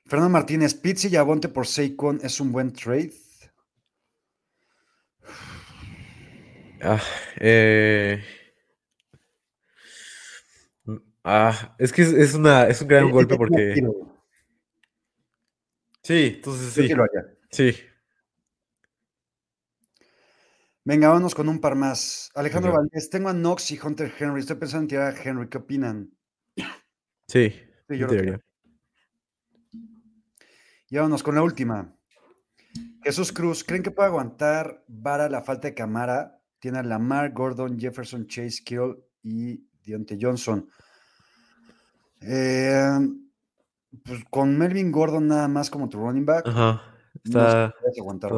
[0.05, 3.13] Fernando Martínez, Pitts y Avonte por Saquon es un buen trade.
[6.85, 7.01] Ah,
[7.39, 8.21] eh,
[11.23, 13.81] ah, es que es, es una, es un gran Eh, golpe porque.
[16.03, 16.87] Sí, entonces yo sí.
[16.89, 17.37] sí lo haría.
[17.49, 17.73] Sí.
[20.85, 22.29] Venga, vámonos con un par más.
[22.35, 22.73] Alejandro.
[22.73, 24.41] Valdés, tengo a Knox y Hunter Henry.
[24.41, 25.47] Estoy pensando en tirar a Henry.
[25.47, 26.11] ¿Qué opinan?
[27.27, 27.53] Sí.
[27.87, 28.39] Sí, yo lo.
[30.89, 31.95] Y vámonos con la última.
[33.01, 36.41] Jesús Cruz, ¿creen que puede aguantar vara la falta de Camara?
[36.59, 40.69] Tiene a Lamar, Gordon, Jefferson, Chase, Kittle y Deontay Johnson.
[42.21, 42.99] Eh,
[44.03, 46.47] pues con Melvin Gordon nada más como tu running back.
[46.47, 46.81] Ajá.
[47.25, 47.75] no Está.
[47.79, 48.31] puedes aguantar.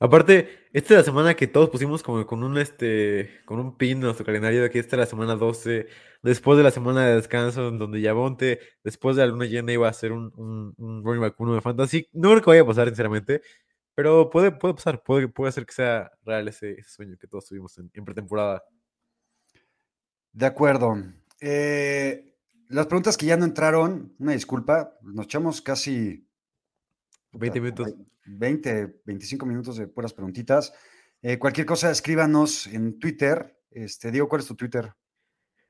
[0.00, 3.92] Aparte, esta es la semana que todos pusimos como con un este con un pin
[3.92, 5.86] en nuestro calendario de que esta es la semana 12,
[6.22, 9.88] después de la semana de descanso, en donde Yabonte, después de la luna llena, iba
[9.88, 12.08] a ser un, un, un running back uno de fantasy.
[12.12, 13.40] No creo que vaya a pasar, sinceramente,
[13.94, 17.46] pero puede, puede pasar, puede, puede ser que sea real ese, ese sueño que todos
[17.46, 18.64] tuvimos en, en pretemporada.
[20.32, 20.96] De acuerdo.
[21.40, 22.33] Eh,
[22.74, 26.28] las preguntas que ya no entraron, una disculpa, nos echamos casi
[27.32, 27.94] 20 minutos.
[28.26, 30.72] 20, 25 minutos de puras preguntitas.
[31.22, 33.60] Eh, cualquier cosa, escríbanos en Twitter.
[33.70, 34.92] Este, Diego, ¿cuál es tu Twitter?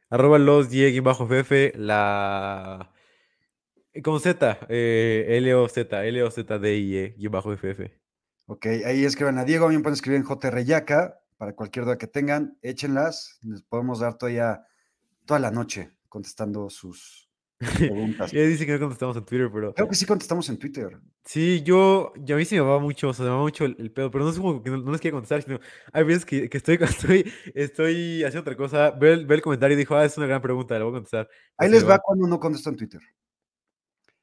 [0.09, 0.69] Arroba los
[1.03, 2.91] bajo ff la.
[3.93, 7.91] eh, Con Z, eh, L-O-Z, L-O-Z-D-I-E, bajo FF.
[8.47, 12.07] Ok, ahí escriban a Diego, bien pueden escribir en JR Yaca, para cualquier duda que
[12.07, 14.65] tengan, échenlas, les podemos dar todavía
[15.27, 17.28] toda la noche contestando sus
[17.78, 18.32] preguntas.
[18.32, 19.74] Ella dice que no contestamos en Twitter, pero.
[19.74, 21.01] Creo que sí contestamos en Twitter.
[21.24, 23.74] Sí, yo, yo a mí sí me va mucho, o sea, me va mucho el,
[23.78, 25.59] el pedo, pero no es como que no, no les quiero contestar, sino
[25.93, 29.74] hay veces que, que estoy, estoy, estoy haciendo otra cosa, veo el, veo el comentario
[29.74, 31.28] y dijo, ah, es una gran pregunta, la voy a contestar.
[31.57, 33.01] Ahí les va cuando no contesto en Twitter.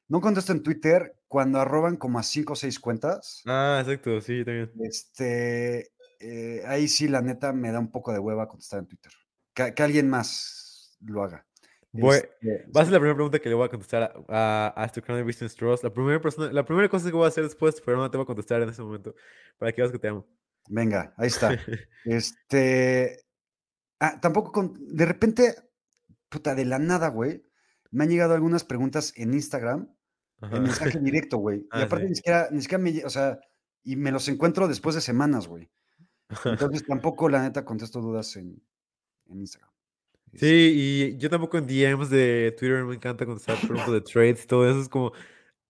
[0.08, 3.42] No contesto en Twitter cuando arroban como a 5 o 6 cuentas.
[3.46, 4.70] Ah, exacto, sí, también.
[4.80, 9.12] Este, eh, ahí sí, la neta, me da un poco de hueva contestar en Twitter.
[9.54, 11.46] Que, que alguien más lo haga.
[11.92, 14.82] Voy- Este, Va a ser la primera pregunta que le voy a contestar a, a,
[14.82, 15.84] a este canal de Business Trust.
[15.84, 18.24] La primera, persona, la primera cosa que voy a hacer después, pero no te voy
[18.24, 19.14] a contestar en ese momento,
[19.58, 20.26] para que veas que te amo.
[20.68, 21.50] Venga, ahí está.
[22.04, 23.24] Este.
[24.00, 24.74] Ah, tampoco con.
[24.78, 25.54] De repente,
[26.28, 27.44] puta, de la nada, güey.
[27.90, 29.94] Me han llegado algunas preguntas en Instagram,
[30.40, 30.56] Ajá.
[30.56, 31.58] en mensaje directo, güey.
[31.60, 32.10] y Ah, aparte sí.
[32.10, 33.04] ni siquiera, ni siquiera me.
[33.04, 33.38] O sea,
[33.84, 35.70] y me los encuentro después de semanas, güey.
[36.46, 38.62] Entonces tampoco, la neta, contesto dudas en,
[39.26, 39.71] en Instagram.
[40.34, 44.46] Sí, y yo tampoco en DMs de Twitter me encanta contestar preguntas de trades y
[44.46, 44.80] todo eso.
[44.80, 45.12] Es como,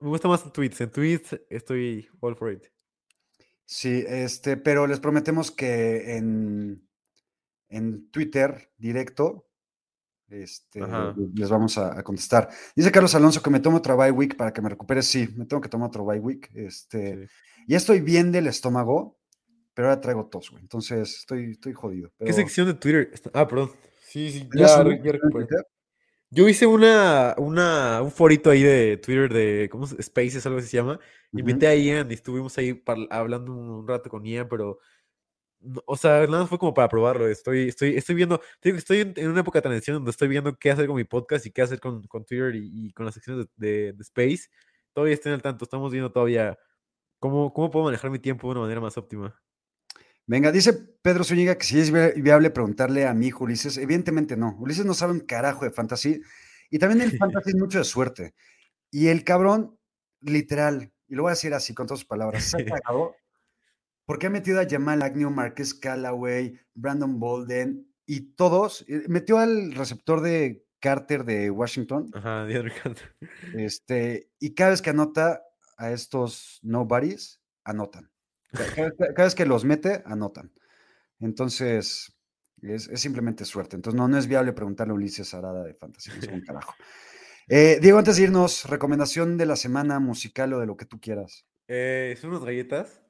[0.00, 0.80] me gusta más en tweets.
[0.80, 2.64] En tweets estoy all for it.
[3.64, 6.86] Sí, este, pero les prometemos que en,
[7.68, 9.48] en Twitter directo
[10.28, 10.80] este,
[11.34, 12.48] les vamos a, a contestar.
[12.76, 15.02] Dice Carlos Alonso que me tomo otro bye week para que me recupere.
[15.02, 16.50] Sí, me tengo que tomar otro bye week.
[16.54, 17.64] Este, Sí.
[17.68, 19.18] Ya estoy bien del estómago.
[19.74, 20.62] pero ahora traigo tos, güey.
[20.62, 22.12] Entonces estoy, estoy jodido.
[22.18, 23.12] ¿Qué sección de Twitter?
[23.32, 23.70] Ah, perdón.
[24.12, 25.18] Sí, sí, ¿Tenías ya, recuperé.
[26.30, 30.68] Yo hice una, una, un forito ahí de Twitter de, ¿cómo se- Spaces, algo así
[30.68, 30.98] se llama.
[31.32, 34.78] Invité a Ian y estuvimos ahí hablando un, un rato con Ian, pero,
[35.86, 37.26] o sea, nada fue como para probarlo.
[37.28, 40.28] Estoy, estoy, estoy viendo, digo que estoy en, en una época de transición donde estoy
[40.28, 43.06] viendo qué hacer con mi podcast y qué hacer con, con Twitter y, y con
[43.06, 44.48] las secciones de, de- de Space.
[44.92, 46.58] Todavía estoy al tanto, estamos viendo todavía
[47.18, 49.38] cómo, cómo puedo manejar mi tiempo de una manera más óptima.
[50.26, 50.72] Venga, dice
[51.02, 53.76] Pedro Zúñiga que si es vi- viable preguntarle a mi hijo Ulises.
[53.76, 54.56] Evidentemente no.
[54.58, 56.20] Ulises no sabe un carajo de fantasy.
[56.70, 58.34] Y también el fantasy es mucho de suerte.
[58.90, 59.78] Y el cabrón,
[60.20, 63.14] literal, y lo voy a decir así con todas sus palabras, se ha cagado
[64.04, 68.84] porque ha metido a Jamal Agnew, Marquez Callaway, Brandon Bolden y todos.
[68.88, 72.10] eh, Metió al receptor de Carter de Washington.
[72.12, 73.16] Ajá, DeAndre Hunter.
[73.54, 75.42] Este, y cada vez que anota
[75.78, 78.10] a estos nobodies, anotan.
[78.52, 80.52] Cada, vez que los mete, anotan.
[81.20, 82.14] Entonces,
[82.60, 83.76] es, es simplemente suerte.
[83.76, 85.76] Entonces, no, no es viable preguntarle a Ulises Arada de
[86.32, 86.74] un carajo.
[87.48, 91.00] Eh, Diego, antes de irnos, recomendación de la semana musical o de lo que tú
[91.00, 91.46] quieras.
[91.68, 93.02] Eh, son unas galletas.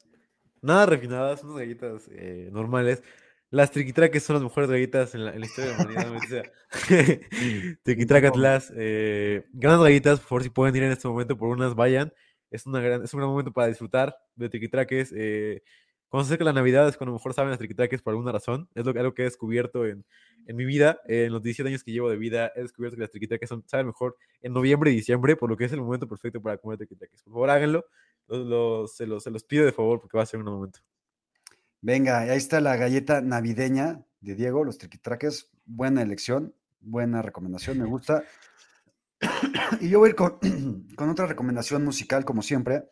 [0.63, 3.03] Nada refinadas, unas galletas eh, normales.
[3.51, 6.21] Las triquitraques son las mejores galletas en la, en la historia de la humanidad.
[6.29, 6.43] sea.
[7.83, 12.13] Triquitracatlas, grandes galletas, por favor, si pueden ir en este momento por unas, vayan.
[12.53, 15.13] Es, una gran, es un gran momento para disfrutar de triquitraques.
[15.17, 15.63] Eh,
[16.09, 18.69] cuando se acerca la Navidad es cuando mejor saben las triquitraques por alguna razón.
[18.75, 20.05] Es lo, algo que he descubierto en,
[20.47, 21.01] en mi vida.
[21.09, 23.65] eh, en los 17 años que llevo de vida, he descubierto que las triquitraques son,
[23.67, 26.77] saben mejor en noviembre y diciembre, por lo que es el momento perfecto para comer
[26.79, 27.23] triquitraques.
[27.23, 27.87] Por favor, háganlo.
[28.29, 30.81] Los- los- se, los, se los pido de favor porque va a ser un momento.
[31.81, 35.51] Venga, ahí está la galleta navideña de Diego, los triquitraques.
[35.65, 38.25] Buena elección, buena recomendación, me gusta.
[39.81, 40.39] Y yo voy a ir con,
[40.97, 42.85] con otra recomendación musical, como siempre.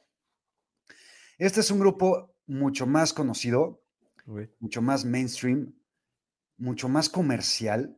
[1.39, 3.83] Este es un grupo mucho más conocido,
[4.59, 5.75] mucho más mainstream,
[6.59, 7.97] mucho más comercial,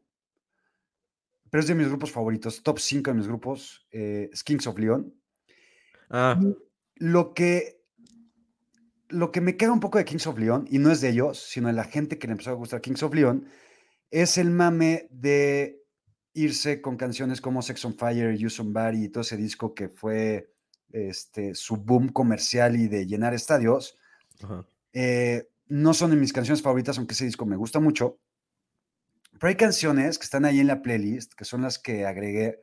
[1.51, 4.79] pero es de mis grupos favoritos, top 5 de mis grupos, eh, es Kings of
[4.79, 5.15] Leon.
[6.09, 6.41] Ah,
[6.97, 7.83] Lo que,
[9.09, 11.39] lo que me queda un poco de Kings of Leon, y no es de ellos,
[11.39, 13.47] sino de la gente que le empezó a gustar Kings of Leon,
[14.11, 15.82] es el mame de
[16.35, 20.53] irse con canciones como Sex on Fire, You Somebody y todo ese disco que fue
[20.91, 23.99] este, su boom comercial y de llenar estadios.
[24.43, 24.65] ajá.
[24.93, 28.21] Eh, no son de mis canciones favoritas, aunque ese disco me gusta mucho.
[29.33, 32.61] Pero hay canciones que están ahí en la playlist, que son las que agregué.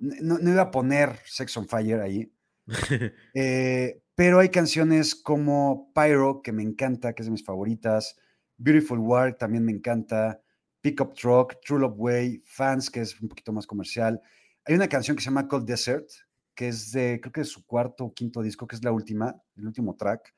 [0.00, 2.32] No, no iba a poner Sex on Fire ahí,
[3.34, 8.16] eh, pero hay canciones como Pyro, que me encanta, que es de mis favoritas.
[8.56, 10.42] Beautiful War también me encanta.
[10.84, 14.20] Pickup Truck, True Love Way, Fans, que es un poquito más comercial.
[14.66, 16.06] Hay una canción que se llama Cold Desert,
[16.54, 19.34] que es de, creo que de su cuarto o quinto disco, que es la última,
[19.56, 20.34] el último track.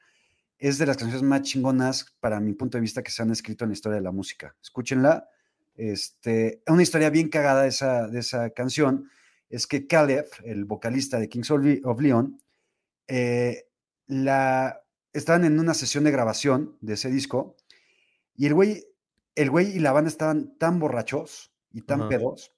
[0.56, 3.64] Es de las canciones más chingonas, para mi punto de vista, que se han escrito
[3.64, 4.54] en la historia de la música.
[4.62, 5.28] Escúchenla.
[5.74, 9.10] Este, una historia bien cagada de esa, de esa canción
[9.50, 12.40] es que Caleb, el vocalista de Kings of Leon,
[13.08, 13.66] eh,
[14.06, 14.80] la,
[15.12, 17.56] estaban en una sesión de grabación de ese disco
[18.36, 18.84] y el güey,
[19.36, 22.08] el güey y la banda estaban tan borrachos y tan Ajá.
[22.08, 22.52] pedos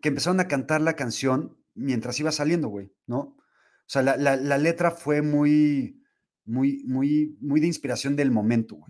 [0.00, 3.18] que empezaron a cantar la canción mientras iba saliendo, güey, ¿no?
[3.18, 3.36] O
[3.86, 6.02] sea, la, la- la letra fue muy,
[6.44, 8.88] muy, muy, muy de inspiración del momento, güey.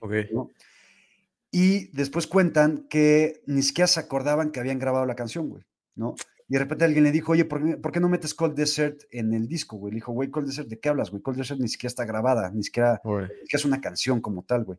[1.51, 5.65] Y después cuentan que ni siquiera se acordaban que habían grabado la canción, güey,
[5.95, 6.15] ¿no?
[6.49, 9.03] Y de repente alguien le dijo, oye, ¿por qué, por qué no metes Cold Desert
[9.11, 9.93] en el disco, güey?
[9.93, 11.23] Le dijo, güey, Cold Desert, ¿de qué hablas, güey?
[11.23, 14.65] Cold Desert ni siquiera está grabada, ni siquiera, ni siquiera es una canción como tal,
[14.65, 14.79] güey.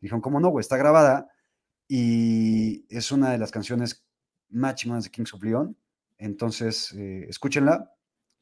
[0.00, 0.60] Dijeron, ¿cómo no, güey?
[0.62, 1.28] Está grabada
[1.92, 4.06] y es una de las canciones
[4.76, 5.76] chingonas de Kings of Leon.
[6.18, 7.92] Entonces, eh, escúchenla.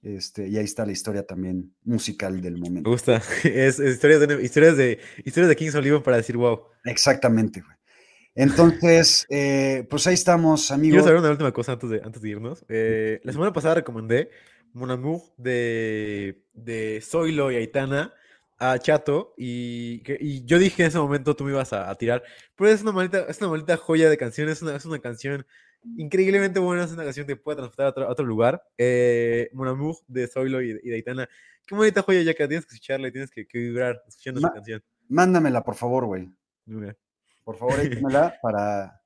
[0.02, 2.90] Este, y ahí está la historia también musical del Me momento.
[2.90, 3.22] gusta.
[3.44, 6.60] Es, es historias, de, historias, de, historias de Kings of Leon para decir wow.
[6.84, 7.74] Exactamente, güey.
[8.34, 11.04] Entonces, eh, pues ahí estamos, Quiero amigos.
[11.04, 12.66] saber una última cosa antes de, antes de irnos.
[12.68, 14.28] Eh, la semana pasada recomendé
[14.74, 18.12] Mon Amour de, de Zoilo y Aitana
[18.58, 22.22] a Chato y, y yo dije en ese momento tú me ibas a, a tirar,
[22.56, 25.46] pero es una maldita, es una maldita joya de canción, es una, es una canción
[25.96, 28.62] increíblemente buena, es una canción que puede transportar a otro, a otro lugar.
[28.76, 31.28] Eh, Mon Amour de Zoilo y, y de Aitana.
[31.66, 34.48] Qué bonita joya, ya que tienes que escucharla y tienes que, que vibrar escuchando Ma-
[34.48, 34.82] esa canción.
[35.08, 36.28] Mándamela, por favor, güey.
[37.44, 39.02] Por favor, échamela para,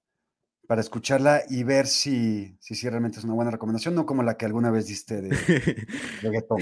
[0.67, 4.37] para escucharla y ver si, si, sí realmente es una buena recomendación, no como la
[4.37, 5.29] que alguna vez diste de
[6.23, 6.61] reggaetón.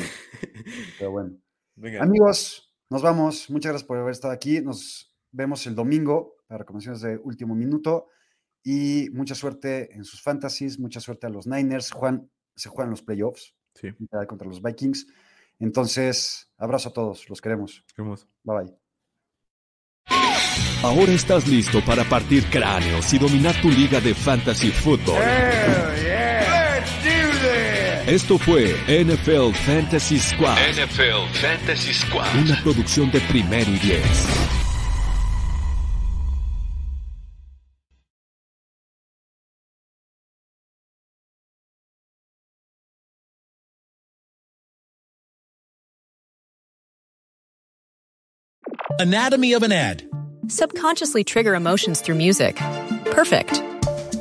[0.99, 1.39] Pero bueno.
[1.77, 2.03] Venga.
[2.03, 3.49] Amigos, nos vamos.
[3.51, 4.61] Muchas gracias por haber estado aquí.
[4.61, 8.09] Nos vemos el domingo para recomendaciones de último minuto.
[8.63, 11.93] Y mucha suerte en sus fantasies, mucha suerte a los Niners.
[11.93, 13.89] Juan, se juegan los playoffs Sí,
[14.27, 15.07] contra los Vikings.
[15.61, 17.85] Entonces, abrazo a todos, los queremos.
[17.97, 18.27] hermoso.
[18.43, 18.77] Bye bye.
[20.83, 25.23] Ahora estás listo para partir cráneos y dominar tu liga de fantasy football.
[28.11, 32.27] Esto fue NFL Fantasy Squad, NFL Fantasy Squad.
[32.35, 34.27] una producción de primero y diez.
[48.99, 50.03] Anatomy of an ad.
[50.49, 52.57] Subconsciously trigger emotions through music.
[53.13, 53.63] Perfect.